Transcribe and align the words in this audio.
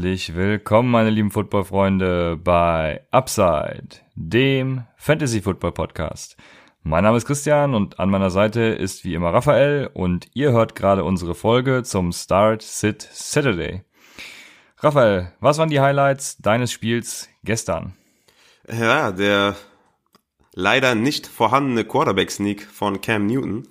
Herzlich 0.00 0.34
willkommen, 0.34 0.90
meine 0.90 1.10
lieben 1.10 1.30
Football-Freunde, 1.30 2.38
bei 2.42 3.02
Upside, 3.10 3.98
dem 4.14 4.84
Fantasy-Football-Podcast. 4.96 6.38
Mein 6.82 7.04
Name 7.04 7.18
ist 7.18 7.26
Christian 7.26 7.74
und 7.74 8.00
an 8.00 8.08
meiner 8.08 8.30
Seite 8.30 8.62
ist 8.62 9.04
wie 9.04 9.12
immer 9.12 9.34
Raphael 9.34 9.90
und 9.92 10.28
ihr 10.32 10.52
hört 10.52 10.74
gerade 10.74 11.04
unsere 11.04 11.34
Folge 11.34 11.82
zum 11.82 12.12
Start 12.12 12.62
Sit 12.62 13.06
Saturday. 13.12 13.82
Raphael, 14.78 15.34
was 15.38 15.58
waren 15.58 15.68
die 15.68 15.80
Highlights 15.80 16.38
deines 16.38 16.72
Spiels 16.72 17.28
gestern? 17.44 17.94
Ja, 18.72 19.12
der 19.12 19.54
leider 20.54 20.94
nicht 20.94 21.26
vorhandene 21.26 21.84
Quarterback-Sneak 21.84 22.62
von 22.62 23.02
Cam 23.02 23.26
Newton 23.26 23.68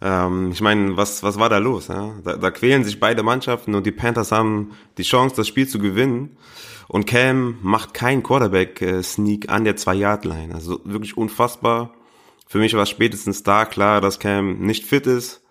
ähm, 0.00 0.50
ich 0.52 0.60
meine, 0.60 0.96
was, 0.96 1.22
was 1.22 1.38
war 1.38 1.48
da 1.48 1.58
los? 1.58 1.88
Ja? 1.88 2.14
Da, 2.24 2.36
da 2.36 2.50
quälen 2.50 2.84
sich 2.84 3.00
beide 3.00 3.22
Mannschaften 3.22 3.74
und 3.74 3.86
die 3.86 3.92
Panthers 3.92 4.32
haben 4.32 4.72
die 4.96 5.02
Chance, 5.02 5.36
das 5.36 5.48
Spiel 5.48 5.68
zu 5.68 5.78
gewinnen. 5.78 6.36
Und 6.88 7.06
Cam 7.06 7.58
macht 7.62 7.92
keinen 7.92 8.22
Quarterback-Sneak 8.22 9.50
an 9.50 9.64
der 9.64 9.76
Zwei-Yard-Line. 9.76 10.54
Also 10.54 10.80
wirklich 10.84 11.16
unfassbar. 11.18 11.94
Für 12.46 12.58
mich 12.58 12.72
war 12.74 12.84
es 12.84 12.88
spätestens 12.88 13.42
da 13.42 13.66
klar, 13.66 14.00
dass 14.00 14.18
Cam 14.18 14.60
nicht 14.60 14.86
fit 14.86 15.06
ist. 15.06 15.42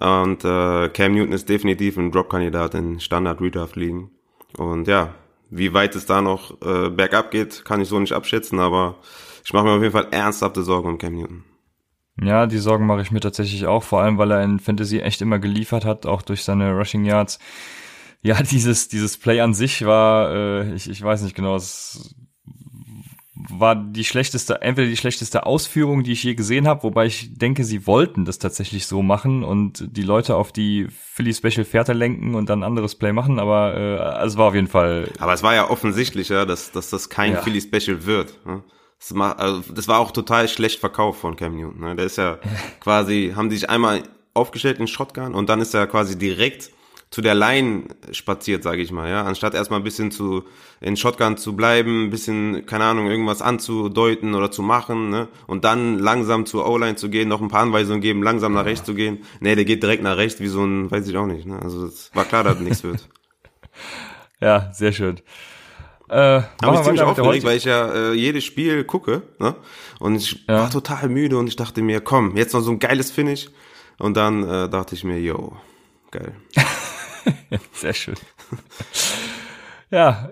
Und 0.00 0.44
äh, 0.44 0.88
Cam 0.88 1.14
Newton 1.14 1.32
ist 1.32 1.48
definitiv 1.48 1.96
ein 1.96 2.10
Drop-Kandidat 2.10 2.74
in 2.74 2.98
Standard-Redraft-Ligen. 2.98 4.10
Und 4.56 4.88
ja, 4.88 5.14
wie 5.50 5.74
weit 5.74 5.94
es 5.94 6.06
da 6.06 6.22
noch 6.22 6.60
äh, 6.62 6.90
bergab 6.90 7.30
geht, 7.30 7.64
kann 7.64 7.80
ich 7.80 7.88
so 7.88 7.98
nicht 8.00 8.12
abschätzen, 8.12 8.58
aber 8.58 8.96
ich 9.44 9.52
mache 9.52 9.64
mir 9.64 9.72
auf 9.72 9.82
jeden 9.82 9.92
Fall 9.92 10.08
ernsthafte 10.10 10.62
Sorgen 10.62 10.88
um 10.88 10.98
Cam 10.98 11.14
Newton. 11.14 11.44
Ja, 12.22 12.46
die 12.46 12.58
Sorgen 12.58 12.86
mache 12.86 13.00
ich 13.00 13.10
mir 13.10 13.20
tatsächlich 13.20 13.66
auch, 13.66 13.82
vor 13.82 14.02
allem 14.02 14.18
weil 14.18 14.30
er 14.30 14.42
in 14.42 14.58
Fantasy 14.58 14.98
echt 14.98 15.22
immer 15.22 15.38
geliefert 15.38 15.84
hat, 15.84 16.06
auch 16.06 16.22
durch 16.22 16.44
seine 16.44 16.72
Rushing 16.72 17.04
Yards. 17.04 17.38
Ja, 18.22 18.42
dieses, 18.50 18.88
dieses 18.88 19.16
Play 19.16 19.40
an 19.40 19.54
sich 19.54 19.84
war, 19.84 20.34
äh, 20.34 20.74
ich, 20.74 20.88
ich 20.90 21.02
weiß 21.02 21.22
nicht 21.22 21.34
genau, 21.34 21.56
es 21.56 22.14
war 23.48 23.74
die 23.74 24.04
schlechteste, 24.04 24.60
entweder 24.60 24.88
die 24.88 24.96
schlechteste 24.96 25.46
Ausführung, 25.46 26.02
die 26.02 26.12
ich 26.12 26.22
je 26.22 26.34
gesehen 26.34 26.68
habe, 26.68 26.82
wobei 26.82 27.06
ich 27.06 27.38
denke, 27.38 27.64
sie 27.64 27.86
wollten 27.86 28.24
das 28.24 28.38
tatsächlich 28.38 28.86
so 28.86 29.02
machen 29.02 29.44
und 29.44 29.84
die 29.96 30.02
Leute 30.02 30.36
auf 30.36 30.52
die 30.52 30.88
Philly 30.90 31.32
Special 31.32 31.64
Fährte 31.64 31.94
lenken 31.94 32.34
und 32.34 32.50
dann 32.50 32.60
ein 32.60 32.64
anderes 32.64 32.96
Play 32.96 33.12
machen, 33.12 33.38
aber 33.38 33.74
äh, 33.74 34.26
es 34.26 34.36
war 34.36 34.48
auf 34.48 34.54
jeden 34.54 34.68
Fall. 34.68 35.08
Aber 35.18 35.32
es 35.32 35.42
war 35.42 35.54
ja 35.54 35.70
offensichtlich, 35.70 36.28
ja, 36.28 36.44
dass, 36.44 36.70
dass 36.72 36.90
das 36.90 37.08
kein 37.08 37.32
ja. 37.32 37.42
Philly 37.42 37.60
Special 37.60 38.04
wird. 38.04 38.38
Ne? 38.44 38.62
Das, 39.00 39.16
war, 39.16 39.38
also 39.38 39.62
das 39.72 39.88
war 39.88 39.98
auch 39.98 40.12
total 40.12 40.48
schlecht 40.48 40.78
verkauft 40.78 41.20
von 41.20 41.36
Cam 41.36 41.56
Newton. 41.56 41.80
Ne? 41.80 41.96
Der 41.96 42.06
ist 42.06 42.16
ja 42.16 42.38
quasi, 42.80 43.32
haben 43.34 43.48
die 43.48 43.56
sich 43.56 43.68
einmal 43.68 44.02
aufgestellt 44.34 44.78
in 44.78 44.86
Shotgun 44.86 45.34
und 45.34 45.48
dann 45.48 45.60
ist 45.60 45.74
er 45.74 45.86
quasi 45.86 46.16
direkt 46.16 46.70
zu 47.10 47.22
der 47.22 47.34
Line 47.34 47.88
spaziert, 48.12 48.62
sage 48.62 48.82
ich 48.82 48.92
mal, 48.92 49.10
ja, 49.10 49.24
anstatt 49.24 49.54
erstmal 49.54 49.80
ein 49.80 49.84
bisschen 49.84 50.12
zu 50.12 50.44
in 50.80 50.96
Shotgun 50.96 51.36
zu 51.36 51.56
bleiben, 51.56 52.04
ein 52.04 52.10
bisschen 52.10 52.66
keine 52.66 52.84
Ahnung 52.84 53.08
irgendwas 53.08 53.42
anzudeuten 53.42 54.34
oder 54.34 54.52
zu 54.52 54.62
machen, 54.62 55.10
ne, 55.10 55.28
und 55.48 55.64
dann 55.64 55.98
langsam 55.98 56.46
zur 56.46 56.68
O-Line 56.68 56.94
zu 56.94 57.10
gehen, 57.10 57.28
noch 57.28 57.42
ein 57.42 57.48
paar 57.48 57.62
Anweisungen 57.62 58.00
geben, 58.00 58.22
langsam 58.22 58.52
nach 58.52 58.64
rechts 58.64 58.86
zu 58.86 58.94
gehen. 58.94 59.24
Nee, 59.40 59.56
der 59.56 59.64
geht 59.64 59.82
direkt 59.82 60.04
nach 60.04 60.16
rechts 60.16 60.40
wie 60.40 60.46
so 60.46 60.64
ein, 60.64 60.88
weiß 60.90 61.08
ich 61.08 61.16
auch 61.16 61.26
nicht, 61.26 61.46
ne? 61.46 61.60
Also 61.60 61.84
es 61.84 62.14
war 62.14 62.24
klar, 62.24 62.44
dass 62.44 62.60
nichts 62.60 62.84
wird. 62.84 63.08
Ja, 64.42 64.72
sehr 64.72 64.92
schön. 64.92 65.20
Äh, 66.10 66.42
Habe 66.62 66.74
ich 66.74 66.82
ziemlich 66.82 67.02
aufgeregt, 67.02 67.44
weil 67.44 67.56
ich 67.56 67.64
ja 67.64 67.86
äh, 67.92 68.12
jedes 68.14 68.42
Spiel 68.42 68.82
gucke. 68.82 69.22
Ne? 69.38 69.54
Und 70.00 70.16
ich 70.16 70.44
ja. 70.48 70.62
war 70.62 70.70
total 70.70 71.08
müde 71.08 71.38
und 71.38 71.46
ich 71.46 71.54
dachte 71.54 71.82
mir, 71.82 72.00
komm, 72.00 72.36
jetzt 72.36 72.52
noch 72.52 72.62
so 72.62 72.72
ein 72.72 72.80
geiles 72.80 73.12
Finish. 73.12 73.48
Und 73.98 74.16
dann 74.16 74.42
äh, 74.42 74.68
dachte 74.68 74.96
ich 74.96 75.04
mir, 75.04 75.20
yo, 75.20 75.56
geil. 76.10 76.34
Sehr 77.72 77.92
schön. 77.92 78.16
ja, 79.90 80.30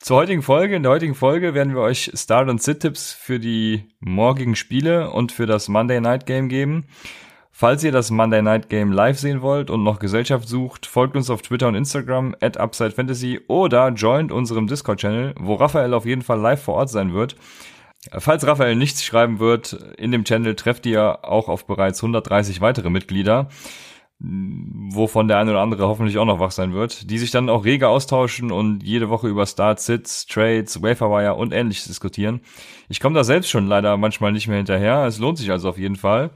zur 0.00 0.16
heutigen 0.16 0.42
Folge. 0.42 0.76
In 0.76 0.84
der 0.84 0.92
heutigen 0.92 1.14
Folge 1.14 1.52
werden 1.52 1.74
wir 1.74 1.82
euch 1.82 2.10
Start- 2.14 2.48
und 2.48 2.62
Sit-Tipps 2.62 3.12
für 3.12 3.38
die 3.38 3.84
morgigen 4.00 4.56
Spiele 4.56 5.10
und 5.10 5.32
für 5.32 5.44
das 5.44 5.68
Monday 5.68 6.00
Night 6.00 6.24
Game 6.24 6.48
geben. 6.48 6.86
Falls 7.60 7.84
ihr 7.84 7.92
das 7.92 8.10
Monday 8.10 8.40
Night 8.40 8.70
Game 8.70 8.90
live 8.90 9.18
sehen 9.18 9.42
wollt 9.42 9.68
und 9.68 9.82
noch 9.82 9.98
Gesellschaft 9.98 10.48
sucht, 10.48 10.86
folgt 10.86 11.14
uns 11.14 11.28
auf 11.28 11.42
Twitter 11.42 11.68
und 11.68 11.74
Instagram 11.74 12.34
at 12.40 12.56
Upside 12.56 12.92
Fantasy 12.92 13.38
oder 13.48 13.90
joint 13.90 14.32
unserem 14.32 14.66
Discord-Channel, 14.66 15.34
wo 15.38 15.56
Raphael 15.56 15.92
auf 15.92 16.06
jeden 16.06 16.22
Fall 16.22 16.40
live 16.40 16.62
vor 16.62 16.76
Ort 16.76 16.88
sein 16.88 17.12
wird. 17.12 17.36
Falls 18.16 18.46
Raphael 18.46 18.76
nichts 18.76 19.04
schreiben 19.04 19.40
wird, 19.40 19.74
in 19.98 20.10
dem 20.10 20.24
Channel 20.24 20.54
trefft 20.54 20.86
ihr 20.86 21.18
auch 21.22 21.50
auf 21.50 21.66
bereits 21.66 22.02
130 22.02 22.62
weitere 22.62 22.88
Mitglieder, 22.88 23.50
wovon 24.18 25.28
der 25.28 25.36
eine 25.36 25.50
oder 25.50 25.60
andere 25.60 25.86
hoffentlich 25.86 26.16
auch 26.16 26.24
noch 26.24 26.40
wach 26.40 26.52
sein 26.52 26.72
wird, 26.72 27.10
die 27.10 27.18
sich 27.18 27.30
dann 27.30 27.50
auch 27.50 27.66
rege 27.66 27.88
austauschen 27.88 28.52
und 28.52 28.82
jede 28.82 29.10
Woche 29.10 29.28
über 29.28 29.44
Start, 29.44 29.80
Sits, 29.80 30.24
Trades, 30.24 30.82
Waferwire 30.82 31.34
und 31.34 31.52
ähnliches 31.52 31.88
diskutieren. 31.88 32.40
Ich 32.88 33.00
komme 33.00 33.16
da 33.16 33.22
selbst 33.22 33.50
schon 33.50 33.66
leider 33.66 33.98
manchmal 33.98 34.32
nicht 34.32 34.48
mehr 34.48 34.56
hinterher, 34.56 35.04
es 35.04 35.18
lohnt 35.18 35.36
sich 35.36 35.50
also 35.50 35.68
auf 35.68 35.76
jeden 35.76 35.96
Fall. 35.96 36.30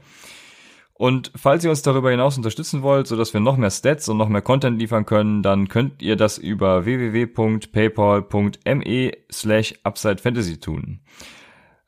Und 0.97 1.33
falls 1.35 1.65
ihr 1.65 1.69
uns 1.69 1.81
darüber 1.81 2.09
hinaus 2.09 2.37
unterstützen 2.37 2.81
wollt, 2.81 3.07
sodass 3.07 3.33
wir 3.33 3.41
noch 3.41 3.57
mehr 3.57 3.69
Stats 3.69 4.07
und 4.07 4.15
noch 4.15 4.29
mehr 4.29 4.41
Content 4.41 4.79
liefern 4.79 5.05
können, 5.05 5.43
dann 5.43 5.67
könnt 5.67 6.01
ihr 6.01 6.15
das 6.15 6.37
über 6.37 6.85
www.paypal.me 6.85 9.11
slash 9.29 9.73
UpsideFantasy 9.83 10.61
tun. 10.61 11.01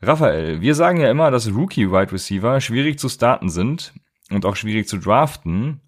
Raphael, 0.02 0.60
wir 0.60 0.76
sagen 0.76 1.00
ja 1.00 1.10
immer, 1.10 1.32
dass 1.32 1.50
Rookie-Wide 1.50 2.12
Receiver 2.12 2.60
schwierig 2.60 3.00
zu 3.00 3.08
starten 3.08 3.48
sind 3.48 3.94
und 4.30 4.46
auch 4.46 4.58
schwierig 4.58 4.90
zu 4.90 4.98
draften. 4.98 5.80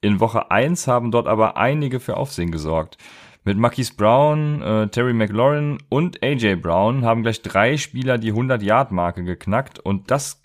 In 0.00 0.18
Woche 0.18 0.50
1 0.50 0.88
haben 0.88 1.10
dort 1.10 1.28
aber 1.28 1.58
einige 1.58 2.00
für 2.00 2.16
Aufsehen 2.16 2.50
gesorgt. 2.50 2.96
Mit 3.44 3.58
Marquise 3.58 3.92
Brown, 3.94 4.62
äh, 4.62 4.88
Terry 4.88 5.12
McLaurin 5.12 5.76
und 5.90 6.22
AJ 6.22 6.56
Brown 6.56 7.04
haben 7.04 7.22
gleich 7.22 7.42
drei 7.42 7.76
Spieler 7.76 8.16
die 8.16 8.32
100-Yard-Marke 8.32 9.22
geknackt 9.22 9.78
und 9.78 10.10
das 10.10 10.40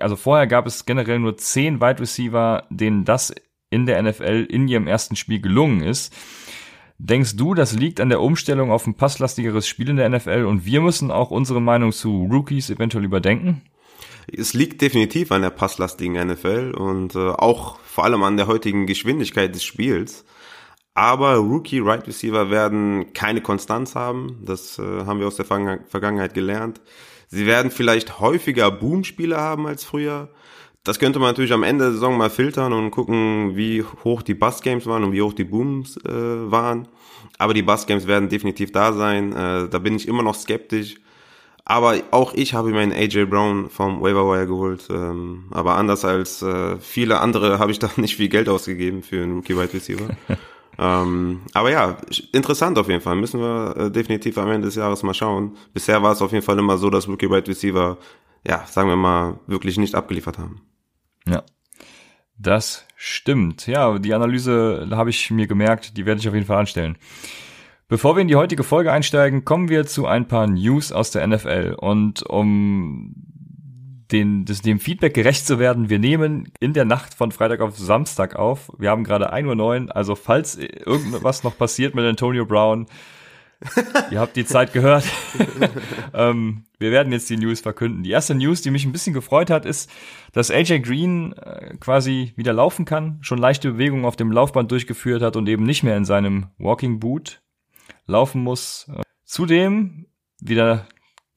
also 0.00 0.16
vorher 0.16 0.46
gab 0.46 0.66
es 0.66 0.86
generell 0.86 1.18
nur 1.18 1.36
zehn 1.36 1.80
Wide 1.80 2.00
Receiver, 2.00 2.66
denen 2.70 3.04
das 3.04 3.34
in 3.70 3.86
der 3.86 4.02
NFL 4.02 4.46
in 4.48 4.68
ihrem 4.68 4.86
ersten 4.86 5.16
Spiel 5.16 5.40
gelungen 5.40 5.82
ist. 5.82 6.14
Denkst 6.98 7.36
du, 7.36 7.54
das 7.54 7.72
liegt 7.72 8.00
an 8.00 8.10
der 8.10 8.20
Umstellung 8.20 8.70
auf 8.70 8.86
ein 8.86 8.94
passlastigeres 8.94 9.66
Spiel 9.66 9.88
in 9.88 9.96
der 9.96 10.08
NFL 10.08 10.44
und 10.44 10.64
wir 10.66 10.80
müssen 10.80 11.10
auch 11.10 11.30
unsere 11.30 11.60
Meinung 11.60 11.90
zu 11.90 12.28
Rookies 12.30 12.70
eventuell 12.70 13.04
überdenken? 13.04 13.62
Es 14.30 14.54
liegt 14.54 14.80
definitiv 14.82 15.32
an 15.32 15.42
der 15.42 15.50
passlastigen 15.50 16.14
NFL 16.14 16.74
und 16.76 17.16
äh, 17.16 17.30
auch 17.30 17.80
vor 17.80 18.04
allem 18.04 18.22
an 18.22 18.36
der 18.36 18.46
heutigen 18.46 18.86
Geschwindigkeit 18.86 19.52
des 19.52 19.64
Spiels. 19.64 20.24
Aber 20.94 21.36
Rookie 21.36 21.80
Right 21.80 22.06
Receiver 22.06 22.50
werden 22.50 23.12
keine 23.14 23.40
Konstanz 23.40 23.94
haben. 23.94 24.42
Das 24.44 24.78
äh, 24.78 24.82
haben 24.82 25.18
wir 25.18 25.26
aus 25.26 25.36
der 25.36 25.46
Vergangenheit 25.46 26.34
gelernt. 26.34 26.80
Sie 27.32 27.46
werden 27.46 27.70
vielleicht 27.70 28.20
häufiger 28.20 28.70
Boom-Spiele 28.70 29.38
haben 29.38 29.66
als 29.66 29.84
früher. 29.84 30.28
Das 30.84 30.98
könnte 30.98 31.18
man 31.18 31.30
natürlich 31.30 31.54
am 31.54 31.62
Ende 31.62 31.84
der 31.84 31.92
Saison 31.94 32.18
mal 32.18 32.28
filtern 32.28 32.74
und 32.74 32.90
gucken, 32.90 33.56
wie 33.56 33.82
hoch 34.04 34.20
die 34.20 34.34
Bus-Games 34.34 34.84
waren 34.84 35.02
und 35.02 35.12
wie 35.12 35.22
hoch 35.22 35.32
die 35.32 35.44
Booms 35.44 35.96
äh, 36.04 36.10
waren. 36.10 36.88
Aber 37.38 37.54
die 37.54 37.62
Bus-Games 37.62 38.06
werden 38.06 38.28
definitiv 38.28 38.70
da 38.72 38.92
sein. 38.92 39.32
Äh, 39.32 39.70
da 39.70 39.78
bin 39.78 39.96
ich 39.96 40.08
immer 40.08 40.22
noch 40.22 40.34
skeptisch. 40.34 40.96
Aber 41.64 41.94
auch 42.10 42.34
ich 42.34 42.52
habe 42.52 42.70
mir 42.70 42.80
einen 42.80 42.92
AJ 42.92 43.24
Brown 43.24 43.70
vom 43.70 44.02
Waiver 44.02 44.30
Wire 44.30 44.46
geholt. 44.46 44.88
Ähm, 44.90 45.44
aber 45.52 45.76
anders 45.76 46.04
als 46.04 46.42
äh, 46.42 46.76
viele 46.80 47.20
andere 47.20 47.58
habe 47.60 47.72
ich 47.72 47.78
da 47.78 47.88
nicht 47.96 48.16
viel 48.16 48.28
Geld 48.28 48.50
ausgegeben 48.50 49.02
für 49.02 49.22
einen 49.22 49.42
Key 49.42 49.56
Wide 49.56 49.72
Receiver. 49.72 50.08
Ähm, 50.78 51.42
aber 51.52 51.70
ja, 51.70 51.98
interessant 52.32 52.78
auf 52.78 52.88
jeden 52.88 53.00
Fall. 53.00 53.16
Müssen 53.16 53.40
wir 53.40 53.76
äh, 53.76 53.90
definitiv 53.90 54.38
am 54.38 54.50
Ende 54.50 54.66
des 54.66 54.74
Jahres 54.74 55.02
mal 55.02 55.14
schauen. 55.14 55.56
Bisher 55.74 56.02
war 56.02 56.12
es 56.12 56.22
auf 56.22 56.32
jeden 56.32 56.44
Fall 56.44 56.58
immer 56.58 56.78
so, 56.78 56.90
dass 56.90 57.08
Rookie 57.08 57.30
Wide 57.30 57.48
Receiver, 57.48 57.98
ja, 58.46 58.64
sagen 58.66 58.88
wir 58.88 58.96
mal, 58.96 59.38
wirklich 59.46 59.78
nicht 59.78 59.94
abgeliefert 59.94 60.38
haben. 60.38 60.62
Ja. 61.26 61.42
Das 62.38 62.86
stimmt. 62.96 63.66
Ja, 63.66 63.98
die 63.98 64.14
Analyse 64.14 64.88
habe 64.90 65.10
ich 65.10 65.30
mir 65.30 65.46
gemerkt, 65.46 65.96
die 65.96 66.06
werde 66.06 66.20
ich 66.20 66.28
auf 66.28 66.34
jeden 66.34 66.46
Fall 66.46 66.58
anstellen. 66.58 66.98
Bevor 67.86 68.16
wir 68.16 68.22
in 68.22 68.28
die 68.28 68.36
heutige 68.36 68.64
Folge 68.64 68.90
einsteigen, 68.90 69.44
kommen 69.44 69.68
wir 69.68 69.86
zu 69.86 70.06
ein 70.06 70.26
paar 70.26 70.46
News 70.46 70.92
aus 70.92 71.10
der 71.10 71.26
NFL. 71.26 71.76
Und 71.78 72.22
um 72.22 73.14
den, 74.12 74.44
das, 74.44 74.62
dem 74.62 74.78
Feedback 74.78 75.14
gerecht 75.14 75.46
zu 75.46 75.58
werden, 75.58 75.88
wir 75.88 75.98
nehmen 75.98 76.52
in 76.60 76.72
der 76.72 76.84
Nacht 76.84 77.14
von 77.14 77.32
Freitag 77.32 77.60
auf 77.60 77.78
Samstag 77.78 78.36
auf. 78.36 78.70
Wir 78.78 78.90
haben 78.90 79.04
gerade 79.04 79.32
1.09 79.32 79.86
Uhr, 79.86 79.96
also 79.96 80.14
falls 80.14 80.56
irgendwas 80.56 81.42
noch 81.42 81.56
passiert 81.56 81.94
mit 81.94 82.04
Antonio 82.04 82.44
Brown, 82.44 82.86
ihr 84.10 84.20
habt 84.20 84.36
die 84.36 84.44
Zeit 84.44 84.72
gehört. 84.72 85.04
ähm, 86.14 86.64
wir 86.78 86.90
werden 86.90 87.12
jetzt 87.12 87.30
die 87.30 87.36
News 87.36 87.60
verkünden. 87.60 88.02
Die 88.02 88.10
erste 88.10 88.34
News, 88.34 88.62
die 88.62 88.70
mich 88.70 88.84
ein 88.84 88.92
bisschen 88.92 89.14
gefreut 89.14 89.50
hat, 89.50 89.66
ist, 89.66 89.90
dass 90.32 90.50
AJ 90.50 90.80
Green 90.80 91.32
äh, 91.34 91.76
quasi 91.78 92.32
wieder 92.36 92.52
laufen 92.52 92.84
kann, 92.84 93.18
schon 93.22 93.38
leichte 93.38 93.72
Bewegungen 93.72 94.04
auf 94.04 94.16
dem 94.16 94.32
Laufband 94.32 94.70
durchgeführt 94.70 95.22
hat 95.22 95.36
und 95.36 95.48
eben 95.48 95.64
nicht 95.64 95.82
mehr 95.82 95.96
in 95.96 96.04
seinem 96.04 96.48
Walking 96.58 97.00
Boot 97.00 97.40
laufen 98.06 98.42
muss. 98.42 98.90
Zudem 99.24 100.06
wieder 100.40 100.86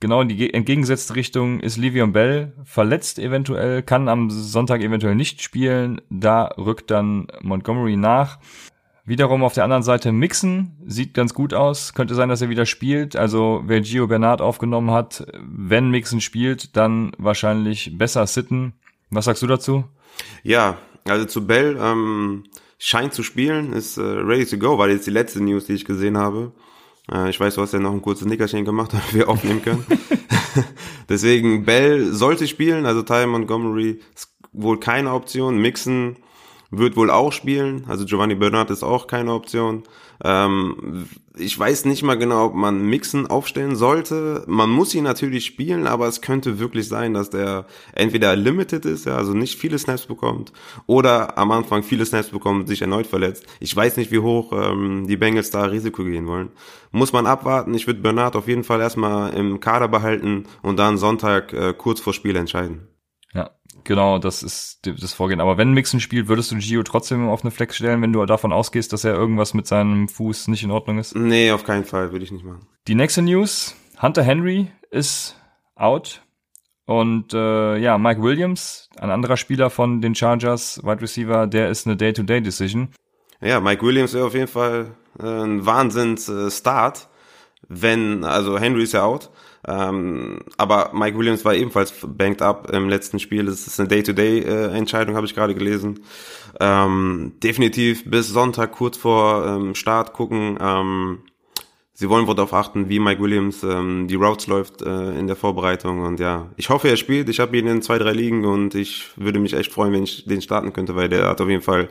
genau 0.06 0.22
in 0.22 0.28
die 0.30 0.54
entgegengesetzte 0.54 1.16
Richtung 1.16 1.60
ist 1.62 1.78
Livion 1.78 2.13
Bell 2.13 2.54
verletzt 2.63 3.18
eventuell, 3.18 3.81
kann 3.81 4.07
am 4.07 4.30
Sonntag 4.30 4.81
eventuell 4.81 5.16
nicht 5.16 5.42
spielen. 5.42 6.00
Da 6.12 6.54
rückt 6.60 6.92
dann 6.92 7.25
Montgomery 7.42 7.96
nach. 7.96 8.38
Wiederum 9.04 9.44
auf 9.44 9.56
der 9.56 9.63
anderen 9.63 9.81
Seite 9.81 10.12
Mixen 10.12 10.78
sieht 10.86 11.16
ganz 11.16 11.34
gut 11.34 11.56
aus. 11.56 11.96
Könnte 11.96 12.13
sein, 12.13 12.30
dass 12.30 12.44
er 12.44 12.50
wieder 12.50 12.68
spielt. 12.68 13.16
Also 13.16 13.63
wer 13.66 13.81
Gio 13.81 14.06
Bernard 14.06 14.42
aufgenommen 14.42 14.92
hat, 14.92 15.25
wenn 15.42 15.90
Mixen 15.90 16.22
spielt, 16.22 16.78
dann 16.78 17.12
wahrscheinlich 17.18 17.98
besser 17.98 18.28
sitten. 18.28 18.74
Was 19.10 19.25
sagst 19.25 19.42
du 19.42 19.48
dazu? 19.48 19.86
Ja, 20.44 20.78
also 21.06 21.25
zu 21.25 21.48
Bell 21.48 21.80
ähm, 21.81 22.44
scheint 22.78 23.16
zu 23.16 23.24
spielen, 23.24 23.74
ist 23.74 23.98
äh, 23.98 24.04
ready 24.04 24.46
to 24.46 24.60
go, 24.60 24.78
war 24.78 24.88
jetzt 24.88 25.08
die 25.08 25.12
letzte 25.12 25.44
News, 25.44 25.66
die 25.66 25.74
ich 25.74 25.86
gesehen 25.86 26.16
habe. 26.16 26.51
Äh, 27.12 27.30
ich 27.30 27.40
weiß, 27.40 27.56
du 27.56 27.62
hast 27.62 27.74
ja 27.74 27.80
noch 27.80 27.92
ein 27.92 28.02
kurzes 28.02 28.28
Nickerchen 28.28 28.66
gemacht, 28.66 28.92
damit 28.94 29.13
wir 29.13 29.30
aufnehmen 29.30 29.62
können. 29.62 29.86
Deswegen 31.10 31.66
Bell 31.66 32.13
sollte 32.13 32.48
spielen, 32.48 32.86
also 32.86 33.04
Ty 33.04 33.28
Montgomery 33.28 34.00
ist 34.16 34.36
wohl 34.54 34.80
keine 34.80 35.12
Option. 35.13 35.62
Mixen 35.62 36.18
wird 36.77 36.95
wohl 36.95 37.10
auch 37.10 37.31
spielen. 37.31 37.86
Also 37.88 38.06
Giovanni 38.06 38.36
Bernard 38.36 38.72
ist 38.72 38.83
auch 38.83 39.07
keine 39.07 39.33
Option. 39.33 39.83
Ähm, 40.24 41.07
ich 41.38 41.57
weiß 41.57 41.86
nicht 41.86 42.04
mal 42.04 42.16
genau, 42.16 42.45
ob 42.45 42.54
man 42.54 42.86
Mixen 42.86 43.27
aufstellen 43.27 43.75
sollte. 43.75 44.44
Man 44.48 44.69
muss 44.69 44.95
ihn 44.95 45.04
natürlich 45.04 45.45
spielen, 45.45 45.88
aber 45.88 46.07
es 46.07 46.22
könnte 46.22 46.60
wirklich 46.60 46.88
sein, 46.88 47.13
dass 47.13 47.30
der 47.30 47.66
entweder 47.94 48.36
limited 48.36 48.86
ist, 48.86 49.06
ja, 49.06 49.18
also 49.18 49.33
nicht 49.33 49.60
viele 49.60 49.77
Snaps 49.77 50.06
bekommt, 50.06 50.54
oder 50.86 51.38
am 51.38 51.51
Anfang 51.51 51.83
viele 51.83 52.06
Snaps 52.06 52.30
bekommt, 52.30 52.68
sich 52.68 52.81
erneut 52.81 53.07
verletzt. 53.07 53.45
Ich 53.60 53.75
weiß 53.75 53.98
nicht, 53.98 54.12
wie 54.12 54.19
hoch 54.19 54.54
ähm, 54.54 55.07
die 55.07 55.18
Bengals 55.18 55.51
da 55.51 55.66
Risiko 55.66 56.04
gehen 56.04 56.27
wollen. 56.27 56.50
Muss 56.92 57.12
man 57.12 57.25
abwarten. 57.25 57.74
Ich 57.74 57.88
würde 57.88 58.00
Bernard 58.00 58.36
auf 58.36 58.48
jeden 58.48 58.63
Fall 58.63 58.80
erstmal 58.80 59.33
im 59.33 59.60
Kader 59.60 59.89
behalten 59.89 60.45
und 60.62 60.80
dann 60.80 60.98
Sonntag 60.98 61.51
äh, 61.51 61.74
kurz 61.74 62.00
vor 62.00 62.13
Spiel 62.13 62.38
entscheiden. 62.38 62.88
Ja, 63.33 63.51
genau, 63.86 64.20
das 64.20 64.44
ist 64.44 64.82
das 64.84 65.14
Vorgehen. 65.14 65.40
Aber 65.40 65.58
wenn 65.58 65.72
Mixen 65.72 66.00
spielt, 66.00 66.28
würdest 66.28 66.52
du 66.52 66.58
Gio 66.58 66.84
trotzdem 66.84 67.30
auf 67.30 67.44
eine 67.44 67.52
Flex 67.52 67.78
stellen, 67.78 68.02
wenn 68.02 68.14
du 68.14 68.26
davon 68.26 68.52
ausgehst, 68.52 68.92
dass 68.92 69.04
er 69.04 69.14
irgendwas 69.14 69.54
mit 69.54 69.68
seinem 69.68 70.10
Fuß 70.10 70.50
nicht 70.50 70.64
in 70.64 70.72
Ordnung 70.72 70.98
ist? 70.98 71.16
Nee, 71.16 71.52
auf 71.52 71.64
keinen 71.64 71.86
Fall, 71.86 72.12
würde 72.12 72.26
ich 72.26 72.32
nicht 72.32 72.44
machen. 72.44 72.68
Die 72.88 72.96
nächste 72.96 73.22
News, 73.22 73.76
Hunter 74.02 74.24
Henry 74.24 74.72
ist 74.92 75.40
out. 75.76 76.22
Und 76.86 77.34
äh, 77.34 77.78
ja, 77.78 77.98
Mike 77.98 78.22
Williams, 78.22 78.90
ein 78.98 79.10
anderer 79.10 79.38
Spieler 79.38 79.70
von 79.70 80.02
den 80.02 80.14
Chargers, 80.14 80.82
Wide 80.84 81.02
Receiver, 81.02 81.48
der 81.48 81.70
ist 81.70 81.88
eine 81.88 81.98
Day-to-Day-Decision. 81.98 82.90
Ja, 83.42 83.60
Mike 83.60 83.84
Williams 83.86 84.14
wäre 84.14 84.28
auf 84.28 84.34
jeden 84.34 84.48
Fall 84.48 84.96
äh, 85.20 85.24
ein 85.24 85.66
Wahnsinns-Start, 85.66 87.08
wenn, 87.68 88.24
also 88.24 88.60
Henry 88.60 88.84
ist 88.84 88.94
ja 88.94 89.04
out, 89.04 89.32
ähm, 89.67 90.39
aber 90.57 90.91
Mike 90.94 91.17
Williams 91.17 91.44
war 91.44 91.56
ebenfalls 91.56 91.94
banked 92.06 92.41
up 92.41 92.69
im 92.71 92.88
letzten 92.89 93.19
Spiel. 93.19 93.45
Das 93.45 93.65
ist 93.65 93.79
eine 93.79 93.89
Day-to-Day-Entscheidung, 93.89 95.15
habe 95.15 95.25
ich 95.25 95.33
gerade 95.33 95.56
gelesen. 95.56 96.01
Ähm, 96.59 97.33
definitiv 97.41 98.09
bis 98.09 98.29
Sonntag 98.29 98.73
kurz 98.73 98.97
vor 98.97 99.45
ähm, 99.45 99.75
Start 99.75 100.13
gucken. 100.13 100.57
Ähm, 100.62 101.19
sie 101.94 102.09
wollen 102.09 102.27
wohl 102.27 102.35
darauf 102.35 102.53
achten, 102.53 102.89
wie 102.89 103.00
Mike 103.00 103.21
Williams 103.21 103.63
ähm, 103.63 104.07
die 104.07 104.15
Routes 104.15 104.45
läuft 104.47 104.83
äh, 104.83 105.17
in 105.17 105.25
der 105.25 105.35
Vorbereitung. 105.35 106.01
Und 106.01 106.19
ja, 106.19 106.51
ich 106.57 106.69
hoffe, 106.69 106.88
er 106.88 106.97
spielt. 106.97 107.27
Ich 107.29 107.39
habe 107.39 107.57
ihn 107.57 107.67
in 107.67 107.81
zwei, 107.81 107.97
drei 107.97 108.12
Ligen 108.12 108.45
und 108.45 108.75
ich 108.75 109.09
würde 109.15 109.39
mich 109.39 109.53
echt 109.53 109.71
freuen, 109.71 109.94
wenn 109.94 110.03
ich 110.03 110.25
den 110.25 110.41
starten 110.41 110.73
könnte, 110.73 110.95
weil 110.95 111.09
der 111.09 111.27
hat 111.27 111.41
auf 111.41 111.50
jeden 111.50 111.63
Fall 111.63 111.89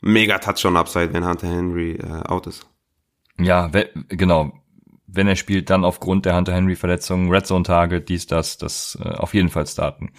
mega 0.00 0.38
Touchdown-Upside, 0.38 1.12
wenn 1.14 1.26
Hunter 1.26 1.46
Henry 1.46 1.92
äh, 1.92 2.28
out 2.28 2.48
ist. 2.48 2.66
Ja, 3.38 3.70
genau 4.08 4.52
wenn 5.14 5.28
er 5.28 5.36
spielt, 5.36 5.70
dann 5.70 5.84
aufgrund 5.84 6.26
der 6.26 6.36
Hunter 6.36 6.54
Henry 6.54 6.76
Verletzung, 6.76 7.30
Red 7.30 7.46
Zone 7.46 7.64
Target, 7.64 8.08
dies, 8.08 8.26
das, 8.26 8.58
das 8.58 8.98
äh, 9.02 9.08
auf 9.08 9.34
jeden 9.34 9.48
Fall 9.48 9.66
starten. 9.66 10.10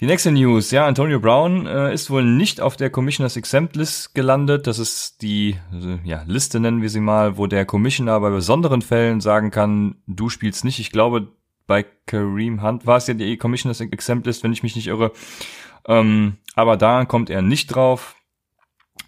Die 0.00 0.06
nächste 0.06 0.32
News, 0.32 0.70
ja, 0.70 0.86
Antonio 0.86 1.20
Brown 1.20 1.66
äh, 1.66 1.92
ist 1.92 2.08
wohl 2.08 2.24
nicht 2.24 2.62
auf 2.62 2.76
der 2.76 2.88
Commissioners 2.88 3.36
Exempt 3.36 3.76
List 3.76 4.14
gelandet. 4.14 4.66
Das 4.66 4.78
ist 4.78 5.20
die 5.20 5.56
also, 5.70 5.98
ja, 6.04 6.22
Liste, 6.26 6.58
nennen 6.58 6.80
wir 6.80 6.88
sie 6.88 7.00
mal, 7.00 7.36
wo 7.36 7.46
der 7.46 7.66
Commissioner 7.66 8.18
bei 8.20 8.30
besonderen 8.30 8.80
Fällen 8.80 9.20
sagen 9.20 9.50
kann, 9.50 9.96
du 10.06 10.30
spielst 10.30 10.64
nicht. 10.64 10.78
Ich 10.78 10.90
glaube, 10.90 11.28
bei 11.66 11.84
Kareem 12.06 12.62
Hunt 12.62 12.86
war 12.86 12.96
es 12.96 13.08
ja 13.08 13.14
die 13.14 13.36
Commissioners 13.36 13.82
Exempt 13.82 14.24
List, 14.24 14.42
wenn 14.42 14.54
ich 14.54 14.62
mich 14.62 14.74
nicht 14.74 14.86
irre. 14.86 15.12
Ähm, 15.86 16.36
aber 16.54 16.78
da 16.78 17.04
kommt 17.04 17.28
er 17.28 17.42
nicht 17.42 17.66
drauf. 17.66 18.16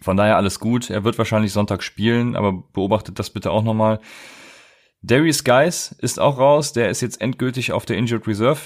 Von 0.01 0.17
daher 0.17 0.37
alles 0.37 0.59
gut. 0.59 0.91
Er 0.91 1.05
wird 1.05 1.19
wahrscheinlich 1.19 1.53
Sonntag 1.53 1.83
spielen, 1.83 2.37
aber 2.37 2.53
beobachtet 2.73 3.19
das 3.19 3.31
bitte 3.31 3.51
auch 3.51 3.63
nochmal. 3.63 4.01
Darius 5.03 5.45
Guys 5.45 5.95
ist 5.99 6.21
auch 6.21 6.39
raus. 6.39 6.73
Der 6.73 6.89
ist 6.89 7.01
jetzt 7.01 7.21
endgültig 7.21 7.73
auf 7.73 7.85
der 7.85 7.97
Injured 7.97 8.27
Reserve. 8.27 8.61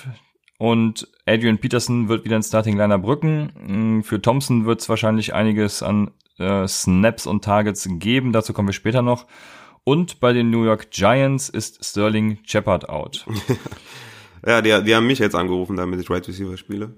Und 0.58 1.08
Adrian 1.26 1.58
Peterson 1.58 2.08
wird 2.08 2.24
wieder 2.24 2.36
ins 2.36 2.48
Starting 2.48 2.76
Liner 2.76 2.98
brücken. 2.98 3.98
Mm, 3.98 4.02
für 4.02 4.20
Thompson 4.20 4.64
wird 4.64 4.80
es 4.80 4.88
wahrscheinlich 4.88 5.34
einiges 5.34 5.82
an 5.82 6.10
äh, 6.38 6.66
Snaps 6.66 7.26
und 7.26 7.44
Targets 7.44 7.86
geben. 7.88 8.32
Dazu 8.32 8.52
kommen 8.52 8.68
wir 8.68 8.72
später 8.72 9.02
noch. 9.02 9.26
Und 9.84 10.20
bei 10.20 10.32
den 10.32 10.50
New 10.50 10.64
York 10.64 10.90
Giants 10.90 11.48
ist 11.48 11.84
Sterling 11.84 12.38
Shepard 12.44 12.88
out. 12.88 13.26
ja, 14.46 14.60
die, 14.60 14.84
die 14.84 14.94
haben 14.94 15.06
mich 15.06 15.18
jetzt 15.18 15.36
angerufen, 15.36 15.76
damit 15.76 16.00
ich 16.00 16.10
Right 16.10 16.26
Receiver 16.26 16.56
spiele. 16.56 16.96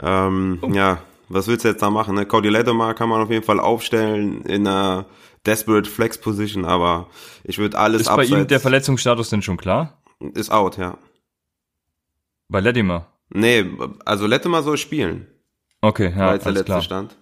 Ähm, 0.00 0.58
oh. 0.62 0.68
Ja, 0.68 1.02
was 1.28 1.46
willst 1.46 1.64
du 1.64 1.68
jetzt 1.68 1.82
da 1.82 1.90
machen? 1.90 2.14
Ne? 2.14 2.26
Cody 2.26 2.48
Latimer 2.48 2.94
kann 2.94 3.08
man 3.08 3.22
auf 3.22 3.30
jeden 3.30 3.44
Fall 3.44 3.60
aufstellen 3.60 4.42
in 4.42 4.66
einer 4.66 5.06
Desperate 5.46 5.88
Flex 5.88 6.18
Position, 6.18 6.64
aber 6.64 7.08
ich 7.44 7.58
würde 7.58 7.78
alles 7.78 8.02
Ist 8.02 8.14
bei 8.14 8.24
ihm 8.24 8.46
der 8.46 8.60
Verletzungsstatus 8.60 9.30
denn 9.30 9.42
schon 9.42 9.56
klar? 9.56 10.02
Ist 10.34 10.50
out, 10.50 10.76
ja. 10.78 10.98
Bei 12.48 12.60
Latimer? 12.60 13.06
Nee, 13.30 13.66
also 14.04 14.26
Latimer 14.26 14.62
soll 14.62 14.78
spielen. 14.78 15.26
Okay, 15.80 16.10
ja, 16.10 16.28
Weil 16.28 16.38
der 16.38 16.52
letzte 16.52 16.64
klar. 16.64 16.82
Stand. 16.82 17.16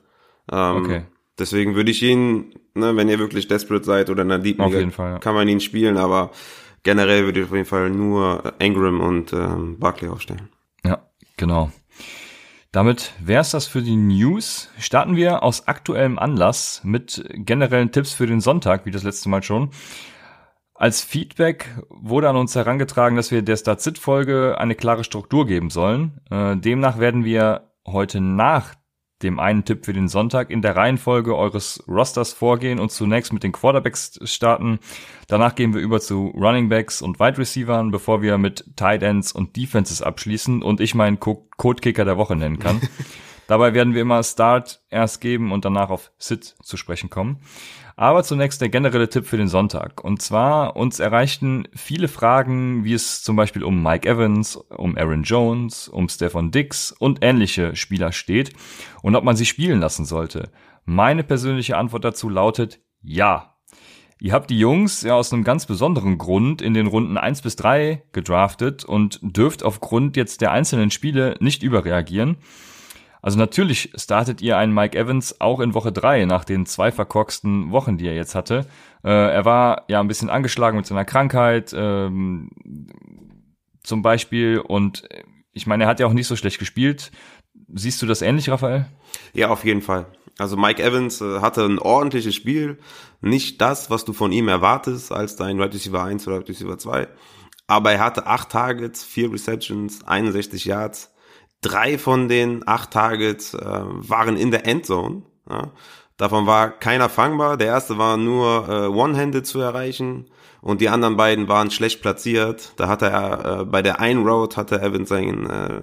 Ähm, 0.51 0.77
okay. 0.77 1.03
Deswegen 1.39 1.75
würde 1.75 1.91
ich 1.91 2.03
ihn, 2.03 2.55
ne, 2.75 2.97
wenn 2.97 3.09
ihr 3.09 3.19
wirklich 3.19 3.49
desperate 3.49 3.85
seid 3.85 4.09
oder 4.09 4.23
in 4.23 4.33
einer 4.33 4.43
Deep 4.43 4.59
Liga, 4.59 4.81
ja. 4.81 5.19
kann 5.19 5.35
man 5.35 5.49
ihn 5.49 5.61
spielen, 5.61 5.99
aber 5.99 6.31
generell 6.83 7.25
würde 7.25 7.41
ich 7.41 7.47
auf 7.47 7.53
jeden 7.53 7.67
Fall 7.67 7.91
nur 7.91 8.55
Ingram 8.59 9.01
und 9.01 9.33
ähm, 9.33 9.79
Barkley 9.79 10.09
aufstellen. 10.09 10.49
Ja, 10.85 11.03
genau. 11.37 11.71
Damit 12.73 13.13
wär's 13.21 13.51
das 13.51 13.67
für 13.67 13.83
die 13.83 13.97
News. 13.97 14.71
Starten 14.79 15.17
wir 15.17 15.43
aus 15.43 15.67
aktuellem 15.69 16.19
Anlass 16.19 16.83
mit 16.85 17.25
generellen 17.33 17.93
Tipps 17.93 18.13
für 18.13 18.27
den 18.27 18.41
Sonntag, 18.41 18.87
wie 18.87 18.91
das 18.91 19.03
letzte 19.03 19.29
Mal 19.29 19.43
schon. 19.43 19.71
Als 20.75 21.03
Feedback 21.03 21.75
wurde 21.89 22.29
an 22.29 22.37
uns 22.37 22.55
herangetragen, 22.55 23.17
dass 23.17 23.31
wir 23.31 23.41
der 23.41 23.57
Start-Sit-Folge 23.57 24.59
eine 24.59 24.75
klare 24.75 25.05
Struktur 25.05 25.47
geben 25.47 25.71
sollen. 25.71 26.21
Äh, 26.31 26.57
demnach 26.57 26.99
werden 26.99 27.25
wir 27.25 27.73
heute 27.87 28.21
nach 28.21 28.75
dem 29.23 29.39
einen 29.39 29.65
Tipp 29.65 29.85
für 29.87 29.93
den 29.93 30.09
Sonntag 30.09 30.51
in 30.51 30.63
der 30.63 30.77
Reihenfolge 30.77 31.37
eures 31.37 31.83
Rosters 31.89 32.33
vorgehen 32.33 32.79
und 32.79 32.93
zunächst 32.93 33.33
mit 33.33 33.43
den 33.43 33.53
Quarterbacks 33.53 34.19
starten. 34.25 34.79
Danach 35.27 35.55
gehen 35.55 35.75
wir 35.75 35.81
über 35.81 36.01
zu 36.01 36.29
Running 36.37 36.69
Backs 36.69 37.01
und 37.01 37.19
Wide 37.19 37.39
Receivers, 37.39 37.87
bevor 37.91 38.23
wir 38.23 38.39
mit 38.39 38.65
Tight 38.77 39.03
Ends 39.03 39.33
und 39.33 39.57
Defenses 39.57 40.03
abschließen 40.03 40.63
und 40.63 40.81
ich 40.81 40.95
meinen 40.95 41.19
Code-Kicker 41.19 42.05
der 42.05 42.19
Woche 42.19 42.37
nennen 42.37 42.59
kann. 42.59 42.81
Dabei 43.47 43.75
werden 43.75 43.95
wir 43.95 44.03
immer 44.03 44.23
Start 44.23 44.83
erst 44.91 45.21
geben 45.21 45.53
und 45.53 45.65
danach 45.65 45.91
auf 45.91 46.11
Sit 46.19 46.57
zu 46.63 46.77
sprechen 46.77 47.11
kommen. 47.11 47.39
Aber 47.99 48.23
zunächst 48.23 48.61
der 48.61 48.69
generelle 48.69 49.09
Tipp 49.09 49.25
für 49.25 49.39
den 49.39 49.49
Sonntag. 49.49 50.05
Und 50.05 50.21
zwar, 50.21 50.77
uns 50.77 51.01
erreichten 51.01 51.67
viele 51.75 52.09
Fragen, 52.09 52.85
wie 52.85 52.93
es 52.93 53.23
zum 53.23 53.37
Beispiel 53.37 53.65
um 53.65 53.83
Mike 53.83 54.07
Evans, 54.07 54.57
um 54.57 54.99
Aaron 54.99 55.23
Jones, 55.23 55.89
um 55.89 56.11
Stefan 56.11 56.51
Dix 56.51 56.93
und 56.93 57.21
ähnliche 57.23 57.75
Spieler 57.75 58.13
steht 58.13 58.53
und 59.03 59.17
ob 59.17 59.25
man 59.25 59.35
sie 59.35 59.47
spielen 59.47 59.81
lassen 59.81 60.05
sollte. 60.05 60.51
Meine 60.85 61.25
persönliche 61.25 61.79
Antwort 61.79 62.05
dazu 62.05 62.29
lautet 62.29 62.81
ja. 63.01 63.55
Ihr 64.21 64.33
habt 64.33 64.51
die 64.51 64.59
Jungs 64.59 65.03
ja 65.03 65.15
aus 65.15 65.33
einem 65.33 65.45
ganz 65.45 65.65
besonderen 65.65 66.19
Grund 66.19 66.61
in 66.61 66.75
den 66.75 66.87
Runden 66.87 67.17
1 67.17 67.41
bis 67.43 67.57
3 67.57 68.03
gedraftet 68.13 68.85
und 68.85 69.21
dürft 69.23 69.63
aufgrund 69.63 70.17
jetzt 70.17 70.43
der 70.43 70.53
einzelnen 70.53 70.91
Spiele 70.91 71.37
nicht 71.41 71.63
überreagieren. 71.63 72.37
Also 73.27 73.41
natürlich 73.41 73.91
startet 73.97 74.41
ihr 74.41 74.57
einen 74.57 74.73
Mike 74.73 74.97
Evans 74.97 75.41
auch 75.41 75.59
in 75.59 75.75
Woche 75.75 75.91
drei 75.91 76.25
nach 76.27 76.45
den 76.45 76.65
zwei 76.65 76.93
verkorksten 76.93 77.73
Wochen, 77.73 77.99
die 77.99 78.07
er 78.07 78.15
jetzt 78.15 78.37
hatte. 78.37 78.67
Äh, 79.03 79.11
er 79.11 79.45
war 79.45 79.83
ja 79.89 79.99
ein 79.99 80.07
bisschen 80.07 80.31
angeschlagen 80.31 80.77
mit 80.77 80.87
seiner 80.87 81.05
Krankheit 81.05 81.75
ähm, 81.77 82.51
zum 83.83 84.03
Beispiel 84.03 84.61
und 84.61 85.09
ich 85.53 85.67
meine, 85.67 85.83
er 85.83 85.89
hat 85.89 85.99
ja 85.99 86.07
auch 86.07 86.13
nicht 86.13 86.29
so 86.29 86.37
schlecht 86.37 86.61
gespielt. 86.61 87.11
Siehst 87.75 88.01
du 88.01 88.07
das 88.07 88.23
ähnlich, 88.23 88.49
Raphael? 88.49 88.87
Ja, 89.33 89.49
auf 89.49 89.65
jeden 89.65 89.83
Fall. 89.83 90.07
Also 90.39 90.57
Mike 90.57 90.81
Evans 90.81 91.21
äh, 91.21 91.41
hatte 91.41 91.65
ein 91.65 91.81
ordentliches 91.81 92.37
Spiel. 92.37 92.79
Nicht 93.23 93.61
das, 93.61 93.91
was 93.91 94.05
du 94.05 94.13
von 94.13 94.31
ihm 94.31 94.47
erwartest 94.47 95.11
als 95.11 95.35
dein 95.35 95.59
Right 95.59 95.75
Receiver 95.75 96.01
1 96.01 96.29
oder 96.29 96.37
Right 96.37 96.49
Receiver 96.49 96.79
2. 96.79 97.09
Aber 97.67 97.91
er 97.91 98.05
hatte 98.05 98.27
acht 98.27 98.51
Targets, 98.51 99.03
vier 99.03 99.33
Receptions, 99.33 100.05
61 100.05 100.65
Yards 100.65 101.11
Drei 101.63 101.99
von 101.99 102.29
den 102.29 102.67
acht 102.67 102.93
Targets 102.93 103.55
äh, 103.55 103.61
waren 103.61 104.37
in 104.37 104.51
der 104.51 104.67
Endzone. 104.67 105.23
Ja. 105.49 105.73
Davon 106.17 106.47
war 106.47 106.71
keiner 106.71 107.09
fangbar. 107.09 107.57
Der 107.57 107.69
erste 107.69 107.99
war 107.99 108.17
nur 108.17 108.69
äh, 108.69 108.87
One-Handed 108.87 109.47
zu 109.47 109.61
erreichen 109.61 110.27
und 110.63 110.81
die 110.81 110.89
anderen 110.89 111.17
beiden 111.17 111.47
waren 111.49 111.71
schlecht 111.71 112.01
platziert. 112.01 112.73
Da 112.77 112.89
hatte 112.89 113.07
er 113.07 113.61
äh, 113.61 113.65
bei 113.65 113.83
der 113.83 114.01
einen 114.01 114.27
Road 114.27 114.57
hatte 114.57 114.81
Evans 114.81 115.11
seinen 115.11 115.49
äh, 115.49 115.83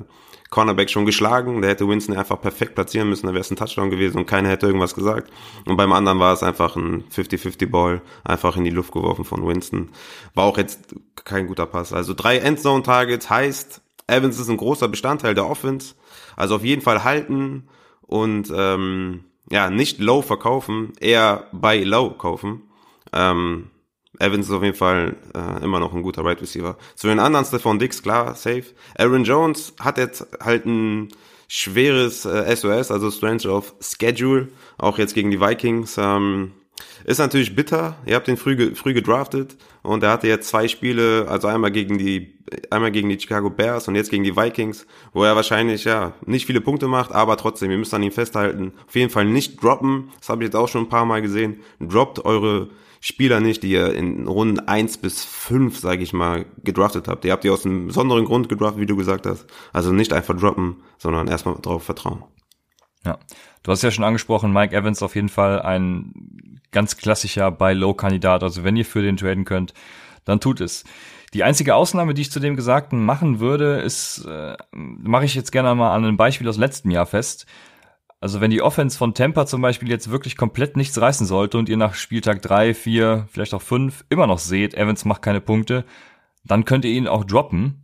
Cornerback 0.53 0.89
schon 0.89 1.05
geschlagen. 1.05 1.61
Der 1.61 1.71
hätte 1.71 1.87
Winston 1.87 2.17
einfach 2.17 2.41
perfekt 2.41 2.75
platzieren 2.75 3.09
müssen, 3.09 3.27
dann 3.27 3.35
wäre 3.35 3.41
es 3.41 3.51
ein 3.51 3.55
Touchdown 3.55 3.89
gewesen 3.89 4.17
und 4.17 4.25
keiner 4.25 4.49
hätte 4.49 4.67
irgendwas 4.67 4.95
gesagt. 4.95 5.31
Und 5.65 5.77
beim 5.77 5.91
anderen 5.91 6.19
war 6.19 6.33
es 6.33 6.43
einfach 6.43 6.75
ein 6.75 7.03
50-50-Ball, 7.09 8.01
einfach 8.23 8.57
in 8.57 8.63
die 8.63 8.71
Luft 8.71 8.91
geworfen 8.91 9.25
von 9.25 9.47
Winston. 9.47 9.89
War 10.33 10.45
auch 10.45 10.57
jetzt 10.57 10.95
kein 11.25 11.47
guter 11.47 11.65
Pass. 11.67 11.93
Also 11.93 12.13
drei 12.13 12.37
Endzone-Targets 12.37 13.29
heißt, 13.29 13.82
Evans 14.07 14.39
ist 14.39 14.49
ein 14.49 14.57
großer 14.57 14.87
Bestandteil 14.87 15.33
der 15.33 15.47
Offense. 15.49 15.95
Also 16.35 16.55
auf 16.55 16.63
jeden 16.63 16.81
Fall 16.81 17.03
halten 17.03 17.67
und 18.01 18.51
ähm, 18.55 19.25
ja, 19.49 19.69
nicht 19.69 19.99
low 19.99 20.21
verkaufen, 20.21 20.93
eher 20.99 21.47
bei 21.51 21.83
low 21.83 22.11
kaufen. 22.11 22.63
Ähm, 23.11 23.69
Evans 24.19 24.47
ist 24.47 24.51
auf 24.51 24.63
jeden 24.63 24.75
Fall 24.75 25.15
äh, 25.35 25.63
immer 25.63 25.79
noch 25.79 25.93
ein 25.93 26.03
guter 26.03 26.23
Right 26.23 26.41
Receiver. 26.41 26.77
Zu 26.95 27.07
den 27.07 27.19
anderen 27.19 27.45
Stephon 27.45 27.79
Dix, 27.79 28.01
klar, 28.01 28.35
safe. 28.35 28.65
Aaron 28.97 29.23
Jones 29.23 29.73
hat 29.79 29.97
jetzt 29.97 30.27
halt 30.39 30.65
ein 30.65 31.09
schweres 31.47 32.25
äh, 32.25 32.55
SOS, 32.55 32.91
also 32.91 33.11
Strange 33.11 33.47
of 33.49 33.73
Schedule, 33.79 34.49
auch 34.77 34.97
jetzt 34.97 35.13
gegen 35.13 35.31
die 35.31 35.41
Vikings. 35.41 35.97
Ähm, 35.97 36.53
ist 37.05 37.17
natürlich 37.19 37.55
bitter. 37.55 37.97
Ihr 38.05 38.15
habt 38.15 38.27
ihn 38.27 38.37
früh, 38.37 38.75
früh 38.75 38.93
gedraftet 38.93 39.57
und 39.81 40.03
er 40.03 40.11
hatte 40.11 40.27
jetzt 40.27 40.49
zwei 40.49 40.67
Spiele, 40.67 41.27
also 41.29 41.47
einmal 41.47 41.71
gegen 41.71 41.97
die, 41.97 42.39
einmal 42.69 42.91
gegen 42.91 43.09
die 43.09 43.19
Chicago 43.19 43.49
Bears 43.49 43.87
und 43.87 43.95
jetzt 43.95 44.09
gegen 44.09 44.23
die 44.23 44.35
Vikings, 44.35 44.85
wo 45.13 45.23
er 45.23 45.35
wahrscheinlich 45.35 45.83
ja 45.83 46.13
nicht 46.25 46.45
viele 46.45 46.61
Punkte 46.61 46.87
macht, 46.87 47.11
aber 47.11 47.37
trotzdem, 47.37 47.71
ihr 47.71 47.77
müsst 47.77 47.93
an 47.93 48.03
ihm 48.03 48.11
festhalten. 48.11 48.73
Auf 48.87 48.95
jeden 48.95 49.09
Fall 49.09 49.25
nicht 49.25 49.61
droppen. 49.61 50.11
Das 50.19 50.29
habe 50.29 50.43
ich 50.43 50.47
jetzt 50.47 50.55
auch 50.55 50.67
schon 50.67 50.83
ein 50.85 50.89
paar 50.89 51.05
Mal 51.05 51.21
gesehen. 51.21 51.61
Droppt 51.79 52.23
eure 52.25 52.69
Spieler 53.01 53.41
nicht, 53.41 53.63
die 53.63 53.71
ihr 53.71 53.93
in 53.93 54.27
Runden 54.27 54.59
eins 54.59 54.97
bis 54.97 55.25
fünf, 55.25 55.77
sage 55.77 56.03
ich 56.03 56.13
mal, 56.13 56.45
gedraftet 56.63 57.09
habt. 57.09 57.25
Ihr 57.25 57.33
habt 57.33 57.43
die 57.43 57.49
aus 57.49 57.65
einem 57.65 57.87
besonderen 57.87 58.23
Grund 58.23 58.47
gedraftet, 58.47 58.79
wie 58.79 58.85
du 58.85 58.95
gesagt 58.95 59.25
hast. 59.25 59.45
Also 59.73 59.91
nicht 59.91 60.13
einfach 60.13 60.37
droppen, 60.37 60.77
sondern 60.97 61.27
erstmal 61.27 61.55
drauf 61.55 61.83
vertrauen. 61.83 62.23
Ja, 63.05 63.19
du 63.63 63.71
hast 63.71 63.81
ja 63.81 63.91
schon 63.91 64.03
angesprochen, 64.03 64.53
Mike 64.53 64.75
Evans 64.75 65.01
auf 65.01 65.15
jeden 65.15 65.29
Fall 65.29 65.61
ein 65.61 66.61
ganz 66.71 66.97
klassischer 66.97 67.51
Buy-Low-Kandidat. 67.51 68.43
Also 68.43 68.63
wenn 68.63 68.75
ihr 68.75 68.85
für 68.85 69.01
den 69.01 69.17
traden 69.17 69.45
könnt, 69.45 69.73
dann 70.25 70.39
tut 70.39 70.61
es. 70.61 70.83
Die 71.33 71.43
einzige 71.43 71.75
Ausnahme, 71.75 72.13
die 72.13 72.21
ich 72.21 72.31
zu 72.31 72.39
dem 72.39 72.55
Gesagten 72.55 73.03
machen 73.03 73.39
würde, 73.39 73.79
ist, 73.79 74.25
äh, 74.25 74.55
mache 74.71 75.25
ich 75.25 75.33
jetzt 75.33 75.51
gerne 75.51 75.73
mal 75.73 75.95
an 75.95 76.03
einem 76.03 76.17
Beispiel 76.17 76.47
aus 76.47 76.57
letztem 76.57 76.91
Jahr 76.91 77.07
fest. 77.07 77.47
Also 78.19 78.39
wenn 78.39 78.51
die 78.51 78.61
Offense 78.61 78.97
von 78.97 79.13
Tampa 79.13 79.45
zum 79.45 79.61
Beispiel 79.61 79.89
jetzt 79.89 80.11
wirklich 80.11 80.37
komplett 80.37 80.77
nichts 80.77 81.01
reißen 81.01 81.25
sollte 81.25 81.57
und 81.57 81.67
ihr 81.69 81.75
nach 81.75 81.95
Spieltag 81.95 82.41
drei, 82.41 82.73
vier, 82.73 83.27
vielleicht 83.31 83.53
auch 83.53 83.61
fünf 83.61 84.05
immer 84.09 84.27
noch 84.27 84.37
seht, 84.37 84.75
Evans 84.75 85.05
macht 85.05 85.21
keine 85.21 85.41
Punkte, 85.41 85.85
dann 86.45 86.65
könnt 86.65 86.85
ihr 86.85 86.91
ihn 86.91 87.07
auch 87.07 87.25
droppen, 87.25 87.82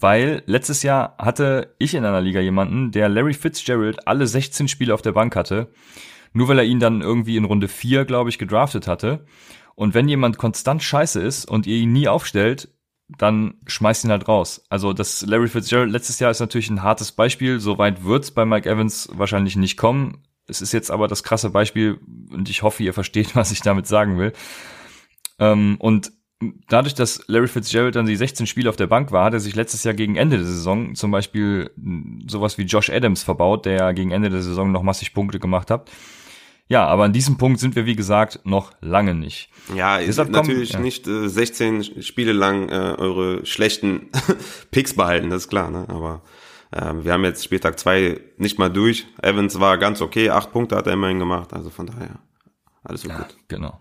weil 0.00 0.42
letztes 0.46 0.82
Jahr 0.82 1.16
hatte 1.18 1.74
ich 1.78 1.94
in 1.94 2.04
einer 2.04 2.20
Liga 2.20 2.40
jemanden, 2.40 2.92
der 2.92 3.08
Larry 3.08 3.34
Fitzgerald 3.34 4.06
alle 4.06 4.26
16 4.26 4.68
Spiele 4.68 4.94
auf 4.94 5.02
der 5.02 5.12
Bank 5.12 5.34
hatte, 5.34 5.72
nur 6.32 6.48
weil 6.48 6.58
er 6.58 6.64
ihn 6.64 6.80
dann 6.80 7.00
irgendwie 7.00 7.36
in 7.36 7.44
Runde 7.44 7.68
vier, 7.68 8.04
glaube 8.04 8.30
ich, 8.30 8.38
gedraftet 8.38 8.86
hatte. 8.86 9.24
Und 9.74 9.94
wenn 9.94 10.08
jemand 10.08 10.38
konstant 10.38 10.82
scheiße 10.82 11.20
ist 11.20 11.44
und 11.46 11.66
ihr 11.66 11.76
ihn 11.76 11.92
nie 11.92 12.08
aufstellt, 12.08 12.68
dann 13.08 13.54
schmeißt 13.66 14.04
ihn 14.04 14.10
halt 14.10 14.28
raus. 14.28 14.64
Also 14.68 14.92
das 14.92 15.24
Larry 15.26 15.48
Fitzgerald 15.48 15.90
letztes 15.90 16.18
Jahr 16.20 16.30
ist 16.30 16.40
natürlich 16.40 16.70
ein 16.70 16.82
hartes 16.82 17.12
Beispiel. 17.12 17.58
Soweit 17.58 18.04
wird's 18.04 18.30
bei 18.30 18.44
Mike 18.44 18.68
Evans 18.68 19.08
wahrscheinlich 19.12 19.56
nicht 19.56 19.76
kommen. 19.76 20.22
Es 20.46 20.60
ist 20.60 20.72
jetzt 20.72 20.90
aber 20.90 21.08
das 21.08 21.22
krasse 21.22 21.50
Beispiel 21.50 21.98
und 22.30 22.48
ich 22.48 22.62
hoffe, 22.62 22.82
ihr 22.82 22.94
versteht, 22.94 23.34
was 23.34 23.50
ich 23.50 23.62
damit 23.62 23.86
sagen 23.86 24.18
will. 24.18 24.32
Ähm, 25.38 25.76
und 25.78 26.12
dadurch, 26.68 26.94
dass 26.94 27.22
Larry 27.26 27.48
Fitzgerald 27.48 27.96
dann 27.96 28.06
die 28.06 28.16
16 28.16 28.46
Spiele 28.46 28.68
auf 28.68 28.76
der 28.76 28.86
Bank 28.86 29.10
war, 29.12 29.24
hat 29.24 29.32
er 29.32 29.40
sich 29.40 29.56
letztes 29.56 29.84
Jahr 29.84 29.94
gegen 29.94 30.16
Ende 30.16 30.36
der 30.36 30.46
Saison 30.46 30.94
zum 30.94 31.10
Beispiel 31.10 31.70
sowas 32.26 32.58
wie 32.58 32.62
Josh 32.62 32.90
Adams 32.90 33.22
verbaut, 33.22 33.66
der 33.66 33.74
ja 33.74 33.92
gegen 33.92 34.10
Ende 34.10 34.30
der 34.30 34.42
Saison 34.42 34.70
noch 34.70 34.82
massig 34.82 35.14
Punkte 35.14 35.40
gemacht 35.40 35.70
hat. 35.70 35.90
Ja, 36.68 36.86
aber 36.86 37.04
an 37.04 37.14
diesem 37.14 37.38
Punkt 37.38 37.60
sind 37.60 37.76
wir, 37.76 37.86
wie 37.86 37.96
gesagt, 37.96 38.40
noch 38.44 38.72
lange 38.82 39.14
nicht. 39.14 39.50
Ja, 39.74 39.98
Deshalb 39.98 40.30
natürlich 40.30 40.72
kommen, 40.72 40.82
ja. 40.82 40.84
nicht 40.84 41.08
äh, 41.08 41.28
16 41.28 42.02
Spiele 42.02 42.32
lang 42.32 42.68
äh, 42.68 42.94
eure 42.98 43.44
schlechten 43.46 44.10
Picks 44.70 44.94
behalten, 44.94 45.30
das 45.30 45.44
ist 45.44 45.48
klar, 45.48 45.70
ne? 45.70 45.86
aber 45.88 46.22
ähm, 46.72 47.04
wir 47.04 47.14
haben 47.14 47.24
jetzt 47.24 47.42
Spieltag 47.42 47.78
zwei 47.78 48.20
nicht 48.36 48.58
mal 48.58 48.68
durch. 48.68 49.06
Evans 49.22 49.58
war 49.58 49.78
ganz 49.78 50.02
okay, 50.02 50.28
acht 50.28 50.52
Punkte 50.52 50.76
hat 50.76 50.86
er 50.86 50.92
immerhin 50.92 51.18
gemacht, 51.18 51.54
also 51.54 51.70
von 51.70 51.86
daher 51.86 52.18
alles 52.84 53.00
so 53.00 53.08
ja, 53.08 53.16
gut. 53.16 53.36
Genau. 53.48 53.80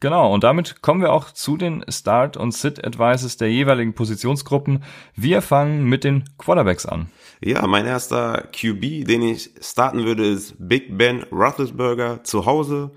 Genau, 0.00 0.32
und 0.32 0.44
damit 0.44 0.80
kommen 0.80 1.00
wir 1.00 1.12
auch 1.12 1.32
zu 1.32 1.56
den 1.56 1.84
Start- 1.88 2.36
und 2.36 2.54
Sit-Advices 2.54 3.36
der 3.36 3.50
jeweiligen 3.50 3.94
Positionsgruppen. 3.94 4.84
Wir 5.16 5.42
fangen 5.42 5.84
mit 5.84 6.04
den 6.04 6.24
Quarterbacks 6.38 6.86
an. 6.86 7.10
Ja, 7.40 7.66
mein 7.66 7.84
erster 7.84 8.48
QB, 8.52 9.06
den 9.06 9.22
ich 9.22 9.50
starten 9.60 10.04
würde, 10.04 10.24
ist 10.24 10.54
Big 10.58 10.96
Ben 10.96 11.24
Roethlisberger 11.32 12.22
zu 12.22 12.46
Hause 12.46 12.92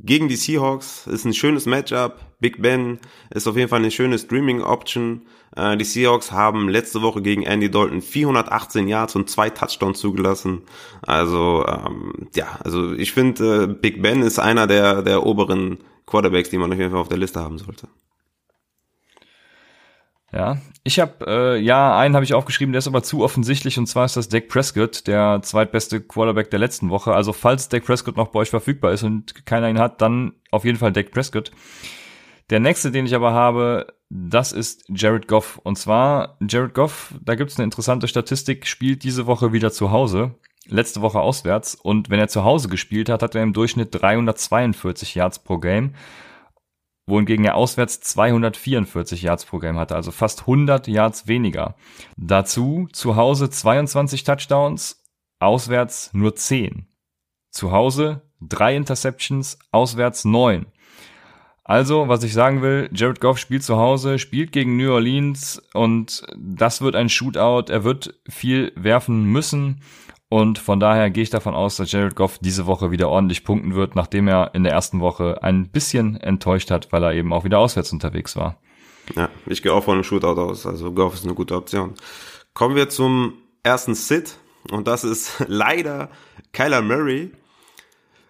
gegen 0.00 0.28
die 0.28 0.36
Seahawks. 0.36 1.06
Ist 1.06 1.24
ein 1.24 1.34
schönes 1.34 1.66
Matchup. 1.66 2.20
Big 2.40 2.60
Ben 2.60 2.98
ist 3.30 3.46
auf 3.46 3.56
jeden 3.56 3.68
Fall 3.68 3.80
eine 3.80 3.90
schöne 3.92 4.18
Streaming-Option. 4.18 5.22
Äh, 5.54 5.76
die 5.76 5.84
Seahawks 5.84 6.32
haben 6.32 6.68
letzte 6.68 7.02
Woche 7.02 7.22
gegen 7.22 7.42
Andy 7.42 7.70
Dalton 7.70 8.02
418 8.02 8.88
Yards 8.88 9.14
und 9.14 9.30
zwei 9.30 9.50
Touchdowns 9.50 10.00
zugelassen. 10.00 10.62
Also 11.02 11.64
ähm, 11.66 12.28
ja, 12.34 12.58
also 12.64 12.92
ich 12.92 13.12
finde, 13.12 13.64
äh, 13.64 13.66
Big 13.66 14.02
Ben 14.02 14.22
ist 14.22 14.40
einer 14.40 14.66
der 14.66 15.02
der 15.02 15.26
oberen 15.26 15.78
Quarterbacks, 16.10 16.50
die 16.50 16.58
man 16.58 16.72
auf 16.72 16.78
jeden 16.78 16.90
Fall 16.90 17.00
auf 17.00 17.08
der 17.08 17.18
Liste 17.18 17.40
haben 17.40 17.58
sollte. 17.58 17.88
Ja, 20.32 20.58
ich 20.84 21.00
habe 21.00 21.26
äh, 21.26 21.58
ja 21.58 21.98
einen 21.98 22.14
habe 22.14 22.24
ich 22.24 22.34
aufgeschrieben, 22.34 22.72
der 22.72 22.78
ist 22.78 22.86
aber 22.86 23.02
zu 23.02 23.22
offensichtlich 23.24 23.78
und 23.78 23.86
zwar 23.86 24.04
ist 24.04 24.16
das 24.16 24.28
Dak 24.28 24.46
Prescott, 24.48 25.08
der 25.08 25.40
zweitbeste 25.42 26.00
Quarterback 26.00 26.50
der 26.50 26.60
letzten 26.60 26.88
Woche. 26.90 27.12
Also 27.14 27.32
falls 27.32 27.68
Dak 27.68 27.84
Prescott 27.84 28.16
noch 28.16 28.28
bei 28.28 28.40
euch 28.40 28.50
verfügbar 28.50 28.92
ist 28.92 29.02
und 29.02 29.44
keiner 29.44 29.68
ihn 29.68 29.80
hat, 29.80 30.00
dann 30.00 30.34
auf 30.52 30.64
jeden 30.64 30.78
Fall 30.78 30.92
Dak 30.92 31.10
Prescott. 31.10 31.50
Der 32.48 32.60
nächste, 32.60 32.92
den 32.92 33.06
ich 33.06 33.14
aber 33.14 33.32
habe, 33.32 33.88
das 34.08 34.52
ist 34.52 34.84
Jared 34.88 35.26
Goff. 35.26 35.60
Und 35.62 35.76
zwar 35.78 36.36
Jared 36.48 36.74
Goff, 36.74 37.14
da 37.22 37.34
gibt's 37.34 37.56
eine 37.58 37.64
interessante 37.64 38.06
Statistik, 38.06 38.66
spielt 38.66 39.02
diese 39.02 39.26
Woche 39.26 39.52
wieder 39.52 39.72
zu 39.72 39.90
Hause 39.90 40.34
letzte 40.66 41.00
Woche 41.00 41.20
auswärts 41.20 41.74
und 41.74 42.10
wenn 42.10 42.20
er 42.20 42.28
zu 42.28 42.44
Hause 42.44 42.68
gespielt 42.68 43.08
hat, 43.08 43.22
hat 43.22 43.34
er 43.34 43.42
im 43.42 43.52
Durchschnitt 43.52 43.88
342 43.92 45.14
Yards 45.14 45.38
pro 45.38 45.58
Game, 45.58 45.94
wohingegen 47.06 47.44
er 47.44 47.56
auswärts 47.56 48.00
244 48.00 49.22
Yards 49.22 49.44
pro 49.44 49.58
Game 49.58 49.78
hatte, 49.78 49.96
also 49.96 50.10
fast 50.12 50.40
100 50.42 50.86
Yards 50.88 51.26
weniger. 51.26 51.74
Dazu 52.16 52.88
zu 52.92 53.16
Hause 53.16 53.50
22 53.50 54.24
Touchdowns, 54.24 55.02
auswärts 55.40 56.10
nur 56.12 56.36
10. 56.36 56.86
Zu 57.50 57.72
Hause 57.72 58.22
drei 58.40 58.76
Interceptions, 58.76 59.58
auswärts 59.70 60.24
9. 60.24 60.66
Also, 61.64 62.08
was 62.08 62.24
ich 62.24 62.32
sagen 62.32 62.62
will, 62.62 62.90
Jared 62.92 63.20
Goff 63.20 63.38
spielt 63.38 63.62
zu 63.62 63.76
Hause, 63.76 64.18
spielt 64.18 64.50
gegen 64.50 64.76
New 64.76 64.92
Orleans 64.92 65.62
und 65.72 66.26
das 66.36 66.80
wird 66.80 66.96
ein 66.96 67.08
Shootout. 67.08 67.70
Er 67.70 67.84
wird 67.84 68.14
viel 68.28 68.72
werfen 68.74 69.24
müssen 69.24 69.82
und 70.30 70.60
von 70.60 70.78
daher 70.78 71.10
gehe 71.10 71.24
ich 71.24 71.30
davon 71.30 71.56
aus, 71.56 71.76
dass 71.76 71.90
Jared 71.90 72.14
Goff 72.14 72.38
diese 72.38 72.66
Woche 72.66 72.92
wieder 72.92 73.08
ordentlich 73.08 73.42
punkten 73.42 73.74
wird, 73.74 73.96
nachdem 73.96 74.28
er 74.28 74.54
in 74.54 74.62
der 74.62 74.72
ersten 74.72 75.00
Woche 75.00 75.42
ein 75.42 75.68
bisschen 75.68 76.16
enttäuscht 76.16 76.70
hat, 76.70 76.92
weil 76.92 77.02
er 77.02 77.14
eben 77.14 77.32
auch 77.32 77.42
wieder 77.42 77.58
auswärts 77.58 77.92
unterwegs 77.92 78.36
war. 78.36 78.56
Ja, 79.16 79.28
ich 79.46 79.60
gehe 79.60 79.72
auch 79.72 79.82
von 79.82 79.94
einem 79.94 80.04
Shootout 80.04 80.40
aus. 80.40 80.66
Also 80.66 80.92
Goff 80.92 81.14
ist 81.14 81.24
eine 81.24 81.34
gute 81.34 81.56
Option. 81.56 81.94
Kommen 82.54 82.76
wir 82.76 82.88
zum 82.88 83.34
ersten 83.64 83.96
Sit. 83.96 84.36
Und 84.70 84.86
das 84.86 85.02
ist 85.02 85.44
leider 85.48 86.10
Kyler 86.52 86.82
Murray 86.82 87.32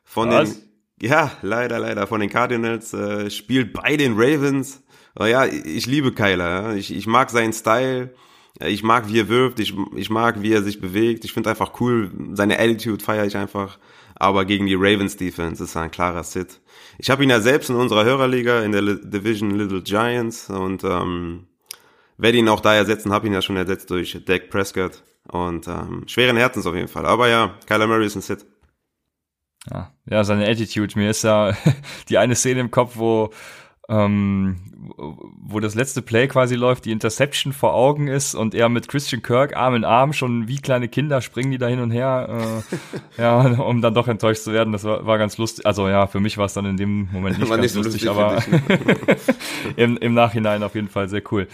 von 0.02 0.30
Was? 0.30 0.54
den, 0.54 0.70
ja, 1.02 1.32
leider, 1.42 1.78
leider 1.78 2.06
von 2.06 2.22
den 2.22 2.30
Cardinals, 2.30 2.94
äh, 2.94 3.28
spielt 3.28 3.74
bei 3.74 3.98
den 3.98 4.14
Ravens. 4.14 4.82
Oh 5.18 5.26
ja, 5.26 5.44
ich 5.44 5.84
liebe 5.84 6.12
Kyler. 6.12 6.48
Ja. 6.48 6.72
Ich, 6.72 6.94
ich 6.96 7.06
mag 7.06 7.28
seinen 7.28 7.52
Style. 7.52 8.14
Ich 8.58 8.82
mag, 8.82 9.08
wie 9.08 9.20
er 9.20 9.28
wirft, 9.28 9.60
ich, 9.60 9.74
ich 9.96 10.10
mag, 10.10 10.42
wie 10.42 10.52
er 10.52 10.62
sich 10.62 10.80
bewegt. 10.80 11.24
Ich 11.24 11.32
finde 11.32 11.50
einfach 11.50 11.80
cool, 11.80 12.10
seine 12.32 12.58
Attitude 12.58 13.02
feiere 13.02 13.26
ich 13.26 13.36
einfach. 13.36 13.78
Aber 14.16 14.44
gegen 14.44 14.66
die 14.66 14.74
Ravens 14.74 15.16
Defense 15.16 15.64
ist 15.64 15.76
er 15.76 15.82
ein 15.82 15.90
klarer 15.90 16.24
Sit. 16.24 16.60
Ich 16.98 17.08
habe 17.08 17.22
ihn 17.22 17.30
ja 17.30 17.40
selbst 17.40 17.70
in 17.70 17.76
unserer 17.76 18.04
Hörerliga 18.04 18.60
in 18.62 18.72
der 18.72 18.82
Division 18.82 19.52
Little 19.52 19.80
Giants 19.80 20.50
und 20.50 20.84
ähm, 20.84 21.46
werde 22.18 22.36
ihn 22.36 22.48
auch 22.50 22.60
da 22.60 22.74
ersetzen, 22.74 23.12
habe 23.12 23.26
ihn 23.26 23.32
ja 23.32 23.40
schon 23.40 23.56
ersetzt 23.56 23.90
durch 23.90 24.22
Dak 24.26 24.50
Prescott 24.50 25.02
und 25.28 25.66
ähm, 25.68 26.04
schweren 26.06 26.36
Herzens 26.36 26.66
auf 26.66 26.74
jeden 26.74 26.88
Fall. 26.88 27.06
Aber 27.06 27.28
ja, 27.28 27.54
Kyler 27.66 27.86
Murray 27.86 28.06
ist 28.06 28.16
ein 28.16 28.20
Sit. 28.20 28.44
Ja, 29.70 29.94
ja, 30.04 30.24
seine 30.24 30.46
Attitude. 30.46 30.98
Mir 30.98 31.10
ist 31.10 31.22
ja 31.22 31.56
die 32.08 32.18
eine 32.18 32.34
Szene 32.34 32.60
im 32.60 32.70
Kopf, 32.70 32.96
wo 32.96 33.30
ähm, 33.90 34.56
wo 35.42 35.58
das 35.58 35.74
letzte 35.74 36.00
Play 36.00 36.28
quasi 36.28 36.54
läuft, 36.54 36.84
die 36.84 36.92
Interception 36.92 37.52
vor 37.52 37.74
Augen 37.74 38.06
ist 38.06 38.34
und 38.34 38.54
er 38.54 38.68
mit 38.68 38.86
Christian 38.86 39.20
Kirk 39.22 39.56
Arm 39.56 39.74
in 39.74 39.84
Arm 39.84 40.12
schon 40.12 40.46
wie 40.46 40.58
kleine 40.58 40.88
Kinder 40.88 41.20
springen 41.20 41.50
die 41.50 41.58
da 41.58 41.66
hin 41.66 41.80
und 41.80 41.90
her, 41.90 42.62
äh, 43.18 43.20
ja, 43.20 43.40
um 43.40 43.82
dann 43.82 43.92
doch 43.92 44.06
enttäuscht 44.06 44.42
zu 44.42 44.52
werden. 44.52 44.72
Das 44.72 44.84
war, 44.84 45.04
war 45.06 45.18
ganz 45.18 45.38
lustig. 45.38 45.66
Also 45.66 45.88
ja, 45.88 46.06
für 46.06 46.20
mich 46.20 46.38
war 46.38 46.46
es 46.46 46.54
dann 46.54 46.66
in 46.66 46.76
dem 46.76 47.08
Moment 47.12 47.38
nicht 47.38 47.48
ganz 47.48 47.62
nicht 47.62 47.72
so 47.72 47.82
lustig, 47.82 48.04
lustig 48.04 48.10
aber 48.10 48.42
im, 49.76 49.96
im 49.96 50.14
Nachhinein 50.14 50.62
auf 50.62 50.76
jeden 50.76 50.88
Fall 50.88 51.08
sehr 51.08 51.22
cool. 51.32 51.48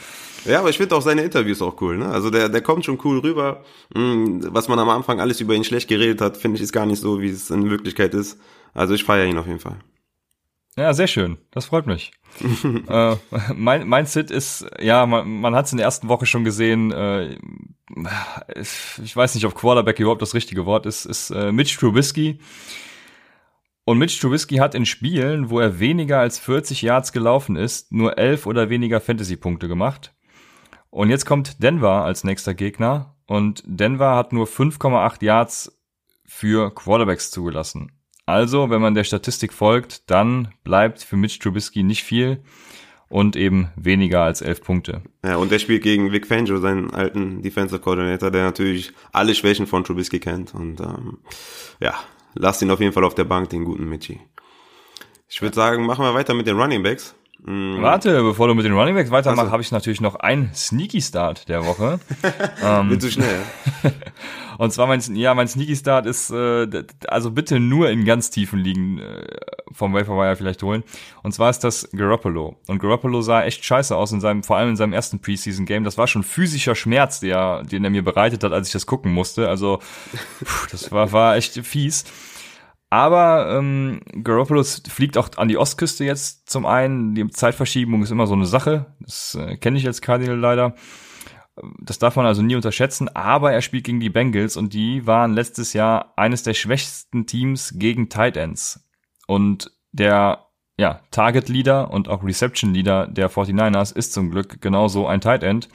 Ja, 0.45 0.61
aber 0.61 0.69
ich 0.69 0.77
finde 0.77 0.95
auch 0.95 1.03
seine 1.03 1.23
Interviews 1.23 1.63
auch 1.63 1.81
cool. 1.81 1.97
Ne? 1.97 2.07
Also 2.07 2.31
der, 2.31 2.49
der 2.49 2.61
kommt 2.61 2.85
schon 2.85 2.99
cool 3.05 3.19
rüber. 3.19 3.65
Hm, 3.95 4.47
was 4.53 4.69
man 4.69 4.79
am 4.79 4.91
Anfang 4.91 5.21
alles 5.21 5.41
über 5.41 5.55
ihn 5.55 5.65
schlecht 5.65 5.89
geredet 5.89 6.21
hat, 6.21 6.37
finde 6.37 6.57
ich, 6.57 6.63
ist 6.63 6.73
gar 6.73 6.87
nicht 6.87 7.01
so, 7.01 7.21
wie 7.21 7.31
es 7.31 7.51
in 7.51 7.71
Wirklichkeit 7.71 8.15
ist. 8.15 8.39
Also 8.75 8.95
ich 8.95 9.05
feiere 9.05 9.27
ihn 9.27 9.39
auf 9.39 9.47
jeden 9.47 9.59
Fall. 9.59 9.77
Ja, 10.79 10.93
sehr 10.93 11.07
schön. 11.07 11.39
Das 11.51 11.67
freut 11.67 11.87
mich. 11.87 12.13
äh, 12.89 13.17
mein, 13.55 13.89
mein 13.89 14.05
Sit 14.05 14.31
ist, 14.31 14.67
ja, 14.79 15.07
man, 15.07 15.41
man 15.41 15.55
hat 15.55 15.67
es 15.67 15.73
in 15.73 15.79
der 15.79 15.87
ersten 15.87 16.09
Woche 16.09 16.27
schon 16.27 16.45
gesehen, 16.45 16.93
äh, 16.93 17.39
ich 18.55 19.17
weiß 19.17 19.35
nicht, 19.35 19.47
ob 19.47 19.55
Quarterback 19.55 19.99
überhaupt 19.99 20.21
das 20.21 20.35
richtige 20.35 20.67
Wort 20.67 20.85
ist, 20.85 21.07
ist 21.07 21.31
äh, 21.31 21.51
Mitch 21.51 21.79
Trubisky. 21.79 22.39
Und 23.85 23.99
Mitch 23.99 24.21
Trubisky 24.21 24.57
hat 24.57 24.75
in 24.75 24.85
Spielen, 24.85 25.49
wo 25.49 25.61
er 25.61 25.79
weniger 25.79 26.19
als 26.19 26.39
40 26.39 26.83
Yards 26.83 27.13
gelaufen 27.13 27.57
ist, 27.57 27.93
nur 27.93 28.19
11 28.19 28.45
oder 28.47 28.69
weniger 28.69 29.01
Fantasy-Punkte 29.01 29.69
gemacht. 29.69 30.15
Und 30.91 31.09
jetzt 31.09 31.25
kommt 31.25 31.63
Denver 31.63 32.05
als 32.05 32.25
nächster 32.25 32.53
Gegner 32.53 33.17
und 33.27 33.63
Denver 33.65 34.15
hat 34.15 34.33
nur 34.33 34.47
5,8 34.47 35.25
Yards 35.25 35.79
für 36.27 36.75
Quarterbacks 36.75 37.31
zugelassen. 37.31 37.96
Also, 38.27 38.71
wenn 38.71 38.81
man 38.83 38.95
der 38.95 39.05
Statistik 39.05 39.53
folgt, 39.53 40.11
dann 40.11 40.53
bleibt 40.65 41.03
für 41.03 41.17
Mitch 41.17 41.39
Trubisky 41.39 41.85
nicht 41.85 42.03
viel 42.03 42.43
und 43.09 43.37
eben 43.37 43.71
weniger 43.77 44.23
als 44.23 44.43
elf 44.43 44.63
Punkte. 44.63 45.03
Ja, 45.25 45.37
und 45.37 45.53
der 45.53 45.61
spielt 45.61 45.85
gegen 45.85 46.11
Vic 46.11 46.27
Fangio, 46.27 46.59
seinen 46.59 46.91
alten 46.91 47.41
Defensive 47.43 47.81
Coordinator, 47.81 48.33
der 48.33 48.45
natürlich 48.45 48.93
alle 49.13 49.35
Schwächen 49.35 49.69
von 49.69 49.85
Trubisky 49.85 50.19
kennt. 50.19 50.55
Und 50.55 50.81
ähm, 50.81 51.19
ja, 51.81 51.95
lasst 52.35 52.63
ihn 52.63 52.71
auf 52.71 52.81
jeden 52.81 52.93
Fall 52.93 53.05
auf 53.05 53.15
der 53.15 53.25
Bank, 53.25 53.51
den 53.51 53.65
guten 53.65 53.89
Mitchie. 53.89 54.21
Ich 55.29 55.41
würde 55.41 55.55
sagen, 55.55 55.87
machen 55.87 56.05
wir 56.05 56.15
weiter 56.15 56.35
mit 56.35 56.47
den 56.47 56.59
Running 56.59 56.83
Backs. 56.83 57.15
Mm. 57.47 57.81
Warte, 57.81 58.23
bevor 58.23 58.49
du 58.49 58.55
mit 58.55 58.65
den 58.65 58.73
Running 58.73 58.97
Backs 58.97 59.13
weitermachst, 59.13 59.41
also. 59.41 59.53
habe 59.53 59.63
ich 59.63 59.71
natürlich 59.71 60.01
noch 60.01 60.17
einen 60.17 60.53
Sneaky 60.53 61.01
Start 61.01 61.49
der 61.49 61.65
Woche. 61.65 62.01
ähm, 62.65 62.89
Bin 62.89 63.01
zu 63.01 63.09
schnell. 63.09 63.39
und 64.59 64.73
zwar 64.73 64.89
mein, 64.89 65.01
ja, 65.15 65.33
mein 65.33 65.47
Sneaky 65.47 65.77
Start 65.77 66.07
ist, 66.07 66.31
äh, 66.31 66.67
also 67.07 67.31
bitte 67.31 67.61
nur 67.61 67.89
in 67.89 68.05
ganz 68.05 68.31
tiefen 68.31 68.59
Ligen 68.59 68.99
äh, 68.99 69.25
vom 69.71 69.95
Waferwire 69.95 70.35
vielleicht 70.35 70.61
holen. 70.65 70.83
Und 71.23 71.33
zwar 71.33 71.51
ist 71.51 71.61
das 71.61 71.89
Garoppolo. 71.93 72.57
Und 72.67 72.81
Garoppolo 72.81 73.23
sah 73.23 73.45
echt 73.45 73.65
scheiße 73.65 73.97
aus 73.97 74.11
in 74.11 74.21
seinem, 74.21 74.43
vor 74.43 74.57
allem 74.57 74.71
in 74.71 74.77
seinem 74.77 74.93
ersten 74.93 75.21
Preseason 75.21 75.67
Game. 75.67 75.85
Das 75.85 75.97
war 75.97 76.09
schon 76.09 76.25
physischer 76.25 76.75
Schmerz, 76.75 77.21
der, 77.21 77.63
den 77.63 77.85
er 77.85 77.91
mir 77.91 78.03
bereitet 78.03 78.43
hat, 78.43 78.53
als 78.53 78.67
ich 78.67 78.73
das 78.73 78.87
gucken 78.87 79.13
musste. 79.13 79.49
Also, 79.49 79.79
pff, 80.45 80.67
das 80.73 80.91
war, 80.91 81.13
war 81.13 81.37
echt 81.37 81.65
fies. 81.65 82.05
Aber 82.89 83.51
ähm, 83.51 84.01
Garoppolo 84.23 84.63
fliegt 84.63 85.19
auch 85.19 85.31
an 85.37 85.49
die 85.49 85.59
Ostküste 85.59 86.05
jetzt 86.05 86.49
zum 86.49 86.67
einen. 86.67 87.15
Die 87.15 87.27
Zeitverschiebung 87.29 88.03
ist 88.03 88.13
immer 88.13 88.27
so 88.27 88.35
eine 88.35 88.47
Sache. 88.47 88.95
Das 89.01 89.35
äh, 89.35 89.57
kenne 89.57 89.79
ich 89.79 89.87
als 89.87 90.01
Cardinal 90.01 90.39
leider. 90.39 90.75
Das 91.81 91.99
darf 91.99 92.17
man 92.17 92.27
also 92.27 92.43
nie 92.43 92.55
unterschätzen. 92.55 93.09
Aber 93.09 93.53
er 93.53 93.63
spielt 93.63 93.85
gegen 93.85 94.01
die 94.01 94.11
Bengals 94.11 94.57
und 94.57 94.73
die 94.73 95.07
waren 95.07 95.35
letztes 95.35 95.73
Jahr 95.73 96.13
eines 96.17 96.43
der 96.43 96.55
schwächsten 96.55 97.27
Teams 97.27 97.75
gegen 97.77 98.09
Tight 98.09 98.37
Ends. 98.37 98.89
Und 99.27 99.73
der 99.91 100.47
ja, 100.79 101.01
Target 101.11 101.49
Leader 101.49 101.91
und 101.91 102.09
auch 102.09 102.23
Reception 102.23 102.75
Leader 102.75 103.07
der 103.07 103.31
49ers 103.31 103.97
ist 103.97 104.13
zum 104.13 104.31
Glück 104.31 104.61
genauso 104.61 105.07
ein 105.07 105.21
Tight 105.21 105.43
End. 105.43 105.69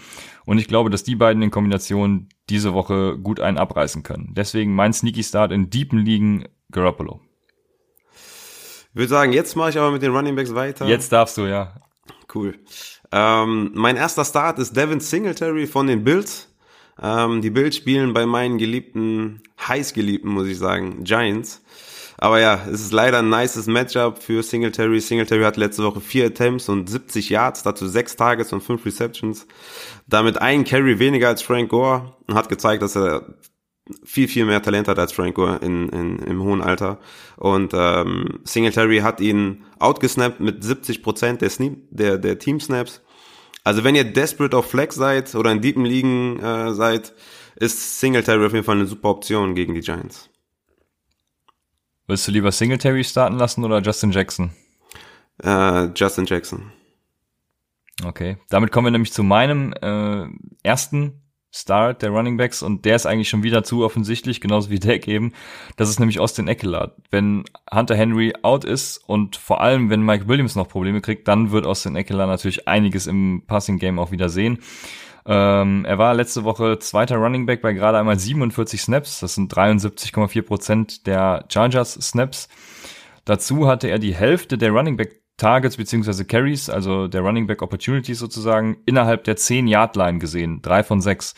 Und 0.46 0.60
ich 0.60 0.68
glaube, 0.68 0.90
dass 0.90 1.04
die 1.04 1.16
beiden 1.16 1.42
in 1.42 1.52
Kombination 1.52 2.30
diese 2.50 2.74
Woche 2.74 3.18
gut 3.18 3.40
einen 3.40 3.58
abreißen 3.58 4.04
können. 4.04 4.34
Deswegen 4.34 4.76
mein 4.76 4.94
Sneaky 4.94 5.24
Start 5.24 5.52
in 5.52 5.70
deepen 5.70 6.00
Ligen 6.00 6.46
Garoppolo. 6.72 7.20
Ich 8.14 8.96
würde 8.96 9.10
sagen, 9.10 9.34
jetzt 9.34 9.56
mache 9.56 9.70
ich 9.70 9.78
aber 9.78 9.92
mit 9.92 10.02
den 10.02 10.14
Running 10.16 10.36
Backs 10.36 10.54
weiter. 10.54 10.86
Jetzt 10.88 11.12
darfst 11.12 11.38
du, 11.38 11.46
ja. 11.46 11.76
Cool. 12.34 12.56
Ähm, 13.12 13.72
mein 13.74 13.98
erster 13.98 14.26
Start 14.26 14.60
ist 14.60 14.76
Devin 14.76 15.00
Singletary 15.00 15.68
von 15.68 15.88
den 15.88 16.04
Bills. 16.04 16.50
Ähm, 17.02 17.42
die 17.42 17.50
Bills 17.50 17.78
spielen 17.78 18.14
bei 18.14 18.26
meinen 18.26 18.58
geliebten, 18.58 19.42
heiß 19.68 19.94
geliebten, 19.94 20.30
muss 20.30 20.48
ich 20.48 20.58
sagen, 20.58 21.04
Giants. 21.04 21.62
Aber 22.18 22.40
ja, 22.40 22.68
es 22.72 22.82
ist 22.82 22.94
leider 22.94 23.20
ein 23.20 23.30
nices 23.30 23.66
Matchup 23.66 24.22
für 24.22 24.44
Singletary. 24.44 25.02
Singletary 25.02 25.42
hat 25.42 25.58
letzte 25.58 25.84
Woche 25.84 26.02
vier 26.02 26.28
Attempts 26.28 26.70
und 26.70 26.88
70 26.88 27.30
Yards, 27.30 27.64
dazu 27.64 27.88
sechs 27.88 28.16
Targets 28.16 28.54
und 28.54 28.62
fünf 28.62 28.86
Receptions. 28.86 29.48
Damit 30.06 30.40
ein 30.40 30.64
Carry 30.64 31.00
weniger 31.00 31.30
als 31.30 31.42
Frank 31.42 31.70
Gore 31.70 32.14
und 32.28 32.36
hat 32.36 32.48
gezeigt, 32.48 32.84
dass 32.84 32.96
er 32.96 33.34
viel, 34.04 34.28
viel 34.28 34.46
mehr 34.46 34.62
Talent 34.62 34.88
hat 34.88 35.00
als 35.00 35.12
Franco 35.12 35.46
in, 35.56 35.90
in, 35.90 36.20
im 36.20 36.44
hohen 36.44 36.62
Alter. 36.62 37.00
Und 37.38 37.74
ähm, 37.74 38.40
Singletary 38.44 39.00
hat 39.00 39.22
ihn 39.22 39.64
outgesnappt 39.80 40.40
mit 40.40 40.64
70 40.64 41.04
Prozent 41.04 41.42
der, 41.42 41.50
Sneap, 41.50 41.78
der, 41.90 42.18
der 42.18 42.40
Team-Snaps. 42.40 43.02
Also 43.64 43.84
wenn 43.84 43.96
ihr 43.96 44.04
desperate 44.04 44.58
auf 44.58 44.70
Flex 44.70 44.96
seid 44.96 45.36
oder 45.36 45.52
in 45.52 45.62
deepen 45.62 45.86
Ligen 45.86 46.40
äh, 46.40 46.74
seid, 46.74 47.14
ist 47.56 48.00
Singletary 48.00 48.46
auf 48.46 48.54
jeden 48.54 48.66
Fall 48.66 48.78
eine 48.78 48.88
super 48.88 49.10
Option 49.10 49.56
gegen 49.56 49.76
die 49.76 49.82
Giants. 49.82 50.30
Willst 52.08 52.28
du 52.28 52.32
lieber 52.32 52.52
Singletary 52.52 53.04
starten 53.04 53.38
lassen 53.38 53.64
oder 53.64 53.80
Justin 53.82 54.12
Jackson? 54.12 54.52
Äh, 55.44 55.90
Justin 55.96 56.26
Jackson. 56.26 56.72
Okay, 58.04 58.38
damit 58.50 58.72
kommen 58.72 58.88
wir 58.88 58.92
nämlich 58.92 59.14
zu 59.14 59.24
meinem 59.24 59.74
äh, 59.74 60.28
ersten 60.64 61.22
Start 61.54 62.02
der 62.02 62.12
Running 62.12 62.38
Backs 62.38 62.64
und 62.64 62.86
der 62.86 62.96
ist 62.96 63.06
eigentlich 63.06 63.30
schon 63.30 63.44
wieder 63.44 63.64
zu 63.64 63.84
offensichtlich, 63.84 64.40
genauso 64.40 64.70
wie 64.70 64.80
Deck 64.80 65.08
eben. 65.08 65.34
Das 65.76 65.90
ist 65.90 66.00
nämlich 66.00 66.20
Austin 66.20 66.48
Eckler. 66.48 66.96
Wenn 67.10 67.44
Hunter 67.74 67.96
Henry 67.96 68.34
out 68.42 68.64
ist 68.64 68.98
und 69.06 69.36
vor 69.36 69.60
allem, 69.60 69.90
wenn 69.90 70.02
Mike 70.02 70.28
Williams 70.30 70.56
noch 70.56 70.70
Probleme 70.70 71.02
kriegt, 71.02 71.28
dann 71.28 71.52
wird 71.52 71.66
Austin 71.66 71.96
Eckler 71.96 72.26
natürlich 72.26 72.68
einiges 72.68 73.06
im 73.06 73.44
Passing 73.48 73.80
Game 73.80 74.00
auch 74.00 74.12
wieder 74.12 74.30
sehen. 74.30 74.60
Ähm, 75.26 75.86
er 75.86 75.98
war 75.98 76.14
letzte 76.14 76.44
Woche 76.46 76.80
zweiter 76.80 77.18
Running 77.18 77.46
Back 77.46 77.62
bei 77.62 77.74
gerade 77.74 78.00
einmal 78.00 78.18
47 78.18 78.82
Snaps. 78.82 79.20
Das 79.20 79.36
sind 79.36 79.54
73,4 79.54 80.42
Prozent 80.42 81.08
der 81.08 81.46
Chargers 81.50 81.94
Snaps. 81.94 82.48
Dazu 83.26 83.68
hatte 83.68 83.88
er 83.88 84.00
die 84.00 84.16
Hälfte 84.16 84.58
der 84.58 84.72
Running 84.72 84.98
Back 84.98 85.21
Targets 85.42 85.76
beziehungsweise 85.76 86.24
Carries, 86.24 86.70
also 86.70 87.08
der 87.08 87.22
Running 87.22 87.48
Back 87.48 87.64
Opportunities 87.64 88.20
sozusagen, 88.20 88.78
innerhalb 88.86 89.24
der 89.24 89.38
10-Yard-Line 89.38 90.20
gesehen. 90.20 90.62
Drei 90.62 90.84
von 90.84 91.02
sechs. 91.02 91.34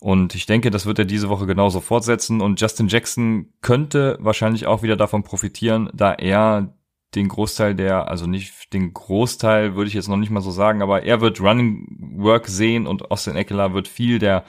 Und 0.00 0.34
ich 0.34 0.46
denke, 0.46 0.70
das 0.70 0.86
wird 0.86 0.98
er 0.98 1.04
diese 1.04 1.28
Woche 1.28 1.46
genauso 1.46 1.80
fortsetzen. 1.80 2.40
Und 2.40 2.58
Justin 2.58 2.88
Jackson 2.88 3.52
könnte 3.60 4.16
wahrscheinlich 4.20 4.66
auch 4.66 4.82
wieder 4.82 4.96
davon 4.96 5.24
profitieren, 5.24 5.90
da 5.92 6.14
er 6.14 6.74
den 7.14 7.28
Großteil 7.28 7.74
der, 7.74 8.08
also 8.08 8.26
nicht 8.26 8.72
den 8.72 8.94
Großteil 8.94 9.74
würde 9.74 9.88
ich 9.88 9.94
jetzt 9.94 10.08
noch 10.08 10.16
nicht 10.16 10.30
mal 10.30 10.40
so 10.40 10.50
sagen, 10.50 10.80
aber 10.80 11.02
er 11.02 11.20
wird 11.20 11.40
Running 11.40 12.14
Work 12.16 12.48
sehen 12.48 12.86
und 12.86 13.10
Austin 13.10 13.36
Eckler 13.36 13.74
wird 13.74 13.88
viel 13.88 14.18
der 14.18 14.44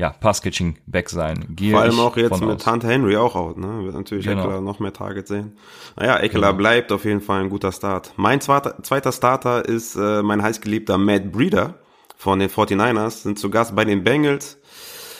ja, 0.00 0.14
Pass-Catching-Back 0.18 1.10
sein. 1.10 1.44
Gehe 1.50 1.72
Vor 1.72 1.82
allem 1.82 2.00
auch 2.00 2.16
jetzt 2.16 2.40
mit 2.40 2.62
aus. 2.62 2.66
Hunter 2.66 2.88
Henry 2.88 3.16
auch 3.18 3.36
out, 3.36 3.58
ne? 3.58 3.84
Wird 3.84 3.94
natürlich 3.94 4.24
genau. 4.24 4.44
Eckler 4.44 4.62
noch 4.62 4.80
mehr 4.80 4.94
Targets 4.94 5.28
sehen. 5.28 5.52
Naja, 5.94 6.16
Eckler 6.16 6.48
genau. 6.48 6.58
bleibt 6.58 6.90
auf 6.90 7.04
jeden 7.04 7.20
Fall 7.20 7.42
ein 7.42 7.50
guter 7.50 7.70
Start. 7.70 8.14
Mein 8.16 8.40
zweiter, 8.40 8.82
zweiter 8.82 9.12
Starter 9.12 9.62
ist 9.62 9.96
äh, 9.96 10.22
mein 10.22 10.42
heißgeliebter 10.42 10.96
Matt 10.96 11.30
Breeder 11.30 11.74
von 12.16 12.38
den 12.38 12.48
49ers, 12.48 13.24
sind 13.24 13.38
zu 13.38 13.50
Gast 13.50 13.76
bei 13.76 13.84
den 13.84 14.02
Bengals. 14.02 14.56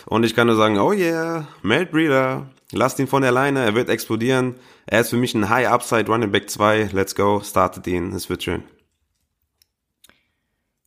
Und 0.06 0.24
ich 0.24 0.34
kann 0.34 0.46
nur 0.46 0.56
sagen, 0.56 0.78
oh 0.78 0.92
yeah, 0.92 1.46
Matt 1.60 1.90
Breeder, 1.90 2.46
lasst 2.72 2.98
ihn 3.00 3.06
von 3.06 3.20
der 3.20 3.32
Leine, 3.32 3.62
er 3.62 3.74
wird 3.74 3.90
explodieren. 3.90 4.54
Er 4.86 5.02
ist 5.02 5.10
für 5.10 5.18
mich 5.18 5.34
ein 5.34 5.50
High-Upside 5.50 6.06
Running 6.10 6.32
Back 6.32 6.48
2, 6.48 6.88
let's 6.94 7.14
go, 7.14 7.42
startet 7.44 7.86
ihn, 7.86 8.14
es 8.14 8.30
wird 8.30 8.44
schön. 8.44 8.62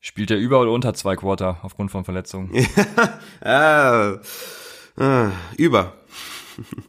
Spielt 0.06 0.32
er 0.32 0.38
über 0.38 0.60
oder 0.60 0.72
unter 0.72 0.94
zwei 0.94 1.16
Quarter 1.16 1.60
aufgrund 1.62 1.90
von 1.90 2.04
Verletzungen? 2.04 2.52
ja, 3.46 4.16
äh, 5.00 5.30
über. 5.56 5.94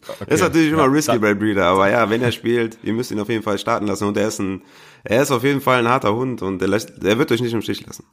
Okay. 0.09 0.35
Ist 0.35 0.41
natürlich 0.41 0.73
immer 0.73 0.87
ja, 0.87 0.89
risky 0.89 1.19
bei 1.21 1.33
Breeder, 1.33 1.67
aber 1.67 1.89
ja, 1.89 2.11
wenn 2.11 2.23
er 2.23 2.33
spielt, 2.33 2.77
ihr 2.83 2.93
müsst 2.93 3.13
ihn 3.13 3.21
auf 3.21 3.29
jeden 3.29 3.45
Fall 3.45 3.57
starten 3.57 3.87
lassen 3.87 4.09
und 4.09 4.17
er 4.17 4.27
ist 4.27 4.41
ein, 4.41 4.63
er 5.05 5.23
ist 5.23 5.31
auf 5.31 5.45
jeden 5.45 5.61
Fall 5.61 5.79
ein 5.79 5.89
harter 5.89 6.13
Hund 6.13 6.43
und 6.43 6.61
er, 6.61 6.69
er 6.69 7.19
wird 7.19 7.31
euch 7.31 7.41
nicht 7.41 7.53
im 7.53 7.63
Stich 7.63 7.87
lassen. 7.87 8.05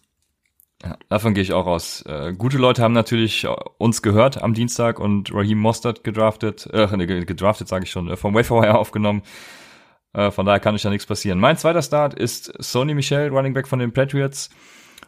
Ja, 0.84 0.98
davon 1.10 1.34
gehe 1.34 1.42
ich 1.42 1.54
auch 1.54 1.66
aus. 1.66 2.04
Äh, 2.06 2.36
gute 2.38 2.60
Leute 2.60 2.84
haben 2.84 2.94
natürlich 2.94 3.48
uns 3.80 4.04
gehört 4.04 4.44
am 4.44 4.54
Dienstag 4.54 5.00
und 5.00 5.34
Raheem 5.34 5.58
Mostert 5.58 6.04
gedraftet, 6.04 6.70
äh, 6.72 6.96
ne, 6.96 7.26
gedraftet 7.26 7.68
sage 7.68 7.86
ich 7.86 7.92
schon, 7.92 8.08
äh, 8.08 8.18
vom 8.18 8.36
Waferwire 8.36 8.78
aufgenommen. 8.78 9.24
Äh, 10.14 10.30
von 10.30 10.46
daher 10.46 10.60
kann 10.60 10.76
euch 10.76 10.84
da 10.84 10.92
nichts 10.92 11.08
passieren. 11.08 11.40
Mein 11.40 11.58
zweiter 11.58 11.82
Start 11.82 12.14
ist 12.14 12.54
Sony 12.60 12.94
Michel, 12.94 13.30
Running 13.30 13.56
Back 13.56 13.68
von 13.68 13.80
den 13.80 13.94
Patriots. 13.94 14.52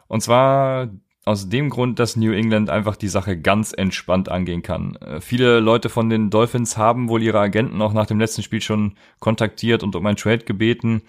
Und 0.07 0.21
zwar 0.21 0.89
aus 1.25 1.47
dem 1.47 1.69
Grund, 1.69 1.99
dass 1.99 2.15
New 2.15 2.33
England 2.33 2.69
einfach 2.69 2.95
die 2.95 3.07
Sache 3.07 3.37
ganz 3.37 3.73
entspannt 3.73 4.29
angehen 4.29 4.61
kann. 4.61 4.95
Äh, 4.97 5.21
viele 5.21 5.59
Leute 5.59 5.89
von 5.89 6.09
den 6.09 6.29
Dolphins 6.29 6.77
haben 6.77 7.07
wohl 7.07 7.23
ihre 7.23 7.39
Agenten 7.39 7.81
auch 7.81 7.93
nach 7.93 8.05
dem 8.07 8.19
letzten 8.19 8.43
Spiel 8.43 8.61
schon 8.61 8.95
kontaktiert 9.19 9.83
und 9.83 9.95
um 9.95 10.05
ein 10.05 10.17
Trade 10.17 10.43
gebeten. 10.43 11.03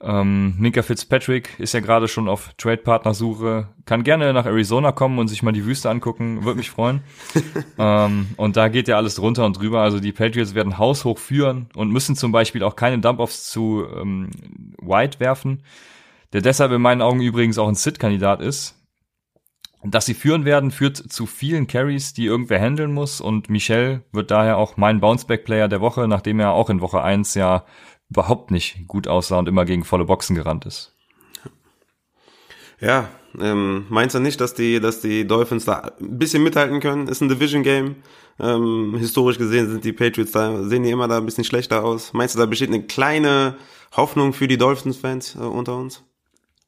Ähm, 0.00 0.54
Minka 0.58 0.82
Fitzpatrick 0.82 1.58
ist 1.58 1.72
ja 1.72 1.80
gerade 1.80 2.08
schon 2.08 2.28
auf 2.28 2.52
Trade-Partner-Suche. 2.58 3.68
Kann 3.86 4.04
gerne 4.04 4.32
nach 4.34 4.44
Arizona 4.44 4.92
kommen 4.92 5.18
und 5.18 5.28
sich 5.28 5.42
mal 5.42 5.52
die 5.52 5.64
Wüste 5.64 5.88
angucken. 5.88 6.44
Würde 6.44 6.58
mich 6.58 6.70
freuen. 6.70 7.00
ähm, 7.78 8.28
und 8.36 8.56
da 8.56 8.68
geht 8.68 8.86
ja 8.86 8.96
alles 8.96 9.14
drunter 9.14 9.46
und 9.46 9.58
drüber. 9.58 9.80
Also 9.80 10.00
die 10.00 10.12
Patriots 10.12 10.54
werden 10.54 10.78
haushoch 10.78 11.18
führen 11.18 11.68
und 11.74 11.90
müssen 11.90 12.16
zum 12.16 12.32
Beispiel 12.32 12.62
auch 12.62 12.76
keine 12.76 12.98
Dump-Offs 12.98 13.50
zu 13.50 13.86
ähm, 13.96 14.30
White 14.78 15.20
werfen, 15.20 15.62
der 16.34 16.42
deshalb 16.42 16.72
in 16.72 16.82
meinen 16.82 17.00
Augen 17.00 17.22
übrigens 17.22 17.58
auch 17.58 17.68
ein 17.68 17.76
Sit-Kandidat 17.76 18.42
ist. 18.42 18.74
Dass 19.84 20.06
sie 20.06 20.14
führen 20.14 20.44
werden, 20.44 20.70
führt 20.70 20.96
zu 20.96 21.26
vielen 21.26 21.66
Carries, 21.68 22.12
die 22.12 22.24
irgendwer 22.24 22.58
handeln 22.58 22.92
muss. 22.92 23.20
Und 23.20 23.48
Michel 23.48 24.02
wird 24.12 24.30
daher 24.30 24.58
auch 24.58 24.76
mein 24.76 25.00
Bounceback-Player 25.00 25.68
der 25.68 25.80
Woche, 25.80 26.08
nachdem 26.08 26.40
er 26.40 26.52
auch 26.52 26.70
in 26.70 26.80
Woche 26.80 27.02
1 27.02 27.34
ja 27.34 27.64
überhaupt 28.10 28.50
nicht 28.50 28.88
gut 28.88 29.06
aussah 29.06 29.38
und 29.38 29.48
immer 29.48 29.64
gegen 29.64 29.84
volle 29.84 30.06
Boxen 30.06 30.34
gerannt 30.34 30.66
ist. 30.66 30.96
Ja, 32.80 33.08
ähm, 33.40 33.86
meinst 33.88 34.16
du 34.16 34.20
nicht, 34.20 34.40
dass 34.40 34.54
die, 34.54 34.80
dass 34.80 35.00
die 35.00 35.26
Dolphins 35.26 35.66
da 35.66 35.92
ein 36.00 36.18
bisschen 36.18 36.42
mithalten 36.42 36.80
können? 36.80 37.06
Ist 37.06 37.20
ein 37.20 37.28
Division 37.28 37.62
Game. 37.62 37.96
Ähm, 38.40 38.96
historisch 38.98 39.38
gesehen 39.38 39.70
sind 39.70 39.84
die 39.84 39.92
Patriots 39.92 40.32
da, 40.32 40.64
sehen 40.64 40.82
die 40.82 40.90
immer 40.90 41.06
da 41.06 41.18
ein 41.18 41.26
bisschen 41.26 41.44
schlechter 41.44 41.84
aus. 41.84 42.12
Meinst 42.12 42.34
du, 42.34 42.40
da 42.40 42.46
besteht 42.46 42.70
eine 42.70 42.82
kleine 42.82 43.56
Hoffnung 43.96 44.32
für 44.32 44.48
die 44.48 44.58
Dolphins-Fans 44.58 45.36
äh, 45.36 45.38
unter 45.38 45.76
uns? 45.76 46.02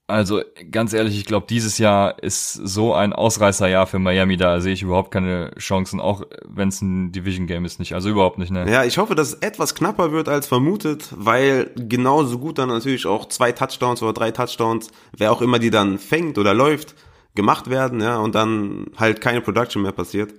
Also 0.09 0.41
ganz 0.71 0.93
ehrlich, 0.93 1.19
ich 1.19 1.25
glaube, 1.25 1.47
dieses 1.51 1.79
Jahr 1.79 2.23
ist 2.23 2.53
so 2.53 2.95
ein 2.95 3.13
Ausreißerjahr 3.13 3.89
für 3.89 3.99
Miami, 3.99 4.37
da 4.37 4.61
sehe 4.61 4.73
ich 4.73 4.83
überhaupt 4.83 5.11
keine 5.11 5.51
Chancen, 5.59 6.01
auch 6.01 6.23
wenn 6.45 6.69
es 6.69 6.81
ein 6.81 7.11
Division 7.11 7.49
Game 7.49 7.65
ist 7.65 7.81
nicht. 7.81 7.93
Also 7.93 8.09
überhaupt 8.09 8.39
nicht, 8.39 8.53
ne? 8.53 8.71
Ja, 8.71 8.85
ich 8.85 8.99
hoffe, 8.99 9.17
dass 9.17 9.29
es 9.29 9.35
etwas 9.35 9.75
knapper 9.75 10.13
wird 10.13 10.29
als 10.29 10.47
vermutet, 10.47 11.09
weil 11.11 11.73
genauso 11.75 12.39
gut 12.39 12.59
dann 12.59 12.69
natürlich 12.69 13.07
auch 13.07 13.27
zwei 13.27 13.51
Touchdowns 13.51 14.01
oder 14.01 14.13
drei 14.13 14.31
Touchdowns, 14.31 14.93
wer 15.17 15.33
auch 15.33 15.43
immer 15.43 15.59
die 15.59 15.71
dann 15.71 15.99
fängt 15.99 16.39
oder 16.39 16.55
läuft, 16.55 16.95
gemacht 17.35 17.69
werden, 17.69 18.01
ja, 18.01 18.19
und 18.19 18.37
dann 18.37 18.87
halt 18.97 19.21
keine 19.21 19.41
Production 19.41 19.83
mehr 19.83 19.93
passiert. 19.93 20.35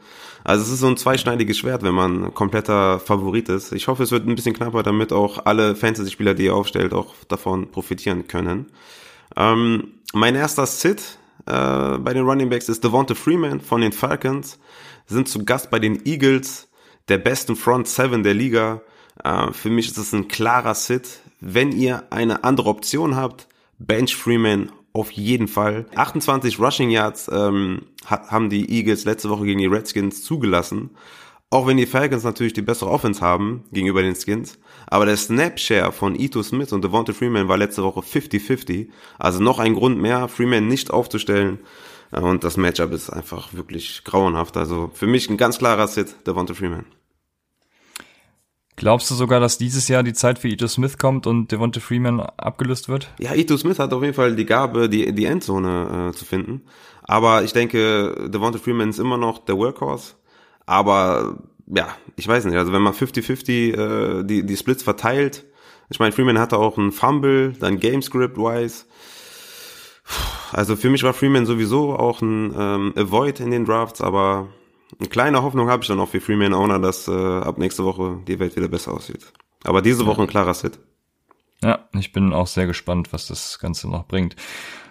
Also 0.46 0.64
es 0.64 0.70
ist 0.70 0.80
so 0.80 0.88
ein 0.88 0.96
zweischneidiges 0.96 1.58
Schwert, 1.58 1.84
wenn 1.84 1.94
man 1.94 2.34
kompletter 2.34 3.00
Favorit 3.00 3.50
ist. 3.50 3.74
Ich 3.74 3.90
hoffe, 3.90 4.04
es 4.04 4.12
wird 4.12 4.26
ein 4.28 4.36
bisschen 4.36 4.56
knapper, 4.56 4.82
damit 4.82 5.12
auch 5.12 5.46
alle 5.46 5.76
Fantasy-Spieler, 5.76 6.36
die 6.36 6.46
ihr 6.46 6.56
aufstellt, 6.56 6.94
auch 6.94 7.14
davon 7.28 7.70
profitieren 7.70 8.28
können. 8.28 8.68
Ähm, 9.38 9.94
mein 10.14 10.36
erster 10.36 10.66
Sit 10.66 11.20
äh, 11.46 11.98
bei 11.98 12.14
den 12.14 12.26
Running 12.26 12.50
Backs 12.50 12.70
ist 12.70 12.84
Devonta 12.84 13.16
Freeman 13.16 13.62
von 13.62 13.82
den 13.82 13.92
Falcons. 13.92 14.60
Sind 15.06 15.30
zu 15.30 15.46
Gast 15.46 15.70
bei 15.70 15.80
den 15.80 16.06
Eagles, 16.06 16.68
der 17.08 17.20
besten 17.20 17.56
Front 17.56 17.88
Seven 17.88 18.24
der 18.24 18.34
Liga. 18.34 18.82
Äh, 19.24 19.54
für 19.54 19.70
mich 19.70 19.88
ist 19.88 19.98
es 19.98 20.12
ein 20.14 20.28
klarer 20.28 20.74
Sit. 20.74 21.20
Wenn 21.40 21.72
ihr 21.72 22.04
eine 22.10 22.44
andere 22.44 22.70
Option 22.70 23.16
habt, 23.16 23.48
Bench 23.78 24.16
Freeman 24.16 24.72
auf 24.92 25.12
jeden 25.12 25.48
Fall. 25.48 25.86
28 25.96 26.60
Rushing 26.60 26.90
Yards 26.90 27.30
ähm, 27.32 27.84
haben 28.06 28.50
die 28.50 28.70
Eagles 28.72 29.06
letzte 29.06 29.30
Woche 29.30 29.46
gegen 29.46 29.60
die 29.60 29.68
Redskins 29.68 30.24
zugelassen. 30.24 30.90
Auch 31.50 31.66
wenn 31.66 31.78
die 31.78 31.86
Falcons 31.86 32.26
natürlich 32.26 32.52
die 32.52 32.62
bessere 32.62 32.90
Offense 32.90 33.22
haben 33.22 33.64
gegenüber 33.72 34.02
den 34.02 34.16
Skins. 34.16 34.60
Aber 34.86 35.06
der 35.06 35.16
Snapshare 35.16 35.94
von 35.94 36.16
Ito 36.16 36.44
Smith 36.44 36.74
und 36.74 36.84
Devonta 36.84 37.14
Freeman 37.14 37.48
war 37.48 37.58
letzte 37.58 37.84
Woche 37.84 38.02
50-50. 38.02 38.90
Also 39.18 39.42
noch 39.42 39.60
ein 39.60 39.74
Grund 39.74 39.98
mehr, 39.98 40.28
Freeman 40.28 40.68
nicht 40.68 40.92
aufzustellen. 40.92 41.60
Und 42.12 42.44
das 42.44 42.58
Matchup 42.58 42.92
ist 42.92 43.10
einfach 43.10 43.54
wirklich 43.54 44.04
grauenhaft. 44.04 44.58
Also 44.58 44.92
für 44.94 45.08
mich 45.08 45.30
ein 45.30 45.38
ganz 45.38 45.58
klarer 45.58 45.88
Sit, 45.88 46.28
Devonta 46.28 46.54
Freeman. 46.54 46.86
Glaubst 48.76 49.10
du 49.10 49.16
sogar, 49.16 49.40
dass 49.40 49.58
dieses 49.58 49.88
Jahr 49.88 50.04
die 50.04 50.14
Zeit 50.14 50.40
für 50.40 50.50
Ito 50.50 50.68
Smith 50.68 50.98
kommt 50.98 51.28
und 51.28 51.52
Devonta 51.52 51.80
Freeman 51.80 52.20
abgelöst 52.20 52.90
wird? 52.90 53.10
Ja, 53.20 53.34
Ito 53.34 53.56
Smith 53.58 53.80
hat 53.80 53.94
auf 53.94 54.04
jeden 54.04 54.14
Fall 54.14 54.36
die 54.36 54.46
Gabe, 54.46 54.90
die, 54.90 55.14
die 55.14 55.26
Endzone 55.26 56.10
äh, 56.10 56.16
zu 56.16 56.26
finden. 56.26 56.64
Aber 57.04 57.44
ich 57.44 57.54
denke, 57.54 58.30
Devonta 58.30 58.60
Freeman 58.60 58.90
ist 58.90 59.00
immer 59.00 59.18
noch 59.18 59.40
der 59.40 59.58
Workhorse. 59.58 60.16
Aber 60.68 61.40
ja, 61.66 61.88
ich 62.16 62.28
weiß 62.28 62.46
nicht, 62.46 62.56
also 62.56 62.72
wenn 62.72 62.84
man 62.84 62.94
50-50 62.94 64.22
äh, 64.22 64.24
die, 64.24 64.46
die 64.46 64.58
Splits 64.58 64.84
verteilt, 64.84 65.46
ich 65.90 66.00
meine, 66.00 66.12
Freeman 66.12 66.38
hatte 66.38 66.58
auch 66.58 66.78
einen 66.78 66.92
Fumble, 66.92 67.54
dann 67.54 67.80
Gamescript-wise. 67.80 68.86
Also 70.52 70.76
für 70.76 70.90
mich 70.90 71.04
war 71.04 71.14
Freeman 71.14 71.46
sowieso 71.46 71.96
auch 71.96 72.22
ein 72.22 72.54
ähm, 72.58 72.94
Avoid 72.96 73.40
in 73.40 73.52
den 73.52 73.66
Drafts, 73.66 74.02
aber 74.02 74.50
eine 75.00 75.10
kleine 75.10 75.44
Hoffnung 75.44 75.70
habe 75.70 75.84
ich 75.84 75.88
dann 75.88 76.00
auch 76.00 76.10
für 76.10 76.22
Freeman 76.22 76.54
Owner, 76.54 76.80
dass 76.80 77.08
äh, 77.08 77.12
ab 77.12 77.58
nächste 77.58 77.84
Woche 77.84 78.20
die 78.28 78.40
Welt 78.40 78.56
wieder 78.56 78.68
besser 78.68 78.94
aussieht. 78.94 79.34
Aber 79.64 79.82
diese 79.82 80.06
Woche 80.06 80.22
ein 80.22 80.28
klarer 80.28 80.54
Sit. 80.54 80.80
Ja, 81.64 81.88
ich 81.94 82.12
bin 82.12 82.34
auch 82.34 82.48
sehr 82.48 82.68
gespannt, 82.68 83.12
was 83.12 83.28
das 83.28 83.60
Ganze 83.60 83.90
noch 83.90 84.06
bringt. 84.06 84.36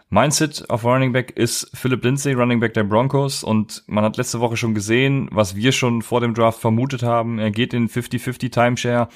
Mein 0.08 0.30
Sit 0.30 0.70
auf 0.70 0.84
Running 0.84 1.12
Back 1.12 1.32
ist 1.32 1.68
Philip 1.74 2.04
Lindsay, 2.04 2.32
Running 2.32 2.60
Back 2.60 2.74
der 2.74 2.84
Broncos. 2.84 3.42
Und 3.42 3.82
man 3.88 4.04
hat 4.04 4.16
letzte 4.16 4.40
Woche 4.40 4.56
schon 4.56 4.74
gesehen, 4.74 5.28
was 5.32 5.56
wir 5.56 5.72
schon 5.72 6.00
vor 6.00 6.20
dem 6.20 6.32
Draft 6.32 6.60
vermutet 6.60 7.02
haben. 7.02 7.40
Er 7.40 7.50
geht 7.50 7.74
in 7.74 7.88
50-50 7.88 8.52
Timeshare. 8.52 9.08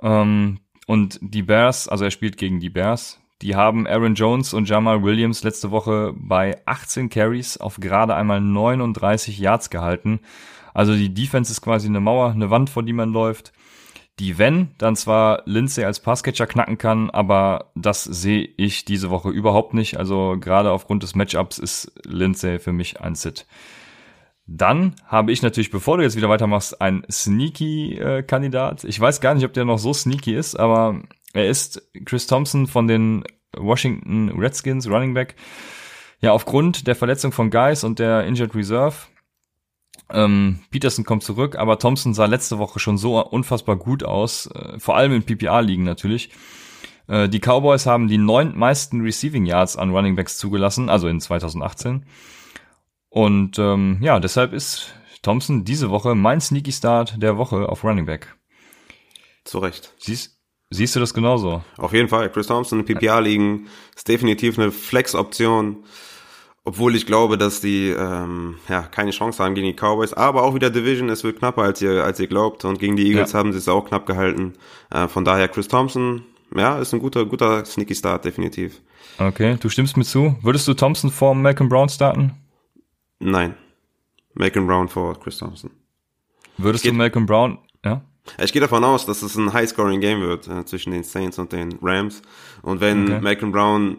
Ähm, 0.00 0.60
und 0.86 1.18
die 1.20 1.42
Bears, 1.42 1.88
also 1.88 2.04
er 2.04 2.10
spielt 2.10 2.38
gegen 2.38 2.58
die 2.58 2.70
Bears, 2.70 3.20
die 3.42 3.54
haben 3.54 3.86
Aaron 3.86 4.14
Jones 4.14 4.54
und 4.54 4.68
Jamal 4.68 5.02
Williams 5.02 5.42
letzte 5.42 5.70
Woche 5.70 6.14
bei 6.16 6.58
18 6.64 7.10
Carries 7.10 7.58
auf 7.58 7.76
gerade 7.76 8.14
einmal 8.14 8.40
39 8.40 9.38
Yards 9.38 9.68
gehalten. 9.68 10.20
Also 10.72 10.94
die 10.94 11.12
Defense 11.12 11.52
ist 11.52 11.60
quasi 11.60 11.88
eine 11.88 12.00
Mauer, 12.00 12.30
eine 12.30 12.48
Wand, 12.48 12.70
vor 12.70 12.82
die 12.82 12.92
man 12.94 13.12
läuft 13.12 13.52
die 14.18 14.38
wenn, 14.38 14.70
dann 14.78 14.94
zwar 14.94 15.42
Lindsay 15.44 15.84
als 15.84 16.00
Passcatcher 16.00 16.46
knacken 16.46 16.78
kann, 16.78 17.10
aber 17.10 17.72
das 17.74 18.04
sehe 18.04 18.48
ich 18.56 18.84
diese 18.84 19.10
Woche 19.10 19.30
überhaupt 19.30 19.74
nicht. 19.74 19.98
Also 19.98 20.36
gerade 20.38 20.70
aufgrund 20.70 21.02
des 21.02 21.14
Matchups 21.14 21.58
ist 21.58 21.92
Lindsay 22.04 22.58
für 22.58 22.72
mich 22.72 23.00
ein 23.00 23.16
Sit. 23.16 23.46
Dann 24.46 24.94
habe 25.06 25.32
ich 25.32 25.42
natürlich, 25.42 25.70
bevor 25.70 25.96
du 25.96 26.02
jetzt 26.02 26.16
wieder 26.16 26.28
weitermachst, 26.28 26.80
einen 26.80 27.04
Sneaky-Kandidat. 27.10 28.84
ich 28.84 29.00
weiß 29.00 29.20
gar 29.20 29.34
nicht, 29.34 29.44
ob 29.44 29.54
der 29.54 29.64
noch 29.64 29.78
so 29.78 29.92
sneaky 29.92 30.34
ist, 30.34 30.54
aber 30.54 31.00
er 31.32 31.48
ist 31.48 31.90
Chris 32.04 32.26
Thompson 32.26 32.66
von 32.66 32.86
den 32.86 33.24
Washington 33.56 34.30
Redskins, 34.38 34.88
Running 34.88 35.14
Back. 35.14 35.34
Ja, 36.20 36.32
aufgrund 36.32 36.86
der 36.86 36.94
Verletzung 36.94 37.32
von 37.32 37.50
Guys 37.50 37.84
und 37.84 37.98
der 37.98 38.24
Injured 38.24 38.54
Reserve 38.54 38.94
ähm, 40.10 40.60
Peterson 40.70 41.04
kommt 41.04 41.22
zurück, 41.22 41.56
aber 41.56 41.78
Thompson 41.78 42.14
sah 42.14 42.26
letzte 42.26 42.58
Woche 42.58 42.78
schon 42.78 42.98
so 42.98 43.20
unfassbar 43.24 43.76
gut 43.76 44.02
aus, 44.02 44.46
äh, 44.46 44.78
vor 44.78 44.96
allem 44.96 45.12
in 45.12 45.22
PPR-Ligen 45.22 45.84
natürlich. 45.84 46.30
Äh, 47.08 47.28
die 47.28 47.40
Cowboys 47.40 47.86
haben 47.86 48.08
die 48.08 48.18
neun 48.18 48.56
meisten 48.56 49.00
Receiving 49.00 49.46
Yards 49.46 49.76
an 49.76 49.90
Running 49.90 50.16
Backs 50.16 50.38
zugelassen, 50.38 50.88
also 50.88 51.08
in 51.08 51.20
2018. 51.20 52.04
Und 53.08 53.58
ähm, 53.58 53.98
ja, 54.00 54.20
deshalb 54.20 54.52
ist 54.52 54.92
Thompson 55.22 55.64
diese 55.64 55.90
Woche 55.90 56.14
mein 56.14 56.40
Sneaky 56.40 56.72
Start 56.72 57.22
der 57.22 57.38
Woche 57.38 57.68
auf 57.68 57.84
Running 57.84 58.06
Back. 58.06 58.36
Zu 59.44 59.58
Recht. 59.58 59.94
Siehst, 59.98 60.40
siehst 60.70 60.96
du 60.96 61.00
das 61.00 61.14
genauso? 61.14 61.62
Auf 61.76 61.92
jeden 61.92 62.08
Fall. 62.08 62.30
Chris 62.30 62.46
Thompson 62.46 62.80
in 62.80 62.84
PPR-Ligen 62.84 63.68
ist 63.94 64.08
definitiv 64.08 64.58
eine 64.58 64.70
Flex-Option. 64.70 65.84
Obwohl 66.66 66.96
ich 66.96 67.04
glaube, 67.04 67.36
dass 67.36 67.60
die 67.60 67.90
ähm, 67.90 68.56
ja 68.68 68.82
keine 68.82 69.10
Chance 69.10 69.42
haben 69.44 69.54
gegen 69.54 69.66
die 69.66 69.74
Cowboys, 69.74 70.14
aber 70.14 70.44
auch 70.44 70.54
wieder 70.54 70.70
Division, 70.70 71.10
es 71.10 71.22
wird 71.22 71.38
knapper 71.38 71.62
als 71.62 71.82
ihr 71.82 72.02
als 72.02 72.18
ihr 72.18 72.26
glaubt 72.26 72.64
und 72.64 72.78
gegen 72.78 72.96
die 72.96 73.06
Eagles 73.08 73.32
ja. 73.32 73.38
haben 73.38 73.52
sie 73.52 73.58
es 73.58 73.68
auch 73.68 73.86
knapp 73.86 74.06
gehalten. 74.06 74.54
Äh, 74.90 75.08
von 75.08 75.26
daher 75.26 75.48
Chris 75.48 75.68
Thompson, 75.68 76.22
ja, 76.54 76.78
ist 76.78 76.94
ein 76.94 77.00
guter 77.00 77.26
guter 77.26 77.66
sneaky 77.66 77.94
Start 77.94 78.24
definitiv. 78.24 78.80
Okay, 79.18 79.58
du 79.60 79.68
stimmst 79.68 79.98
mir 79.98 80.04
zu. 80.04 80.36
Würdest 80.40 80.66
du 80.66 80.72
Thompson 80.72 81.10
vor 81.10 81.34
Malcolm 81.34 81.68
Brown 81.68 81.90
starten? 81.90 82.32
Nein. 83.18 83.54
Malcolm 84.34 84.66
Brown 84.66 84.88
vor 84.88 85.20
Chris 85.20 85.38
Thompson. 85.38 85.70
Würdest 86.56 86.84
Geht, 86.84 86.92
du 86.92 86.96
Malcolm 86.96 87.26
Brown, 87.26 87.58
ja? 87.84 88.02
Ich 88.42 88.52
gehe 88.52 88.62
davon 88.62 88.84
aus, 88.84 89.04
dass 89.04 89.22
es 89.22 89.36
ein 89.36 89.52
High-Scoring-Game 89.52 90.20
wird 90.22 90.48
äh, 90.48 90.64
zwischen 90.64 90.92
den 90.92 91.02
Saints 91.02 91.38
und 91.38 91.52
den 91.52 91.78
Rams. 91.82 92.22
Und 92.62 92.80
wenn 92.80 93.04
okay. 93.04 93.20
Malcolm 93.20 93.52
Brown 93.52 93.98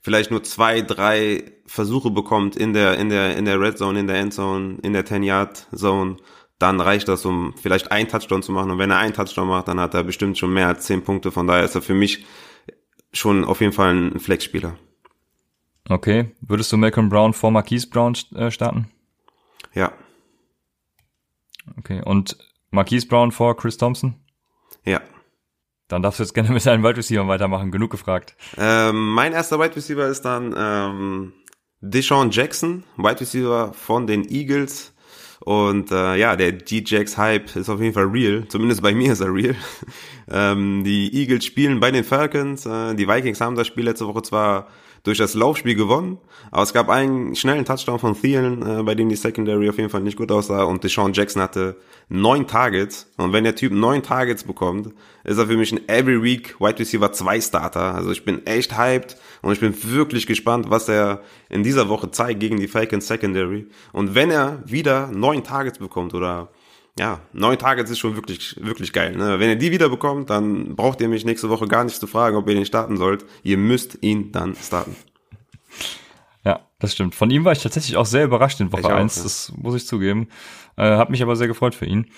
vielleicht 0.00 0.30
nur 0.30 0.42
zwei, 0.42 0.80
drei 0.80 1.52
Versuche 1.66 2.10
bekommt 2.10 2.56
in 2.56 2.72
der, 2.72 2.98
in 2.98 3.08
der, 3.08 3.36
in 3.36 3.44
der 3.44 3.60
Red 3.60 3.78
Zone, 3.78 4.00
in 4.00 4.06
der 4.06 4.16
Endzone, 4.16 4.78
in 4.82 4.92
der 4.92 5.04
10-Yard-Zone, 5.04 6.16
dann 6.58 6.80
reicht 6.80 7.08
das, 7.08 7.24
um 7.24 7.54
vielleicht 7.56 7.92
einen 7.92 8.08
Touchdown 8.08 8.42
zu 8.42 8.52
machen. 8.52 8.70
Und 8.70 8.78
wenn 8.78 8.90
er 8.90 8.98
einen 8.98 9.14
Touchdown 9.14 9.48
macht, 9.48 9.68
dann 9.68 9.78
hat 9.78 9.94
er 9.94 10.02
bestimmt 10.02 10.38
schon 10.38 10.52
mehr 10.52 10.66
als 10.66 10.84
zehn 10.86 11.02
Punkte. 11.02 11.30
Von 11.30 11.46
daher 11.46 11.64
ist 11.64 11.74
er 11.74 11.82
für 11.82 11.94
mich 11.94 12.26
schon 13.12 13.44
auf 13.44 13.60
jeden 13.60 13.72
Fall 13.72 13.94
ein 13.94 14.18
Flexspieler. 14.18 14.76
Okay. 15.88 16.34
Würdest 16.40 16.72
du 16.72 16.76
Malcolm 16.76 17.08
Brown 17.08 17.32
vor 17.32 17.50
Marquise 17.50 17.88
Brown 17.88 18.14
äh, 18.34 18.50
starten? 18.50 18.90
Ja. 19.72 19.92
Okay. 21.78 22.02
Und 22.04 22.36
Marquise 22.70 23.06
Brown 23.06 23.32
vor 23.32 23.56
Chris 23.56 23.76
Thompson? 23.76 24.14
Ja. 24.84 25.00
Dann 25.88 26.02
darfst 26.02 26.20
du 26.20 26.22
jetzt 26.22 26.34
gerne 26.34 26.50
mit 26.50 26.64
deinen 26.64 26.84
Wide 26.84 26.98
Receiver 26.98 27.26
weitermachen. 27.26 27.70
Genug 27.70 27.90
gefragt. 27.90 28.36
Ähm, 28.56 29.10
mein 29.12 29.32
erster 29.32 29.58
Wide 29.58 29.74
Receiver 29.74 30.06
ist 30.06 30.22
dann 30.22 30.54
ähm, 30.56 31.32
Deshaun 31.80 32.30
Jackson, 32.30 32.84
Wide 32.96 33.20
Receiver 33.20 33.72
von 33.72 34.06
den 34.06 34.28
Eagles. 34.30 34.94
Und 35.40 35.90
äh, 35.90 36.16
ja, 36.16 36.36
der 36.36 36.52
D-Jax-Hype 36.52 37.56
ist 37.56 37.70
auf 37.70 37.80
jeden 37.80 37.94
Fall 37.94 38.04
real. 38.04 38.46
Zumindest 38.48 38.82
bei 38.82 38.92
mir 38.92 39.12
ist 39.12 39.20
er 39.20 39.32
real. 39.32 39.56
Ähm, 40.30 40.84
die 40.84 41.10
Eagles 41.14 41.46
spielen 41.46 41.80
bei 41.80 41.90
den 41.90 42.04
Falcons. 42.04 42.66
Äh, 42.66 42.94
die 42.96 43.08
Vikings 43.08 43.40
haben 43.40 43.56
das 43.56 43.66
Spiel 43.66 43.84
letzte 43.84 44.06
Woche 44.06 44.20
zwar 44.20 44.68
durch 45.02 45.18
das 45.18 45.34
Laufspiel 45.34 45.74
gewonnen. 45.74 46.18
Aber 46.50 46.62
es 46.62 46.72
gab 46.72 46.88
einen 46.88 47.34
schnellen 47.36 47.64
Touchdown 47.64 47.98
von 47.98 48.20
Thielen, 48.20 48.62
äh, 48.62 48.82
bei 48.82 48.94
dem 48.94 49.08
die 49.08 49.16
Secondary 49.16 49.68
auf 49.68 49.78
jeden 49.78 49.90
Fall 49.90 50.02
nicht 50.02 50.16
gut 50.16 50.30
aussah. 50.30 50.64
Und 50.64 50.84
Deshaun 50.84 51.12
Jackson 51.12 51.42
hatte 51.42 51.76
neun 52.08 52.46
Targets. 52.46 53.10
Und 53.16 53.32
wenn 53.32 53.44
der 53.44 53.54
Typ 53.54 53.72
neun 53.72 54.02
Targets 54.02 54.44
bekommt, 54.44 54.92
ist 55.24 55.38
er 55.38 55.46
für 55.46 55.56
mich 55.56 55.72
ein 55.72 55.88
Every 55.88 56.22
Week 56.22 56.58
Wide 56.60 56.78
Receiver 56.78 57.12
2 57.12 57.40
Starter. 57.40 57.94
Also 57.94 58.10
ich 58.10 58.24
bin 58.24 58.46
echt 58.46 58.76
hyped 58.76 59.16
und 59.42 59.52
ich 59.52 59.60
bin 59.60 59.74
wirklich 59.92 60.26
gespannt, 60.26 60.66
was 60.70 60.88
er 60.88 61.22
in 61.48 61.62
dieser 61.62 61.88
Woche 61.88 62.10
zeigt 62.10 62.40
gegen 62.40 62.58
die 62.58 62.68
Falcons 62.68 63.06
Secondary. 63.06 63.66
Und 63.92 64.14
wenn 64.14 64.30
er 64.30 64.62
wieder 64.64 65.08
neun 65.08 65.44
Targets 65.44 65.78
bekommt 65.78 66.14
oder 66.14 66.48
ja, 66.98 67.20
neun 67.32 67.58
Targets 67.58 67.90
ist 67.90 67.98
schon 67.98 68.16
wirklich, 68.16 68.56
wirklich 68.60 68.92
geil. 68.92 69.16
Ne? 69.16 69.38
Wenn 69.38 69.50
ihr 69.50 69.56
die 69.56 69.70
wieder 69.70 69.88
bekommt, 69.88 70.30
dann 70.30 70.74
braucht 70.74 71.00
ihr 71.00 71.08
mich 71.08 71.24
nächste 71.24 71.48
Woche 71.48 71.68
gar 71.68 71.84
nicht 71.84 72.00
zu 72.00 72.06
fragen, 72.06 72.36
ob 72.36 72.48
ihr 72.48 72.54
den 72.54 72.66
starten 72.66 72.96
sollt. 72.96 73.24
Ihr 73.44 73.56
müsst 73.56 73.98
ihn 74.00 74.32
dann 74.32 74.56
starten. 74.56 74.96
Ja, 76.44 76.60
das 76.80 76.92
stimmt. 76.92 77.14
Von 77.14 77.30
ihm 77.30 77.44
war 77.44 77.52
ich 77.52 77.62
tatsächlich 77.62 77.96
auch 77.96 78.06
sehr 78.06 78.24
überrascht 78.24 78.60
in 78.60 78.72
Woche 78.72 78.92
1, 78.92 79.16
ja. 79.16 79.22
das 79.22 79.52
muss 79.56 79.76
ich 79.76 79.86
zugeben. 79.86 80.28
Äh, 80.76 80.96
hab 80.96 81.10
mich 81.10 81.22
aber 81.22 81.36
sehr 81.36 81.46
gefreut 81.46 81.74
für 81.74 81.86
ihn. 81.86 82.10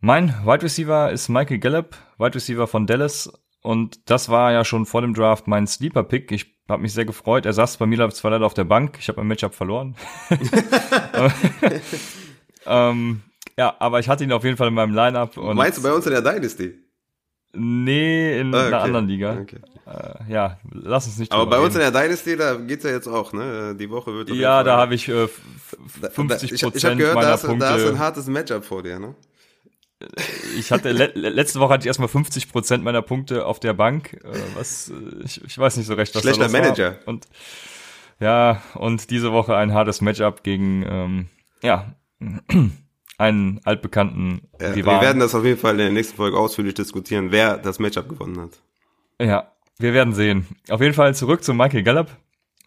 Mein 0.00 0.34
Wide 0.44 0.62
Receiver 0.62 1.10
ist 1.10 1.28
Michael 1.28 1.58
Gallup, 1.58 1.96
Wide 2.18 2.34
Receiver 2.34 2.66
von 2.66 2.86
Dallas. 2.86 3.30
Und 3.62 4.10
das 4.10 4.28
war 4.28 4.52
ja 4.52 4.64
schon 4.64 4.84
vor 4.86 5.00
dem 5.00 5.14
Draft 5.14 5.48
mein 5.48 5.66
Sleeper-Pick. 5.66 6.30
Ich 6.32 6.54
habe 6.68 6.82
mich 6.82 6.92
sehr 6.92 7.06
gefreut. 7.06 7.46
Er 7.46 7.52
saß 7.52 7.78
bei 7.78 7.86
mir 7.86 8.08
zwar 8.10 8.30
leider 8.30 8.46
auf 8.46 8.54
der 8.54 8.64
Bank. 8.64 8.96
Ich 9.00 9.08
habe 9.08 9.20
mein 9.20 9.28
Matchup 9.28 9.54
verloren. 9.54 9.96
ähm, 12.66 13.22
ja, 13.58 13.76
aber 13.78 14.00
ich 14.00 14.08
hatte 14.08 14.24
ihn 14.24 14.32
auf 14.32 14.44
jeden 14.44 14.56
Fall 14.56 14.68
in 14.68 14.74
meinem 14.74 14.94
Lineup. 14.94 15.36
Und 15.36 15.56
Meinst 15.56 15.78
du 15.78 15.82
bei 15.82 15.92
uns 15.92 16.06
in 16.06 16.12
der 16.12 16.22
Dynasty? 16.22 16.74
Nee, 17.56 18.40
in 18.40 18.54
ah, 18.54 18.58
okay. 18.58 18.66
einer 18.66 18.82
anderen 18.82 19.08
Liga. 19.08 19.38
Okay. 19.40 19.60
Äh, 19.86 20.32
ja, 20.32 20.58
lass 20.72 21.06
uns 21.06 21.18
nicht 21.18 21.30
Aber 21.30 21.46
bei 21.46 21.56
reden. 21.56 21.66
uns 21.66 21.74
in 21.74 21.80
der 21.80 21.90
Dynasty, 21.92 22.36
da 22.36 22.54
geht's 22.54 22.84
ja 22.84 22.90
jetzt 22.90 23.06
auch, 23.06 23.32
ne? 23.32 23.76
Die 23.78 23.90
Woche 23.90 24.12
wird 24.12 24.30
Ja, 24.30 24.62
da 24.62 24.78
habe 24.78 24.94
ich 24.94 25.08
äh, 25.08 25.28
50 25.28 26.14
Prozent 26.14 26.42
ich, 26.42 26.52
ich 26.62 26.82
gehört, 26.98 27.14
meiner 27.14 27.26
da 27.26 27.32
hast, 27.34 27.44
Punkte. 27.44 27.66
Da 27.66 27.72
hast 27.74 27.84
du 27.84 27.88
ein 27.90 27.98
hartes 27.98 28.26
Matchup 28.26 28.64
vor 28.64 28.82
dir, 28.82 28.98
ne? 28.98 29.14
Äh, 30.00 30.06
ich 30.58 30.72
hatte 30.72 30.90
le 30.90 31.12
letzte 31.14 31.60
Woche 31.60 31.74
hatte 31.74 31.82
ich 31.82 31.88
erstmal 31.88 32.08
50 32.08 32.50
Prozent 32.50 32.82
meiner 32.82 33.02
Punkte 33.02 33.46
auf 33.46 33.60
der 33.60 33.74
Bank, 33.74 34.14
äh, 34.24 34.38
was 34.56 34.90
ich, 35.24 35.44
ich 35.44 35.58
weiß 35.58 35.76
nicht 35.76 35.86
so 35.86 35.94
recht, 35.94 36.14
was 36.14 36.22
Schlechter 36.22 36.46
da 36.46 36.50
Manager. 36.50 36.90
War. 36.92 37.08
Und 37.08 37.28
ja, 38.20 38.62
und 38.74 39.10
diese 39.10 39.32
Woche 39.32 39.56
ein 39.56 39.74
hartes 39.74 40.00
Matchup 40.00 40.42
gegen 40.42 40.84
ähm, 40.88 41.26
ja 41.62 41.94
einen 43.18 43.60
altbekannten 43.64 44.48
ja, 44.60 44.74
Wir 44.74 44.86
werden 44.86 45.20
das 45.20 45.34
auf 45.34 45.44
jeden 45.44 45.58
Fall 45.58 45.72
in 45.72 45.78
der 45.78 45.90
nächsten 45.90 46.16
Folge 46.16 46.36
ausführlich 46.36 46.74
diskutieren, 46.74 47.30
wer 47.30 47.56
das 47.56 47.78
Matchup 47.78 48.08
gewonnen 48.08 48.40
hat. 48.40 48.60
Ja, 49.20 49.52
wir 49.78 49.94
werden 49.94 50.14
sehen. 50.14 50.46
Auf 50.68 50.80
jeden 50.80 50.94
Fall 50.94 51.14
zurück 51.14 51.44
zu 51.44 51.54
Michael 51.54 51.82
Gallup. 51.82 52.08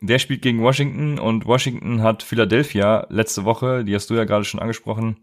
Der 0.01 0.19
spielt 0.19 0.43
gegen 0.43 0.62
Washington 0.62 1.19
und 1.19 1.45
Washington 1.45 2.03
hat 2.03 2.21
Philadelphia 2.21 3.07
letzte 3.10 3.45
Woche, 3.45 3.83
die 3.83 3.95
hast 3.95 4.10
du 4.10 4.13
ja 4.13 4.25
gerade 4.25 4.45
schon 4.45 4.60
angesprochen, 4.60 5.17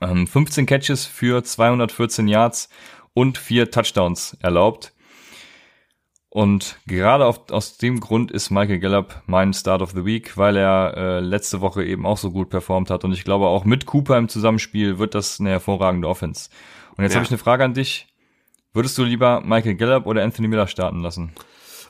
15 0.00 0.62
ähm, 0.62 0.66
Catches 0.66 1.06
für 1.06 1.42
214 1.42 2.28
Yards 2.28 2.68
und 3.14 3.38
vier 3.38 3.70
Touchdowns 3.70 4.36
erlaubt. 4.40 4.91
Und 6.34 6.78
gerade 6.86 7.26
auf, 7.26 7.50
aus 7.50 7.76
dem 7.76 8.00
Grund 8.00 8.30
ist 8.30 8.48
Michael 8.48 8.78
Gallup 8.78 9.20
mein 9.26 9.52
Start 9.52 9.82
of 9.82 9.90
the 9.90 10.06
Week, 10.06 10.38
weil 10.38 10.56
er 10.56 10.94
äh, 10.96 11.20
letzte 11.20 11.60
Woche 11.60 11.84
eben 11.84 12.06
auch 12.06 12.16
so 12.16 12.30
gut 12.30 12.48
performt 12.48 12.88
hat. 12.88 13.04
Und 13.04 13.12
ich 13.12 13.24
glaube, 13.24 13.48
auch 13.48 13.66
mit 13.66 13.84
Cooper 13.84 14.16
im 14.16 14.30
Zusammenspiel 14.30 14.98
wird 14.98 15.14
das 15.14 15.40
eine 15.40 15.50
hervorragende 15.50 16.08
Offense. 16.08 16.48
Und 16.96 17.04
jetzt 17.04 17.12
ja. 17.12 17.16
habe 17.16 17.26
ich 17.26 17.30
eine 17.30 17.36
Frage 17.36 17.64
an 17.64 17.74
dich. 17.74 18.06
Würdest 18.72 18.96
du 18.96 19.04
lieber 19.04 19.42
Michael 19.44 19.74
Gallup 19.74 20.06
oder 20.06 20.22
Anthony 20.22 20.48
Miller 20.48 20.66
starten 20.68 21.00
lassen? 21.00 21.34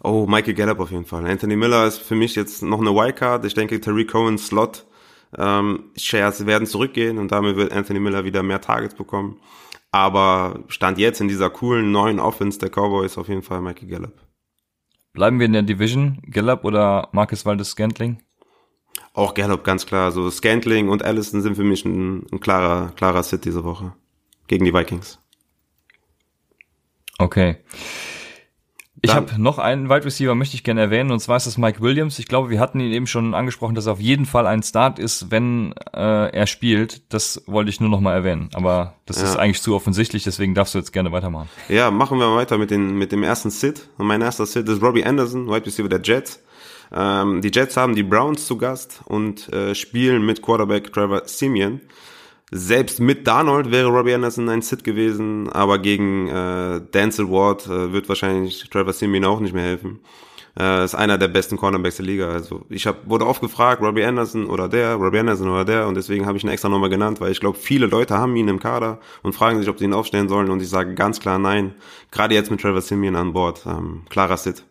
Oh, 0.02 0.26
Michael 0.26 0.55
Gallup 0.55 0.81
auf 0.81 0.90
jeden 0.90 1.05
Fall. 1.05 1.24
Anthony 1.24 1.55
Miller 1.55 1.87
ist 1.87 1.98
für 2.02 2.16
mich 2.16 2.35
jetzt 2.35 2.64
noch 2.64 2.81
eine 2.81 2.92
Wildcard. 2.92 3.44
Ich 3.44 3.55
denke, 3.55 3.81
Terry 3.81 4.07
Cohen 4.07 4.38
Slot 4.38 4.85
ähm, 5.38 5.85
Shares 5.96 6.46
werden 6.46 6.66
zurückgehen 6.66 7.18
und 7.18 7.31
damit 7.31 7.55
wird 7.55 7.70
Anthony 7.70 8.00
Miller 8.00 8.24
wieder 8.24 8.42
mehr 8.42 8.61
Targets 8.61 8.96
bekommen. 8.96 9.38
Aber 9.92 10.64
stand 10.66 10.98
jetzt 10.98 11.20
in 11.20 11.28
dieser 11.28 11.48
coolen 11.48 11.92
neuen 11.92 12.18
Offense 12.18 12.59
der 12.59 12.70
Cowboys 12.70 13.16
auf 13.18 13.28
jeden 13.28 13.42
Fall 13.42 13.61
Michael 13.61 13.87
Gallup. 13.87 14.32
Bleiben 15.12 15.38
wir 15.38 15.46
in 15.46 15.53
der 15.53 15.62
Division, 15.62 16.22
Gallup 16.31 16.64
oder 16.64 17.09
Marcus 17.12 17.44
Waldes 17.44 17.70
Scantling? 17.70 18.18
Auch 19.12 19.35
Gallup, 19.35 19.62
ganz 19.62 19.85
klar. 19.85 20.07
Also 20.07 20.31
Scantling 20.31 20.88
und 20.88 21.05
Allison 21.05 21.42
sind 21.42 21.55
für 21.57 21.64
mich 21.64 21.85
ein, 21.85 22.27
ein 22.33 22.40
klarer, 22.40 22.92
klarer 22.96 23.22
Sit 23.22 23.44
diese 23.44 23.62
Woche. 23.62 23.92
Gegen 24.46 24.64
die 24.64 24.72
Vikings. 24.72 25.18
Okay. 27.18 27.59
Ich 29.05 29.12
habe 29.12 29.33
noch 29.37 29.59
einen 29.59 29.91
Wide 29.91 30.05
Receiver, 30.05 30.37
möchte 30.37 30.55
ich 30.55 30.62
gerne 30.62 30.81
erwähnen, 30.81 31.11
und 31.11 31.19
zwar 31.19 31.37
ist 31.37 31.49
das 31.49 31.59
Mike 31.59 31.81
Williams. 31.81 32.21
Ich 32.21 32.27
glaube, 32.27 32.51
wir 32.51 32.61
hatten 32.61 32.79
ihn 32.79 32.93
eben 32.93 33.09
schon 33.09 33.35
angesprochen, 33.35 33.75
dass 33.75 33.87
er 33.87 33.95
auf 33.95 34.01
jeden 34.01 34.27
Fall 34.27 34.47
ein 34.47 34.62
Start 34.62 35.01
ist, 35.01 35.33
wenn 35.33 35.75
äh, 35.93 36.31
er 36.31 36.47
spielt. 36.47 37.12
Das 37.12 37.43
wollte 37.47 37.69
ich 37.71 37.81
nur 37.81 37.91
noch 37.91 38.01
mal 38.01 38.15
erwähnen. 38.15 38.49
Aber 38.55 38.95
das 39.07 39.19
ja. 39.19 39.25
ist 39.25 39.37
eigentlich 39.37 39.61
zu 39.61 39.75
offensichtlich, 39.75 40.23
deswegen 40.23 40.55
darfst 40.55 40.75
du 40.75 40.79
jetzt 40.79 40.93
gerne 40.93 41.11
weitermachen. 41.11 41.49
Ja, 41.69 41.91
machen 41.91 42.21
wir 42.21 42.33
weiter 42.37 42.59
mit, 42.59 42.71
den, 42.71 42.97
mit 42.97 43.11
dem 43.11 43.25
ersten 43.25 43.51
Sit. 43.51 43.88
Und 43.99 44.07
mein 44.07 44.23
erster 44.23 44.47
Sit 44.47 44.69
ist 44.69 44.81
Robbie 44.81 45.05
Anderson, 45.05 45.49
Wide 45.49 45.67
Receiver 45.67 45.88
der 45.88 46.01
Jets. 46.01 46.41
Ähm, 46.95 47.41
die 47.41 47.51
Jets 47.53 47.77
haben 47.77 47.97
die 47.97 48.05
Browns 48.05 48.47
zu 48.47 48.57
Gast 48.57 49.01
und 49.07 49.53
äh, 49.53 49.75
spielen 49.75 50.25
mit 50.25 50.43
Quarterback 50.43 50.93
Trevor 50.93 51.23
Simeon. 51.27 51.81
Selbst 52.55 53.01
mit 53.01 53.27
Darnold 53.27 53.71
wäre 53.71 53.88
Robbie 53.88 54.12
Anderson 54.12 54.51
ein 54.51 54.61
Sit 54.61 54.85
gewesen, 54.85 55.49
aber 55.49 55.79
gegen 55.79 56.29
äh, 56.29 56.83
Denzel 56.93 57.31
Ward 57.31 57.67
äh, 57.67 57.95
wird 57.95 58.11
wahrscheinlich 58.11 58.69
Trevor 58.69 58.93
Simeon 58.93 59.25
auch 59.25 59.41
nicht 59.41 59.55
mehr 59.55 59.65
helfen. 59.65 60.01
Äh, 60.61 60.85
ist 60.85 60.95
einer 60.95 61.17
der 61.17 61.29
besten 61.29 61.57
Cornerbacks 61.57 61.97
der 61.97 62.05
Liga. 62.05 62.29
Also 62.29 62.67
ich 62.69 62.87
hab, 62.87 63.09
wurde 63.09 63.27
oft 63.27 63.41
gefragt, 63.41 63.81
Robbie 63.81 64.05
Anderson 64.05 64.51
oder 64.51 64.69
der, 64.69 64.97
Robbie 64.97 65.21
Anderson 65.21 65.49
oder 65.49 65.65
der, 65.65 65.88
und 65.88 65.95
deswegen 65.95 66.27
habe 66.27 66.37
ich 66.37 66.45
ihn 66.45 66.51
extra 66.51 66.69
nochmal 66.69 66.91
genannt, 66.91 67.23
weil 67.23 67.33
ich 67.33 67.41
glaube, 67.41 67.57
viele 67.57 67.87
Leute 67.87 68.19
haben 68.19 68.37
ihn 68.37 68.49
im 68.49 68.61
Kader 68.61 69.01
und 69.23 69.35
fragen 69.35 69.59
sich, 69.59 69.71
ob 69.71 69.79
sie 69.79 69.87
ihn 69.87 69.95
aufstellen 69.95 70.29
sollen, 70.29 70.51
und 70.51 70.61
ich 70.61 70.69
sage 70.69 70.95
ganz 70.95 71.21
klar 71.21 71.38
nein. 71.38 71.75
Gerade 72.11 72.35
jetzt 72.35 72.51
mit 72.51 72.61
Trevor 72.61 72.83
Simeon 72.83 73.17
an 73.17 73.33
Bord, 73.33 73.65
ähm, 73.65 74.03
klarer 74.11 74.37
Sit. 74.37 74.62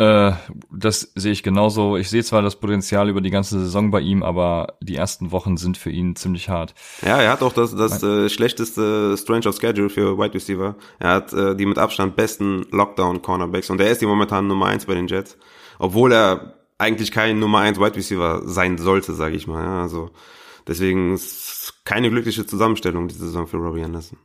Äh, 0.00 0.32
das 0.70 1.12
sehe 1.14 1.32
ich 1.32 1.42
genauso. 1.42 1.98
Ich 1.98 2.08
sehe 2.08 2.24
zwar 2.24 2.40
das 2.40 2.56
Potenzial 2.56 3.10
über 3.10 3.20
die 3.20 3.28
ganze 3.28 3.60
Saison 3.60 3.90
bei 3.90 4.00
ihm, 4.00 4.22
aber 4.22 4.78
die 4.80 4.96
ersten 4.96 5.30
Wochen 5.30 5.58
sind 5.58 5.76
für 5.76 5.90
ihn 5.90 6.16
ziemlich 6.16 6.48
hart. 6.48 6.74
Ja, 7.02 7.20
er 7.20 7.30
hat 7.30 7.42
auch 7.42 7.52
das, 7.52 7.76
das 7.76 8.02
äh, 8.02 8.30
schlechteste 8.30 9.14
Strange 9.18 9.46
of 9.46 9.56
Schedule 9.60 9.90
für 9.90 10.16
Wide 10.16 10.32
Receiver. 10.32 10.74
Er 11.00 11.10
hat 11.10 11.34
äh, 11.34 11.54
die 11.54 11.66
mit 11.66 11.76
Abstand 11.76 12.16
besten 12.16 12.64
Lockdown-Cornerbacks 12.70 13.68
und 13.68 13.78
er 13.78 13.90
ist 13.90 14.00
die 14.00 14.06
momentan 14.06 14.46
Nummer 14.46 14.66
eins 14.66 14.86
bei 14.86 14.94
den 14.94 15.06
Jets. 15.06 15.36
Obwohl 15.78 16.12
er 16.12 16.54
eigentlich 16.78 17.12
kein 17.12 17.38
Nummer 17.38 17.58
eins 17.58 17.78
Wide 17.78 17.96
Receiver 17.96 18.40
sein 18.46 18.78
sollte, 18.78 19.12
sage 19.12 19.36
ich 19.36 19.46
mal. 19.46 19.62
Ja, 19.62 19.82
also 19.82 20.08
deswegen 20.66 21.12
ist 21.12 21.74
keine 21.84 22.08
glückliche 22.08 22.46
Zusammenstellung 22.46 23.06
diese 23.06 23.26
Saison 23.26 23.46
für 23.46 23.58
Robbie 23.58 23.84
Anderson. 23.84 24.16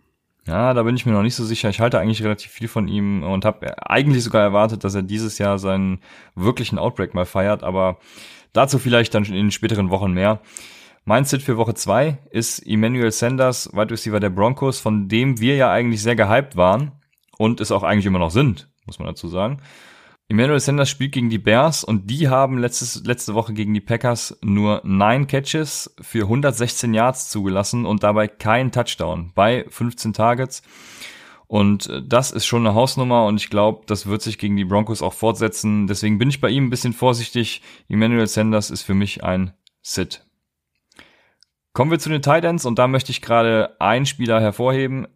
Ja, 0.48 0.76
da 0.76 0.84
bin 0.84 0.96
ich 0.96 1.06
mir 1.08 1.12
noch 1.12 1.24
nicht 1.24 1.36
so 1.36 1.44
sicher. 1.44 1.70
Ich 1.70 1.80
halte 1.80 2.00
eigentlich 2.00 2.24
relativ 2.24 2.52
viel 2.52 2.68
von 2.68 2.88
ihm 2.88 3.24
und 3.24 3.46
habe 3.46 3.90
eigentlich 3.90 4.24
sogar 4.24 4.44
erwartet, 4.44 4.84
dass 4.84 4.94
er 4.94 5.02
dieses 5.02 5.40
Jahr 5.40 5.58
seinen 5.58 6.00
wirklichen 6.36 6.78
Outbreak 6.78 7.16
mal 7.16 7.26
feiert, 7.26 7.64
aber 7.64 7.98
dazu 8.54 8.78
vielleicht 8.78 9.16
dann 9.16 9.26
in 9.26 9.34
den 9.34 9.52
späteren 9.52 9.90
Wochen 9.90 10.12
mehr. 10.12 10.42
Mein 11.04 11.26
Sit 11.26 11.42
für 11.42 11.58
Woche 11.58 11.74
zwei 11.74 12.20
ist 12.30 12.60
Emmanuel 12.60 13.12
Sanders, 13.12 13.72
Wide 13.74 13.92
Receiver 13.92 14.20
der 14.20 14.30
Broncos, 14.30 14.80
von 14.80 15.08
dem 15.08 15.40
wir 15.40 15.56
ja 15.56 15.72
eigentlich 15.72 16.02
sehr 16.02 16.16
gehypt 16.16 16.56
waren 16.56 16.92
und 17.38 17.60
es 17.60 17.72
auch 17.72 17.84
eigentlich 17.84 18.06
immer 18.06 18.20
noch 18.20 18.32
sind, 18.32 18.70
muss 18.86 19.00
man 19.00 19.08
dazu 19.08 19.28
sagen. 19.28 19.62
Emmanuel 20.28 20.60
Sanders 20.60 20.90
spielt 20.90 21.12
gegen 21.12 21.30
die 21.30 21.38
Bears 21.38 21.84
und 21.84 22.10
die 22.10 22.30
haben 22.30 22.58
letztes, 22.58 23.04
letzte 23.06 23.36
Woche 23.36 23.54
gegen 23.54 23.76
die 23.76 23.82
Packers 23.82 24.38
nur 24.42 24.82
neun 24.84 25.28
Catches 25.28 25.96
für 26.02 26.24
116 26.24 26.96
Yards 26.96 27.30
zugelassen 27.30 27.86
und 27.86 28.02
dabei 28.02 28.28
kein 28.28 28.72
Touchdown 28.72 29.32
bei 29.36 29.66
15 29.70 30.14
Targets. 30.14 30.64
Und 31.48 31.88
äh, 31.90 32.02
das 32.04 32.32
ist 32.32 32.48
schon 32.48 32.66
eine 32.66 32.74
Hausnummer 32.74 33.28
und 33.28 33.40
ich 33.40 33.52
glaube, 33.52 33.84
das 33.86 34.08
wird 34.08 34.24
sich 34.24 34.40
gegen 34.40 34.58
die 34.58 34.66
Broncos 34.66 35.04
auch 35.04 35.14
fortsetzen. 35.14 35.86
Deswegen 35.86 36.18
bin 36.18 36.30
ich 36.30 36.42
bei 36.42 36.50
ihm 36.50 36.66
ein 36.66 36.70
bisschen 36.72 36.94
vorsichtig. 36.94 37.62
Emmanuel 37.88 38.26
Sanders 38.26 38.72
ist 38.72 38.82
für 38.82 38.96
mich 38.96 39.24
ein 39.24 39.54
Sit. 39.84 40.26
Kommen 41.74 41.92
wir 41.92 42.00
zu 42.00 42.10
den 42.10 42.24
Titans 42.24 42.66
und 42.66 42.80
da 42.80 42.88
möchte 42.88 43.12
ich 43.12 43.22
gerade 43.22 43.80
einen 43.80 44.08
Spieler 44.08 44.42
hervorheben. 44.42 45.08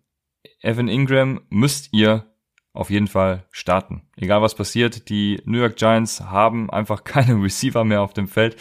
Evan 0.62 0.88
Ingram 0.88 1.42
müsst 1.50 1.90
ihr 1.94 2.29
auf 2.74 2.90
jeden 2.90 3.08
Fall 3.08 3.46
starten. 3.52 4.04
Egal 4.16 4.42
was 4.42 4.56
passiert, 4.56 5.10
die 5.10 5.42
New 5.46 5.60
York 5.60 5.76
Giants 5.76 6.22
haben 6.22 6.70
einfach 6.70 7.04
keine 7.04 7.42
Receiver 7.42 7.84
mehr 7.84 8.02
auf 8.02 8.14
dem 8.14 8.28
Feld. 8.28 8.56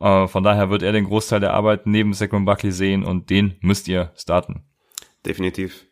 Äh, 0.00 0.26
von 0.28 0.42
daher 0.42 0.70
wird 0.70 0.82
er 0.82 0.92
den 0.92 1.04
Großteil 1.04 1.40
der 1.40 1.54
Arbeit 1.54 1.86
neben 1.86 2.12
Saquon 2.12 2.44
Buckley 2.44 2.72
sehen 2.72 3.04
und 3.04 3.30
den 3.30 3.56
müsst 3.60 3.88
ihr 3.88 4.12
starten. 4.16 4.64
Definitiv. 5.24 5.86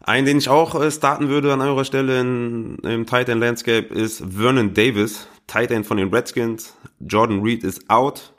Einen, 0.00 0.26
den 0.26 0.38
ich 0.38 0.48
auch 0.48 0.80
äh, 0.80 0.90
starten 0.90 1.28
würde 1.28 1.52
an 1.52 1.60
eurer 1.60 1.84
Stelle 1.84 2.20
in, 2.20 2.78
im 2.78 3.04
Titan 3.04 3.40
Landscape 3.40 3.92
ist 3.92 4.24
Vernon 4.26 4.72
Davis, 4.72 5.28
Titan 5.46 5.84
von 5.84 5.96
den 5.96 6.08
Redskins. 6.08 6.76
Jordan 7.00 7.42
Reed 7.42 7.64
ist 7.64 7.90
out 7.90 8.32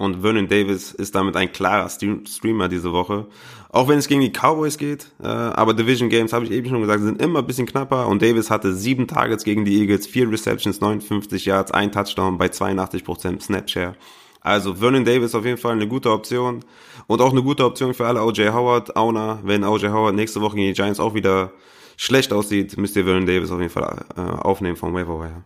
Und 0.00 0.22
Vernon 0.22 0.48
Davis 0.48 0.92
ist 0.92 1.14
damit 1.14 1.36
ein 1.36 1.52
klarer 1.52 1.90
Streamer 1.90 2.68
diese 2.68 2.90
Woche. 2.90 3.26
Auch 3.68 3.86
wenn 3.86 3.98
es 3.98 4.08
gegen 4.08 4.22
die 4.22 4.32
Cowboys 4.32 4.78
geht, 4.78 5.12
äh, 5.22 5.26
aber 5.26 5.74
Division 5.74 6.08
Games, 6.08 6.32
habe 6.32 6.46
ich 6.46 6.52
eben 6.52 6.70
schon 6.70 6.80
gesagt, 6.80 7.02
sind 7.02 7.20
immer 7.20 7.40
ein 7.40 7.46
bisschen 7.46 7.66
knapper. 7.66 8.08
Und 8.08 8.22
Davis 8.22 8.48
hatte 8.48 8.72
sieben 8.72 9.06
Targets 9.06 9.44
gegen 9.44 9.66
die 9.66 9.78
Eagles, 9.78 10.06
vier 10.06 10.32
Receptions, 10.32 10.80
59 10.80 11.44
Yards, 11.44 11.70
ein 11.72 11.92
Touchdown 11.92 12.38
bei 12.38 12.46
82% 12.46 13.42
Snapshare. 13.42 13.94
Also 14.40 14.76
Vernon 14.76 15.04
Davis 15.04 15.34
auf 15.34 15.44
jeden 15.44 15.58
Fall 15.58 15.72
eine 15.72 15.86
gute 15.86 16.10
Option. 16.10 16.60
Und 17.06 17.20
auch 17.20 17.32
eine 17.32 17.42
gute 17.42 17.66
Option 17.66 17.92
für 17.92 18.06
alle 18.06 18.24
OJ 18.24 18.48
Howard, 18.52 18.96
Owner. 18.96 19.40
Wenn 19.42 19.64
OJ 19.64 19.88
Howard 19.88 20.14
nächste 20.14 20.40
Woche 20.40 20.56
gegen 20.56 20.68
die 20.68 20.72
Giants 20.80 20.98
auch 20.98 21.12
wieder 21.12 21.52
schlecht 21.98 22.32
aussieht, 22.32 22.74
müsst 22.78 22.96
ihr 22.96 23.04
Vernon 23.04 23.26
Davis 23.26 23.50
auf 23.50 23.60
jeden 23.60 23.70
Fall 23.70 24.06
äh, 24.16 24.20
aufnehmen 24.22 24.76
vom 24.76 24.94
Waiver 24.94 25.20
Wire. 25.20 25.44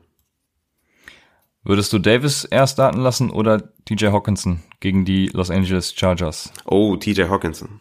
Würdest 1.65 1.93
du 1.95 1.99
Davis 1.99 2.45
erst 2.45 2.75
starten 2.75 3.01
lassen 3.01 3.31
oder 3.31 3.75
TJ 3.87 4.07
Hawkinson 4.09 4.61
gegen 4.81 5.07
die 5.07 5.29
Los 5.29 5.51
Angeles 5.51 5.95
Chargers? 5.95 6.53
Oh, 6.67 6.97
TJ 6.97 7.23
Hawkinson. 7.25 7.81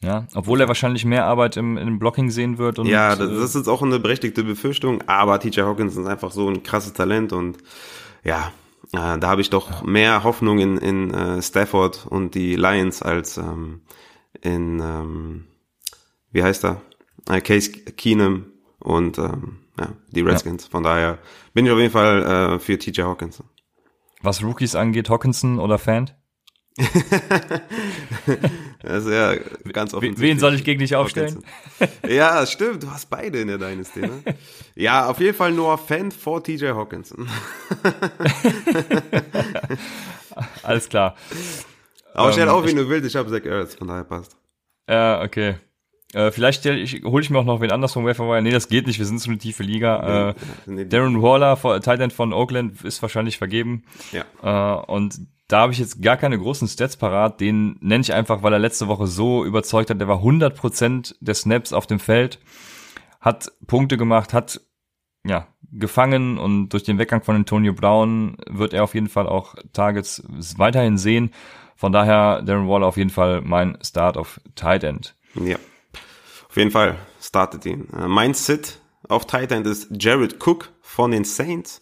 Ja, 0.00 0.28
obwohl 0.34 0.60
er 0.60 0.68
wahrscheinlich 0.68 1.04
mehr 1.04 1.24
Arbeit 1.24 1.56
im, 1.56 1.76
im 1.76 1.98
Blocking 1.98 2.30
sehen 2.30 2.56
wird. 2.56 2.78
Und, 2.78 2.86
ja, 2.86 3.16
das, 3.16 3.30
das 3.30 3.54
ist 3.56 3.66
auch 3.66 3.82
eine 3.82 3.98
berechtigte 3.98 4.44
Befürchtung, 4.44 5.02
aber 5.08 5.40
TJ 5.40 5.62
Hawkinson 5.62 6.04
ist 6.04 6.08
einfach 6.08 6.30
so 6.30 6.48
ein 6.48 6.62
krasses 6.62 6.92
Talent 6.92 7.32
und 7.32 7.58
ja, 8.22 8.52
äh, 8.92 9.18
da 9.18 9.22
habe 9.22 9.40
ich 9.40 9.50
doch 9.50 9.82
mehr 9.82 10.22
Hoffnung 10.22 10.60
in, 10.60 10.78
in 10.78 11.12
äh, 11.12 11.42
Stafford 11.42 12.06
und 12.06 12.36
die 12.36 12.54
Lions 12.54 13.02
als 13.02 13.38
ähm, 13.38 13.80
in, 14.40 14.78
ähm, 14.78 15.44
wie 16.30 16.44
heißt 16.44 16.64
er, 16.64 16.80
äh, 17.28 17.40
Case 17.40 17.72
Keenum 17.72 18.46
und 18.78 19.18
ähm, 19.18 19.58
ja, 19.78 19.92
die 20.10 20.20
Redskins. 20.20 20.64
Ja. 20.64 20.70
Von 20.70 20.82
daher 20.82 21.18
bin 21.54 21.66
ich 21.66 21.72
auf 21.72 21.78
jeden 21.78 21.92
Fall 21.92 22.22
äh, 22.54 22.58
für 22.58 22.78
TJ 22.78 23.02
Hawkinson. 23.02 23.46
Was 24.22 24.42
Rookies 24.42 24.74
angeht, 24.74 25.10
Hawkinson 25.10 25.58
oder 25.58 25.78
Fan? 25.78 26.10
also 28.82 29.10
ja, 29.12 29.34
ganz 29.72 29.94
offensichtlich. 29.94 30.30
Wen 30.30 30.38
soll 30.38 30.54
ich 30.54 30.64
gegen 30.64 30.78
dich 30.78 30.94
aufstellen? 30.94 31.42
ja, 32.08 32.46
stimmt, 32.46 32.84
du 32.84 32.90
hast 32.90 33.10
beide 33.10 33.40
in 33.40 33.48
der 33.48 33.58
Dynasty, 33.58 34.00
ne? 34.00 34.22
Ja, 34.74 35.08
auf 35.08 35.18
jeden 35.18 35.36
Fall 35.36 35.52
nur 35.52 35.76
Fan 35.76 36.12
vor 36.12 36.42
TJ 36.42 36.68
Hawkinson. 36.68 37.28
Alles 40.62 40.88
klar. 40.88 41.16
Aber 42.14 42.32
stell 42.32 42.46
ähm, 42.46 42.54
auf, 42.54 42.64
wie 42.64 42.74
du 42.74 42.88
willst, 42.88 43.08
ich 43.08 43.16
habe 43.16 43.28
Zach 43.28 43.44
Ertz, 43.44 43.74
von 43.74 43.88
daher 43.88 44.04
passt. 44.04 44.36
Ja, 44.88 45.20
okay. 45.22 45.56
Äh, 46.14 46.30
vielleicht 46.30 46.64
ich, 46.64 47.02
hole 47.04 47.22
ich 47.22 47.30
mir 47.30 47.38
auch 47.38 47.44
noch 47.44 47.60
wen 47.60 47.70
anders 47.70 47.92
vom 47.92 48.06
Waferwire. 48.06 48.40
Nee, 48.40 48.50
das 48.50 48.68
geht 48.68 48.86
nicht, 48.86 48.98
wir 48.98 49.06
sind 49.06 49.20
so 49.20 49.30
eine 49.30 49.38
tiefe 49.38 49.62
Liga. 49.62 50.34
äh, 50.66 50.84
Darren 50.86 51.22
Waller, 51.22 51.56
Titan 51.80 52.10
von 52.10 52.32
Oakland, 52.32 52.82
ist 52.82 53.02
wahrscheinlich 53.02 53.38
vergeben. 53.38 53.84
Ja. 54.12 54.24
Äh, 54.42 54.84
und 54.86 55.20
da 55.48 55.60
habe 55.60 55.72
ich 55.72 55.78
jetzt 55.78 56.02
gar 56.02 56.16
keine 56.16 56.38
großen 56.38 56.68
Stats 56.68 56.96
parat. 56.96 57.40
Den 57.40 57.76
nenne 57.80 58.02
ich 58.02 58.12
einfach, 58.12 58.42
weil 58.42 58.52
er 58.52 58.58
letzte 58.58 58.88
Woche 58.88 59.06
so 59.06 59.44
überzeugt 59.44 59.90
hat. 59.90 60.00
Der 60.00 60.08
war 60.08 60.22
100% 60.22 61.16
der 61.20 61.34
Snaps 61.34 61.72
auf 61.72 61.86
dem 61.86 61.98
Feld, 61.98 62.38
hat 63.20 63.50
Punkte 63.66 63.96
gemacht, 63.96 64.32
hat 64.32 64.60
ja 65.26 65.48
gefangen 65.70 66.38
und 66.38 66.70
durch 66.70 66.84
den 66.84 66.98
Weggang 66.98 67.22
von 67.22 67.36
Antonio 67.36 67.74
Brown 67.74 68.36
wird 68.46 68.72
er 68.72 68.84
auf 68.84 68.94
jeden 68.94 69.08
Fall 69.08 69.26
auch 69.26 69.54
Targets 69.72 70.22
weiterhin 70.56 70.96
sehen. 70.96 71.32
Von 71.76 71.92
daher 71.92 72.42
Darren 72.42 72.68
Waller 72.68 72.86
auf 72.86 72.96
jeden 72.96 73.10
Fall 73.10 73.42
mein 73.42 73.78
Start 73.82 74.16
auf 74.16 74.40
Tight 74.54 74.84
End. 74.84 75.14
Ja. 75.34 75.56
Jeden 76.58 76.72
Fall 76.72 76.98
startet 77.20 77.64
ihn. 77.66 77.86
Äh, 77.96 78.08
mein 78.08 78.34
Sit 78.34 78.80
auf 79.08 79.28
Tight 79.28 79.52
End 79.52 79.64
ist 79.64 79.86
Jared 79.92 80.44
Cook 80.44 80.70
von 80.80 81.12
den 81.12 81.22
Saints. 81.22 81.80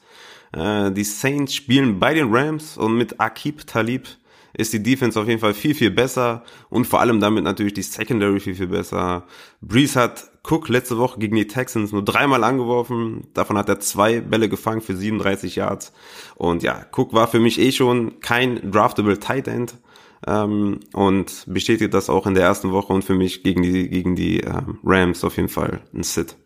Äh, 0.52 0.92
die 0.92 1.02
Saints 1.02 1.54
spielen 1.54 1.98
bei 1.98 2.12
den 2.12 2.28
Rams 2.30 2.76
und 2.76 2.94
mit 2.94 3.18
Akib 3.18 3.66
Talib 3.66 4.06
ist 4.52 4.74
die 4.74 4.82
Defense 4.82 5.18
auf 5.18 5.28
jeden 5.28 5.40
Fall 5.40 5.54
viel, 5.54 5.74
viel 5.74 5.90
besser 5.90 6.44
und 6.68 6.86
vor 6.86 7.00
allem 7.00 7.20
damit 7.20 7.42
natürlich 7.42 7.72
die 7.72 7.82
Secondary 7.82 8.38
viel, 8.38 8.54
viel 8.54 8.66
besser. 8.66 9.24
Breeze 9.62 9.98
hat 9.98 10.30
Cook 10.46 10.68
letzte 10.68 10.98
Woche 10.98 11.20
gegen 11.20 11.36
die 11.36 11.46
Texans 11.46 11.92
nur 11.92 12.04
dreimal 12.04 12.44
angeworfen. 12.44 13.28
Davon 13.32 13.56
hat 13.56 13.70
er 13.70 13.80
zwei 13.80 14.20
Bälle 14.20 14.50
gefangen 14.50 14.82
für 14.82 14.94
37 14.94 15.56
Yards. 15.56 15.94
Und 16.34 16.62
ja, 16.62 16.84
Cook 16.94 17.14
war 17.14 17.28
für 17.28 17.40
mich 17.40 17.58
eh 17.58 17.72
schon 17.72 18.20
kein 18.20 18.70
draftable 18.72 19.18
Tight 19.18 19.48
End 19.48 19.78
ähm, 20.26 20.80
und 20.92 21.44
bestätigt 21.46 21.94
das 21.94 22.08
auch 22.08 22.26
in 22.26 22.34
der 22.34 22.44
ersten 22.44 22.72
Woche 22.72 22.92
und 22.92 23.02
für 23.02 23.14
mich 23.14 23.42
gegen 23.42 23.62
die, 23.62 23.88
gegen 23.88 24.14
die 24.14 24.40
ähm, 24.40 24.78
Rams 24.84 25.24
auf 25.24 25.36
jeden 25.36 25.48
Fall 25.48 25.82
ein 25.94 26.02
Sit. 26.02 26.36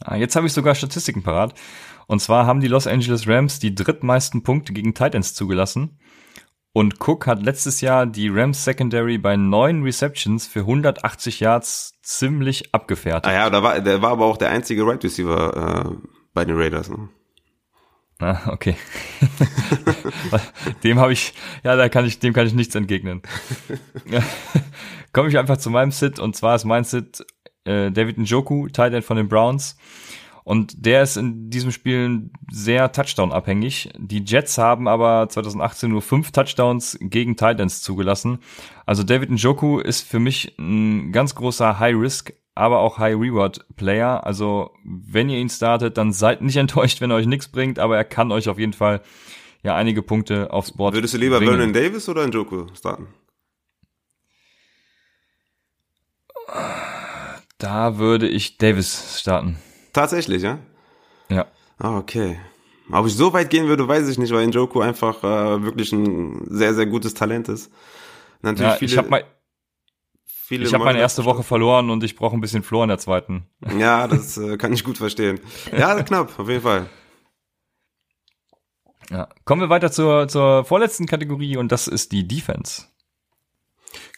Ah, 0.00 0.16
jetzt 0.16 0.36
habe 0.36 0.46
ich 0.46 0.52
sogar 0.52 0.74
Statistiken 0.74 1.22
parat. 1.22 1.54
Und 2.06 2.20
zwar 2.20 2.46
haben 2.46 2.60
die 2.60 2.68
Los 2.68 2.86
Angeles 2.86 3.26
Rams 3.26 3.58
die 3.58 3.74
drittmeisten 3.74 4.42
Punkte 4.42 4.72
gegen 4.72 4.94
Titans 4.94 5.34
zugelassen. 5.34 5.98
Und 6.72 7.00
Cook 7.00 7.28
hat 7.28 7.40
letztes 7.40 7.80
Jahr 7.80 8.04
die 8.04 8.28
Rams 8.28 8.64
Secondary 8.64 9.16
bei 9.16 9.36
neun 9.36 9.84
Receptions 9.84 10.46
für 10.46 10.60
180 10.60 11.38
Yards 11.38 11.94
ziemlich 12.02 12.74
abgefertigt. 12.74 13.26
Ah 13.26 13.32
ja, 13.32 13.48
da 13.48 13.62
war, 13.62 13.80
der 13.80 14.02
war 14.02 14.10
aber 14.10 14.24
auch 14.24 14.36
der 14.36 14.50
einzige 14.50 14.84
Right 14.84 15.02
Receiver 15.04 15.86
äh, 15.86 16.06
bei 16.34 16.44
den 16.44 16.56
Raiders. 16.56 16.90
Ne? 16.90 17.08
Ah, 18.24 18.40
okay. 18.46 18.74
dem 20.82 20.98
habe 20.98 21.12
ich, 21.12 21.34
ja, 21.62 21.76
da 21.76 21.90
kann 21.90 22.06
ich, 22.06 22.20
dem 22.20 22.32
kann 22.32 22.46
ich 22.46 22.54
nichts 22.54 22.74
entgegnen. 22.74 23.20
Komme 25.12 25.28
ich 25.28 25.36
einfach 25.36 25.58
zu 25.58 25.68
meinem 25.68 25.90
Sit 25.90 26.18
und 26.18 26.34
zwar 26.34 26.54
ist 26.54 26.64
mein 26.64 26.84
Sit 26.84 27.26
äh, 27.64 27.90
David 27.90 28.16
Njoku, 28.16 28.68
Tight 28.68 28.94
End 28.94 29.04
von 29.04 29.18
den 29.18 29.28
Browns. 29.28 29.76
Und 30.42 30.86
der 30.86 31.02
ist 31.02 31.18
in 31.18 31.50
diesem 31.50 31.70
Spiel 31.70 32.30
sehr 32.50 32.92
Touchdown-abhängig. 32.92 33.90
Die 33.98 34.24
Jets 34.24 34.56
haben 34.56 34.88
aber 34.88 35.28
2018 35.28 35.90
nur 35.90 36.00
fünf 36.00 36.32
Touchdowns 36.32 36.96
gegen 37.02 37.36
Titans 37.36 37.82
zugelassen. 37.82 38.38
Also 38.86 39.02
David 39.02 39.30
Njoku 39.30 39.80
ist 39.80 40.08
für 40.08 40.18
mich 40.18 40.56
ein 40.58 41.12
ganz 41.12 41.34
großer 41.34 41.78
High-Risk, 41.78 42.32
aber 42.54 42.80
auch 42.80 42.98
High-Reward-Player. 42.98 44.24
Also 44.24 44.70
wenn 44.84 45.28
ihr 45.28 45.38
ihn 45.38 45.48
startet, 45.48 45.98
dann 45.98 46.12
seid 46.12 46.42
nicht 46.42 46.56
enttäuscht, 46.64 47.00
wenn 47.00 47.10
er 47.10 47.16
euch 47.16 47.26
nichts 47.26 47.48
bringt, 47.48 47.78
aber 47.78 47.96
er 47.96 48.04
kann 48.04 48.32
euch 48.32 48.48
auf 48.48 48.58
jeden 48.58 48.72
Fall 48.72 49.02
ja 49.62 49.74
einige 49.74 50.02
Punkte 50.02 50.52
aufs 50.52 50.72
Board 50.72 50.94
Würdest 50.94 51.14
du 51.14 51.18
lieber 51.18 51.38
bringen. 51.38 51.52
Vernon 51.56 51.72
Davis 51.72 52.08
oder 52.08 52.26
Njoku 52.26 52.66
starten? 52.74 53.08
Da 57.58 57.98
würde 57.98 58.28
ich 58.28 58.58
Davis 58.58 59.18
starten. 59.20 59.56
Tatsächlich, 59.92 60.42
ja? 60.42 60.58
Ja. 61.30 61.46
Ah, 61.78 61.96
okay. 61.96 62.38
Ob 62.92 63.06
ich 63.06 63.14
so 63.14 63.32
weit 63.32 63.48
gehen 63.48 63.66
würde, 63.66 63.88
weiß 63.88 64.08
ich 64.08 64.18
nicht, 64.18 64.32
weil 64.32 64.46
Njoku 64.46 64.80
einfach 64.80 65.24
äh, 65.24 65.62
wirklich 65.62 65.92
ein 65.92 66.46
sehr, 66.50 66.74
sehr 66.74 66.86
gutes 66.86 67.14
Talent 67.14 67.48
ist. 67.48 67.72
Natürlich 68.42 68.72
ja, 68.72 68.76
viele, 68.76 68.92
ich 68.92 68.98
habe 68.98 69.08
mein, 69.08 69.22
viele 70.44 70.66
ich 70.66 70.74
habe 70.74 70.84
meine 70.84 70.98
erste 70.98 71.24
Woche 71.24 71.42
verloren 71.42 71.90
und 71.90 72.04
ich 72.04 72.16
brauche 72.16 72.36
ein 72.36 72.40
bisschen 72.40 72.62
Flor 72.62 72.84
in 72.84 72.88
der 72.88 72.98
zweiten. 72.98 73.46
Ja, 73.78 74.06
das 74.06 74.36
äh, 74.36 74.56
kann 74.56 74.72
ich 74.72 74.84
gut 74.84 74.98
verstehen. 74.98 75.40
Ja, 75.76 76.02
knapp, 76.02 76.38
auf 76.38 76.48
jeden 76.48 76.62
Fall. 76.62 76.86
Ja. 79.10 79.28
Kommen 79.44 79.62
wir 79.62 79.68
weiter 79.68 79.90
zur, 79.90 80.28
zur 80.28 80.64
vorletzten 80.64 81.06
Kategorie 81.06 81.56
und 81.56 81.72
das 81.72 81.88
ist 81.88 82.12
die 82.12 82.26
Defense. 82.26 82.84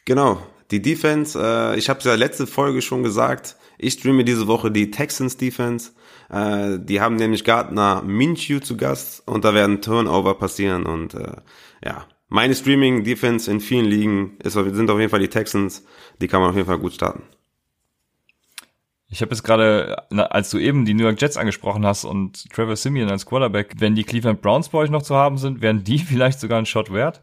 Genau, 0.05 0.41
die 0.71 0.83
Defense, 0.83 1.39
äh, 1.41 1.79
ich 1.79 1.89
habe 1.89 1.99
es 2.01 2.05
ja 2.05 2.15
letzte 2.15 2.47
Folge 2.47 2.83
schon 2.83 3.03
gesagt, 3.03 3.57
ich 3.79 3.95
streame 3.95 4.25
diese 4.25 4.47
Woche 4.47 4.71
die 4.71 4.91
Texans 4.91 5.37
Defense. 5.37 5.93
Äh, 6.31 6.79
die 6.81 7.01
haben 7.01 7.17
nämlich 7.17 7.45
Gardner 7.45 8.03
Minshew 8.03 8.61
zu 8.61 8.77
Gast 8.77 9.23
und 9.27 9.45
da 9.45 9.55
werden 9.55 9.81
Turnover 9.81 10.35
passieren 10.35 10.87
und 10.87 11.15
äh, 11.15 11.37
ja, 11.85 12.07
meine 12.29 12.55
Streaming 12.55 13.05
Defense 13.05 13.51
in 13.51 13.61
vielen 13.61 13.87
Ligen 13.87 14.37
ist, 14.43 14.55
sind 14.55 14.91
auf 14.91 14.99
jeden 14.99 15.11
Fall 15.11 15.21
die 15.21 15.29
Texans. 15.29 15.85
Die 16.21 16.29
kann 16.29 16.41
man 16.41 16.51
auf 16.51 16.57
jeden 16.57 16.67
Fall 16.67 16.79
gut 16.79 16.93
starten. 16.93 17.23
Ich 19.09 19.23
habe 19.23 19.31
jetzt 19.31 19.45
gerade, 19.45 20.05
als 20.11 20.51
du 20.51 20.59
eben 20.59 20.85
die 20.85 20.95
New 20.95 21.05
York 21.05 21.21
Jets 21.21 21.37
angesprochen 21.37 21.87
hast 21.87 22.05
und 22.05 22.51
Trevor 22.51 22.75
Simeon 22.75 23.09
als 23.09 23.25
Quarterback, 23.25 23.75
wenn 23.79 23.95
die 23.95 24.03
Cleveland 24.03 24.43
Browns 24.43 24.69
bei 24.69 24.79
euch 24.79 24.91
noch 24.91 25.03
zu 25.03 25.15
haben 25.15 25.39
sind, 25.39 25.62
wären 25.62 25.85
die 25.85 25.99
vielleicht 26.01 26.41
sogar 26.41 26.59
ein 26.59 26.67
Shot 26.67 26.93
wert 26.93 27.23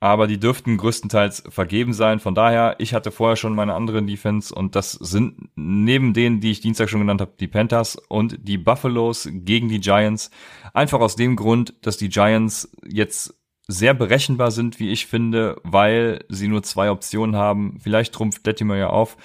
aber 0.00 0.28
die 0.28 0.38
dürften 0.38 0.76
größtenteils 0.76 1.44
vergeben 1.48 1.92
sein. 1.92 2.20
Von 2.20 2.34
daher, 2.34 2.76
ich 2.78 2.94
hatte 2.94 3.10
vorher 3.10 3.36
schon 3.36 3.54
meine 3.54 3.74
anderen 3.74 4.06
Defense 4.06 4.54
und 4.54 4.76
das 4.76 4.92
sind 4.92 5.48
neben 5.56 6.14
denen, 6.14 6.40
die 6.40 6.52
ich 6.52 6.60
Dienstag 6.60 6.88
schon 6.88 7.00
genannt 7.00 7.20
habe, 7.20 7.32
die 7.38 7.48
Panthers 7.48 7.96
und 8.08 8.38
die 8.40 8.58
Buffaloes 8.58 9.28
gegen 9.32 9.68
die 9.68 9.80
Giants. 9.80 10.30
Einfach 10.72 11.00
aus 11.00 11.16
dem 11.16 11.34
Grund, 11.34 11.74
dass 11.82 11.96
die 11.96 12.10
Giants 12.10 12.70
jetzt 12.86 13.34
sehr 13.68 13.94
berechenbar 13.94 14.50
sind, 14.50 14.80
wie 14.80 14.90
ich 14.90 15.06
finde, 15.06 15.60
weil 15.62 16.24
sie 16.28 16.48
nur 16.48 16.62
zwei 16.62 16.90
Optionen 16.90 17.36
haben. 17.36 17.78
Vielleicht 17.80 18.14
trumpft 18.14 18.46
Latimer 18.46 18.76
ja 18.76 18.88
auf, 18.88 19.16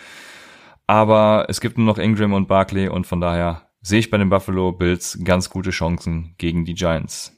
aber 0.86 1.46
es 1.48 1.62
gibt 1.62 1.78
nur 1.78 1.88
noch 1.88 1.98
Ingram 1.98 2.34
und 2.34 2.48
Barkley 2.48 2.89
und 2.89 3.08
von 3.08 3.22
daher 3.22 3.70
sehe 3.82 4.00
ich 4.00 4.10
bei 4.10 4.18
den 4.18 4.30
Buffalo 4.30 4.74
Bills 4.74 5.18
ganz 5.24 5.50
gute 5.50 5.72
Chancen 5.72 6.36
gegen 6.38 6.66
die 6.66 6.76
Giants. 6.76 7.32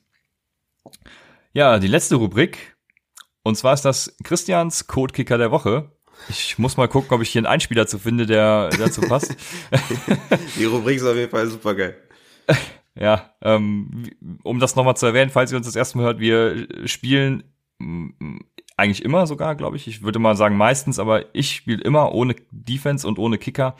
Ja, 1.53 1.79
die 1.79 1.87
letzte 1.87 2.15
Rubrik 2.15 2.75
und 3.43 3.55
zwar 3.55 3.75
ist 3.75 3.85
das 3.85 4.17
Christians 4.23 4.87
Codekicker 4.87 5.37
der 5.37 5.51
Woche. 5.51 5.91
Ich 6.29 6.57
muss 6.57 6.77
mal 6.77 6.87
gucken, 6.87 7.11
ob 7.11 7.21
ich 7.21 7.29
hier 7.29 7.39
einen 7.39 7.45
Einspieler 7.45 7.85
zu 7.85 7.99
finde, 7.99 8.25
der 8.25 8.69
dazu 8.69 9.01
passt. 9.01 9.35
Die 10.57 10.65
Rubrik 10.65 10.97
ist 10.97 11.05
auf 11.05 11.15
jeden 11.15 11.29
Fall 11.29 11.47
super 11.47 11.75
geil. 11.75 11.95
Ja, 12.97 13.31
ähm, 13.41 14.09
um 14.43 14.59
das 14.59 14.75
nochmal 14.75 14.95
zu 14.95 15.05
erwähnen, 15.05 15.29
falls 15.29 15.51
ihr 15.51 15.57
uns 15.57 15.67
das 15.67 15.75
erste 15.75 15.97
Mal 15.97 16.05
hört, 16.05 16.19
wir 16.19 16.67
spielen 16.85 17.43
eigentlich 18.77 19.03
immer 19.03 19.27
sogar, 19.27 19.55
glaube 19.55 19.77
ich. 19.77 19.87
Ich 19.87 20.01
würde 20.01 20.19
mal 20.19 20.35
sagen 20.35 20.57
meistens, 20.57 20.99
aber 20.99 21.35
ich 21.35 21.51
spiele 21.51 21.83
immer 21.83 22.13
ohne 22.13 22.35
Defense 22.51 23.07
und 23.07 23.19
ohne 23.19 23.37
Kicker. 23.37 23.75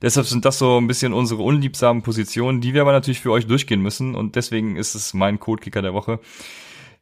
Deshalb 0.00 0.26
sind 0.26 0.44
das 0.44 0.58
so 0.58 0.78
ein 0.78 0.86
bisschen 0.86 1.12
unsere 1.12 1.42
unliebsamen 1.42 2.02
Positionen, 2.02 2.60
die 2.60 2.74
wir 2.74 2.82
aber 2.82 2.92
natürlich 2.92 3.20
für 3.20 3.32
euch 3.32 3.46
durchgehen 3.46 3.80
müssen. 3.80 4.14
Und 4.14 4.36
deswegen 4.36 4.76
ist 4.76 4.94
es 4.94 5.14
mein 5.14 5.40
Codekicker 5.40 5.82
der 5.82 5.94
Woche, 5.94 6.20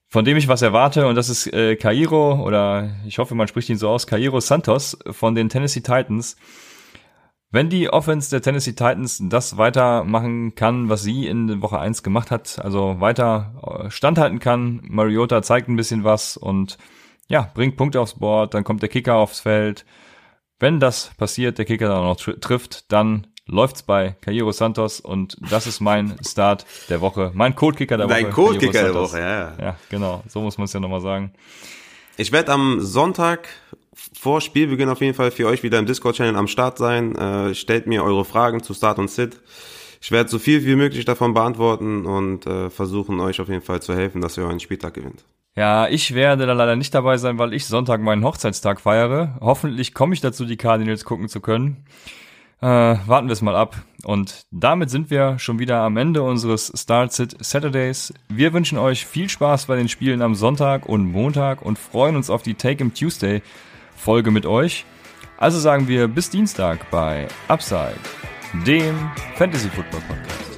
von 0.09 0.25
dem 0.25 0.39
ich 0.39 0.49
was 0.49 0.63
erwarte. 0.63 1.07
Und 1.07 1.15
das 1.15 1.29
ist 1.29 1.53
äh, 1.53 1.77
Cairo 1.77 2.43
oder 2.43 2.97
ich 3.07 3.19
hoffe, 3.19 3.35
man 3.35 3.49
spricht 3.49 3.69
ihn 3.69 3.77
so 3.77 3.91
aus, 3.91 4.07
Cairo 4.07 4.41
Santos 4.41 4.99
von 5.11 5.35
den 5.35 5.51
Tennessee 5.51 5.83
Titans. 5.83 6.37
Wenn 7.51 7.71
die 7.71 7.91
Offense 7.91 8.31
der 8.31 8.43
Tennessee 8.43 8.73
Titans 8.73 9.23
das 9.23 9.57
weitermachen 9.57 10.55
kann, 10.57 10.89
was 10.89 11.03
sie 11.03 11.27
in 11.27 11.63
Woche 11.63 11.79
1 11.79 12.03
gemacht 12.03 12.31
hat, 12.31 12.59
also 12.63 13.01
weiter 13.01 13.85
äh, 13.87 13.91
standhalten 13.91 14.41
kann, 14.41 14.81
Mariota 14.85 15.43
zeigt 15.43 15.69
ein 15.69 15.77
bisschen 15.77 16.03
was 16.03 16.37
und 16.37 16.77
ja, 17.29 17.51
bringt 17.55 17.77
Punkte 17.77 18.01
aufs 18.01 18.15
Board, 18.15 18.55
dann 18.55 18.65
kommt 18.65 18.83
der 18.83 18.89
Kicker 18.89 19.17
aufs 19.17 19.41
Feld. 19.41 19.85
Wenn 20.59 20.81
das 20.81 21.13
passiert, 21.17 21.59
der 21.59 21.65
Kicker 21.65 21.89
dann 21.89 22.03
noch 22.03 22.17
tr 22.17 22.41
trifft, 22.41 22.91
dann 22.93 23.29
läuft's 23.47 23.83
bei 23.83 24.17
Cairo 24.21 24.51
Santos 24.53 25.01
und 25.01 25.37
das 25.51 25.67
ist 25.67 25.81
mein 25.81 26.17
Start 26.27 26.67
der 26.89 27.01
Woche, 27.01 27.31
mein 27.35 27.55
Codekicker 27.55 27.97
der 27.97 28.09
Woche. 28.09 28.23
Dein 28.23 28.33
Codekicker 28.33 28.83
der 28.83 28.95
Woche, 28.95 29.21
ja. 29.21 29.55
Ja, 29.61 29.77
genau, 29.89 30.23
so 30.29 30.41
muss 30.41 30.59
man 30.59 30.65
es 30.65 30.73
ja 30.73 30.81
nochmal 30.81 31.01
sagen. 31.01 31.33
Ich 32.17 32.33
werde 32.33 32.53
am 32.53 32.81
Sonntag 32.81 33.49
vor 34.19 34.41
Spielbeginn 34.41 34.89
auf 34.89 35.01
jeden 35.01 35.15
Fall 35.15 35.31
für 35.31 35.47
euch 35.47 35.63
wieder 35.63 35.79
im 35.79 35.87
Discord-Channel 35.87 36.37
am 36.37 36.49
Start 36.49 36.79
sein. 36.79 37.17
Äh, 37.17 37.55
stellt 37.55 37.87
mir 37.87 38.05
eure 38.05 38.25
Fragen 38.25 38.63
zu 38.63 38.75
Start 38.75 38.99
und 38.99 39.11
Sit. 39.11 39.41
Ich 40.01 40.11
werde 40.11 40.29
so 40.29 40.39
viel 40.39 40.65
wie 40.65 40.77
möglich 40.77 41.05
davon 41.05 41.35
beantworten 41.35 42.07
und 42.07 42.47
äh, 42.47 42.71
versuchen 42.71 43.21
euch 43.21 43.41
auf 43.41 43.49
jeden 43.49 43.63
Fall 43.63 43.81
zu 43.81 43.95
helfen, 43.95 44.21
dass 44.21 44.37
ihr 44.37 44.45
euren 44.45 44.61
Spieltag 44.61 44.95
gewinnt. 44.95 45.25
Ja, 45.57 45.89
ich 45.89 46.15
werde 46.15 46.47
da 46.47 46.53
leider 46.53 46.77
nicht 46.77 46.95
dabei 46.95 47.17
sein, 47.17 47.39
weil 47.39 47.55
ich 47.55 47.65
Sonntag 47.65 48.03
meinen 48.03 48.25
Hochzeitstag 48.25 48.81
feiere. 48.81 49.39
Hoffentlich 49.41 49.95
komme 49.95 50.13
ich 50.13 50.21
dazu, 50.21 50.45
die 50.45 50.59
Cardinals 50.59 51.07
gucken 51.07 51.29
zu 51.31 51.41
können. 51.41 51.87
Äh, 52.61 52.67
warten 52.67 53.29
wir 53.29 53.33
es 53.33 53.43
mal 53.43 53.57
ab. 53.57 53.77
Und 54.05 54.43
damit 54.51 54.91
sind 54.91 55.11
wir 55.11 55.39
schon 55.39 55.59
wieder 55.59 55.81
am 55.81 55.97
Ende 55.97 56.23
unseres 56.23 56.73
Start 56.75 57.13
Sit 57.13 57.37
Saturdays. 57.45 58.13
Wir 58.29 58.53
wünschen 58.53 58.79
euch 58.79 59.07
viel 59.07 59.29
Spaß 59.29 59.67
bei 59.67 59.77
den 59.77 59.89
Spielen 59.89 60.21
am 60.21 60.35
Sonntag 60.35 60.87
und 60.87 61.11
Montag 61.11 61.63
und 61.63 61.79
freuen 61.79 62.17
uns 62.17 62.29
auf 62.29 62.43
die 62.43 62.55
Take 62.55 62.85
'em 62.85 62.95
Tuesday 62.95 63.43
Folge 63.97 64.31
mit 64.31 64.47
euch. 64.47 64.85
Also 65.39 65.59
sagen 65.59 65.89
wir 65.89 66.09
bis 66.09 66.31
Dienstag 66.31 66.91
bei 66.91 67.29
Upside, 67.49 67.99
dem 68.67 69.11
Fantasy 69.37 69.69
Football 69.69 70.01
Podcast. 70.09 70.56